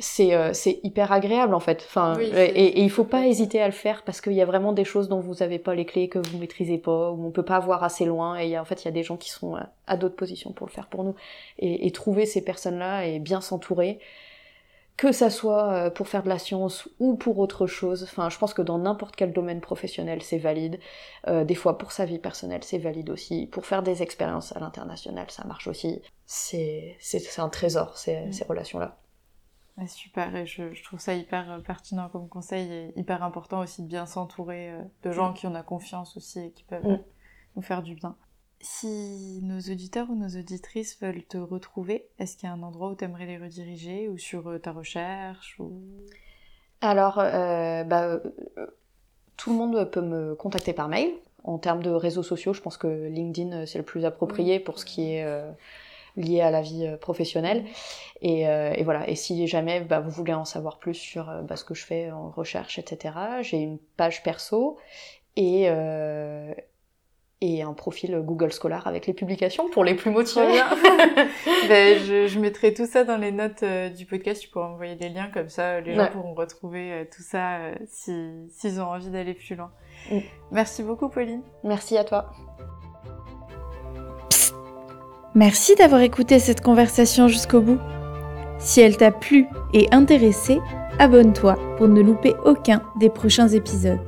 C'est 0.00 0.34
euh, 0.34 0.52
c'est 0.52 0.80
hyper 0.82 1.12
agréable 1.12 1.54
en 1.54 1.60
fait. 1.60 1.84
Enfin, 1.86 2.18
et, 2.18 2.26
et, 2.26 2.82
il 2.82 2.90
faut 2.90 3.04
pas 3.04 3.26
hésiter 3.26 3.60
à 3.60 3.66
le 3.66 3.72
faire 3.72 4.02
parce 4.02 4.20
qu'il 4.20 4.32
y 4.32 4.42
a 4.42 4.44
vraiment 4.44 4.72
des 4.72 4.84
choses 4.84 5.08
dont 5.08 5.20
vous 5.20 5.42
avez 5.42 5.58
pas 5.58 5.74
les 5.74 5.84
clés, 5.84 6.08
que 6.08 6.18
vous 6.18 6.38
maîtrisez 6.38 6.78
pas, 6.78 7.10
où 7.10 7.26
on 7.26 7.30
peut 7.30 7.44
pas 7.44 7.60
voir 7.60 7.84
assez 7.84 8.04
loin. 8.04 8.36
Et 8.38 8.58
en 8.58 8.64
fait, 8.64 8.82
il 8.82 8.86
y 8.86 8.88
a 8.88 8.92
des 8.92 9.02
gens 9.02 9.16
qui 9.16 9.30
sont 9.30 9.56
à 9.86 9.96
d'autres 9.96 10.16
positions 10.16 10.52
pour 10.52 10.66
le 10.66 10.72
faire 10.72 10.88
pour 10.88 11.04
nous. 11.04 11.14
Et, 11.58 11.86
et 11.86 11.90
trouver 11.92 12.26
ces 12.26 12.42
personnes-là 12.42 13.06
et 13.06 13.18
bien 13.20 13.40
s'entourer 13.40 14.00
que 15.00 15.12
ça 15.12 15.30
soit 15.30 15.72
euh, 15.72 15.90
pour 15.90 16.08
faire 16.08 16.22
de 16.22 16.28
la 16.28 16.38
science 16.38 16.86
ou 16.98 17.14
pour 17.16 17.38
autre 17.38 17.66
chose. 17.66 18.02
Enfin, 18.02 18.28
je 18.28 18.36
pense 18.36 18.52
que 18.52 18.60
dans 18.60 18.76
n'importe 18.76 19.16
quel 19.16 19.32
domaine 19.32 19.62
professionnel, 19.62 20.20
c'est 20.20 20.36
valide. 20.36 20.78
Euh, 21.26 21.42
des 21.42 21.54
fois, 21.54 21.78
pour 21.78 21.90
sa 21.90 22.04
vie 22.04 22.18
personnelle, 22.18 22.62
c'est 22.62 22.76
valide 22.76 23.08
aussi. 23.08 23.46
Pour 23.46 23.64
faire 23.64 23.82
des 23.82 24.02
expériences 24.02 24.54
à 24.54 24.60
l'international, 24.60 25.24
ça 25.30 25.44
marche 25.44 25.68
aussi. 25.68 26.02
C'est 26.26 26.98
un 27.38 27.48
trésor, 27.48 27.96
ces, 27.96 28.26
mm. 28.26 28.32
ces 28.34 28.44
relations-là. 28.44 28.98
Super, 29.86 30.34
et 30.36 30.46
je, 30.46 30.72
je, 30.72 30.84
trouve 30.84 31.00
ça 31.00 31.14
hyper 31.14 31.50
euh, 31.50 31.58
pertinent 31.60 32.08
comme 32.08 32.28
conseil 32.28 32.72
et 32.72 32.98
hyper 32.98 33.22
important 33.22 33.60
aussi 33.60 33.82
de 33.82 33.88
bien 33.88 34.06
s'entourer 34.06 34.72
de 35.02 35.12
gens 35.12 35.30
mm. 35.30 35.34
qui 35.34 35.46
en 35.46 35.54
a 35.54 35.62
confiance 35.62 36.16
aussi 36.16 36.40
et 36.40 36.50
qui 36.52 36.64
peuvent 36.64 36.86
mm. 36.86 37.02
nous 37.56 37.62
faire 37.62 37.82
du 37.82 37.94
bien. 37.94 38.16
Si 38.62 39.40
nos 39.42 39.58
auditeurs 39.58 40.10
ou 40.10 40.14
nos 40.14 40.38
auditrices 40.38 41.00
veulent 41.00 41.24
te 41.24 41.38
retrouver, 41.38 42.06
est-ce 42.18 42.36
qu'il 42.36 42.46
y 42.46 42.52
a 42.52 42.54
un 42.54 42.62
endroit 42.62 42.90
où 42.90 42.94
tu 42.94 43.04
aimerais 43.04 43.24
les 43.24 43.38
rediriger 43.38 44.08
ou 44.08 44.18
sur 44.18 44.48
euh, 44.48 44.58
ta 44.58 44.72
recherche 44.72 45.58
ou... 45.58 45.80
Alors, 46.82 47.18
euh, 47.18 47.84
bah, 47.84 48.02
euh, 48.04 48.20
tout 49.38 49.50
le 49.50 49.56
monde 49.56 49.90
peut 49.90 50.02
me 50.02 50.34
contacter 50.34 50.74
par 50.74 50.88
mail. 50.88 51.10
En 51.42 51.56
termes 51.56 51.82
de 51.82 51.88
réseaux 51.88 52.22
sociaux, 52.22 52.52
je 52.52 52.60
pense 52.60 52.76
que 52.76 53.08
LinkedIn 53.08 53.64
c'est 53.64 53.78
le 53.78 53.84
plus 53.84 54.04
approprié 54.04 54.60
pour 54.60 54.78
ce 54.78 54.84
qui 54.84 55.14
est 55.14 55.26
lié 56.20 56.40
à 56.40 56.50
la 56.50 56.62
vie 56.62 56.88
professionnelle. 57.00 57.64
Et, 58.22 58.44
voilà. 58.84 59.08
Et 59.08 59.14
si 59.14 59.46
jamais 59.46 59.80
bah, 59.80 60.00
vous 60.00 60.10
voulez 60.10 60.34
en 60.34 60.44
savoir 60.44 60.78
plus 60.78 60.94
sur 60.94 61.32
bah, 61.42 61.56
ce 61.56 61.64
que 61.64 61.74
je 61.74 61.84
fais 61.84 62.10
en 62.10 62.30
recherche, 62.30 62.78
etc., 62.78 63.14
j'ai 63.42 63.58
une 63.58 63.78
page 63.96 64.22
perso 64.22 64.78
et, 65.36 65.68
et 67.40 67.62
un 67.62 67.72
profil 67.72 68.20
Google 68.20 68.52
Scholar 68.52 68.86
avec 68.86 69.06
les 69.06 69.14
publications 69.14 69.68
pour 69.70 69.84
les 69.84 69.94
plus 69.94 70.10
motivés. 70.10 70.44
ben, 71.68 71.98
je, 71.98 72.26
je, 72.26 72.38
mettrai 72.38 72.74
tout 72.74 72.86
ça 72.86 73.04
dans 73.04 73.16
les 73.16 73.32
notes 73.32 73.62
euh, 73.62 73.88
du 73.88 74.04
podcast, 74.04 74.42
tu 74.42 74.48
pourras 74.48 74.66
envoyer 74.66 74.94
des 74.96 75.08
liens 75.08 75.30
comme 75.32 75.48
ça, 75.48 75.80
les 75.80 75.94
gens 75.94 76.08
pourront 76.08 76.34
retrouver 76.34 76.92
euh, 76.92 77.04
tout 77.04 77.22
ça 77.22 77.58
euh, 77.58 77.74
s'ils 77.86 78.80
ont 78.80 78.86
envie 78.86 79.10
d'aller 79.10 79.34
plus 79.34 79.54
loin. 79.54 79.70
Mm. 80.10 80.18
Merci 80.52 80.82
beaucoup 80.82 81.08
Pauline. 81.08 81.42
Merci 81.64 81.96
à 81.96 82.04
toi. 82.04 82.30
Merci 85.36 85.76
d'avoir 85.76 86.00
écouté 86.00 86.40
cette 86.40 86.60
conversation 86.60 87.28
jusqu'au 87.28 87.60
bout. 87.60 87.78
Si 88.58 88.80
elle 88.80 88.96
t'a 88.96 89.12
plu 89.12 89.46
et 89.72 89.86
intéressé, 89.92 90.58
abonne-toi 90.98 91.56
pour 91.78 91.86
ne 91.86 92.00
louper 92.00 92.34
aucun 92.44 92.82
des 92.98 93.10
prochains 93.10 93.46
épisodes. 93.46 94.00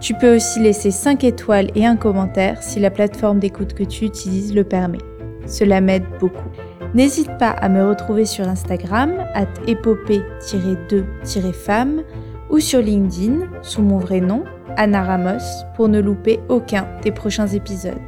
Tu 0.00 0.14
peux 0.14 0.36
aussi 0.36 0.60
laisser 0.60 0.92
5 0.92 1.24
étoiles 1.24 1.72
et 1.74 1.84
un 1.84 1.96
commentaire 1.96 2.62
si 2.62 2.78
la 2.78 2.90
plateforme 2.90 3.40
d'écoute 3.40 3.74
que 3.74 3.82
tu 3.82 4.04
utilises 4.04 4.54
le 4.54 4.62
permet. 4.62 5.00
Cela 5.46 5.80
m'aide 5.80 6.06
beaucoup. 6.20 6.48
N'hésite 6.94 7.36
pas 7.38 7.50
à 7.50 7.68
me 7.68 7.88
retrouver 7.88 8.24
sur 8.24 8.46
Instagram, 8.46 9.14
at 9.34 9.48
épopée-2-femme, 9.66 12.02
ou 12.50 12.60
sur 12.60 12.80
LinkedIn, 12.80 13.48
sous 13.62 13.82
mon 13.82 13.98
vrai 13.98 14.20
nom, 14.20 14.44
Anna 14.76 15.02
Ramos, 15.02 15.42
pour 15.74 15.88
ne 15.88 16.00
louper 16.00 16.38
aucun 16.48 16.86
des 17.02 17.10
prochains 17.10 17.48
épisodes. 17.48 17.98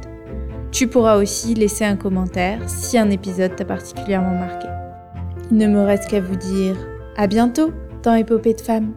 Tu 0.75 0.87
pourras 0.87 1.15
aussi 1.15 1.53
laisser 1.53 1.85
un 1.85 1.95
commentaire 1.95 2.59
si 2.67 2.97
un 2.97 3.09
épisode 3.09 3.55
t'a 3.55 3.63
particulièrement 3.63 4.37
marqué. 4.37 4.67
Il 5.49 5.55
ne 5.55 5.67
me 5.67 5.85
reste 5.85 6.09
qu'à 6.09 6.19
vous 6.19 6.35
dire 6.35 6.75
à 7.15 7.27
bientôt 7.27 7.71
dans 8.03 8.13
Épopée 8.13 8.55
de 8.55 8.59
femmes. 8.59 8.91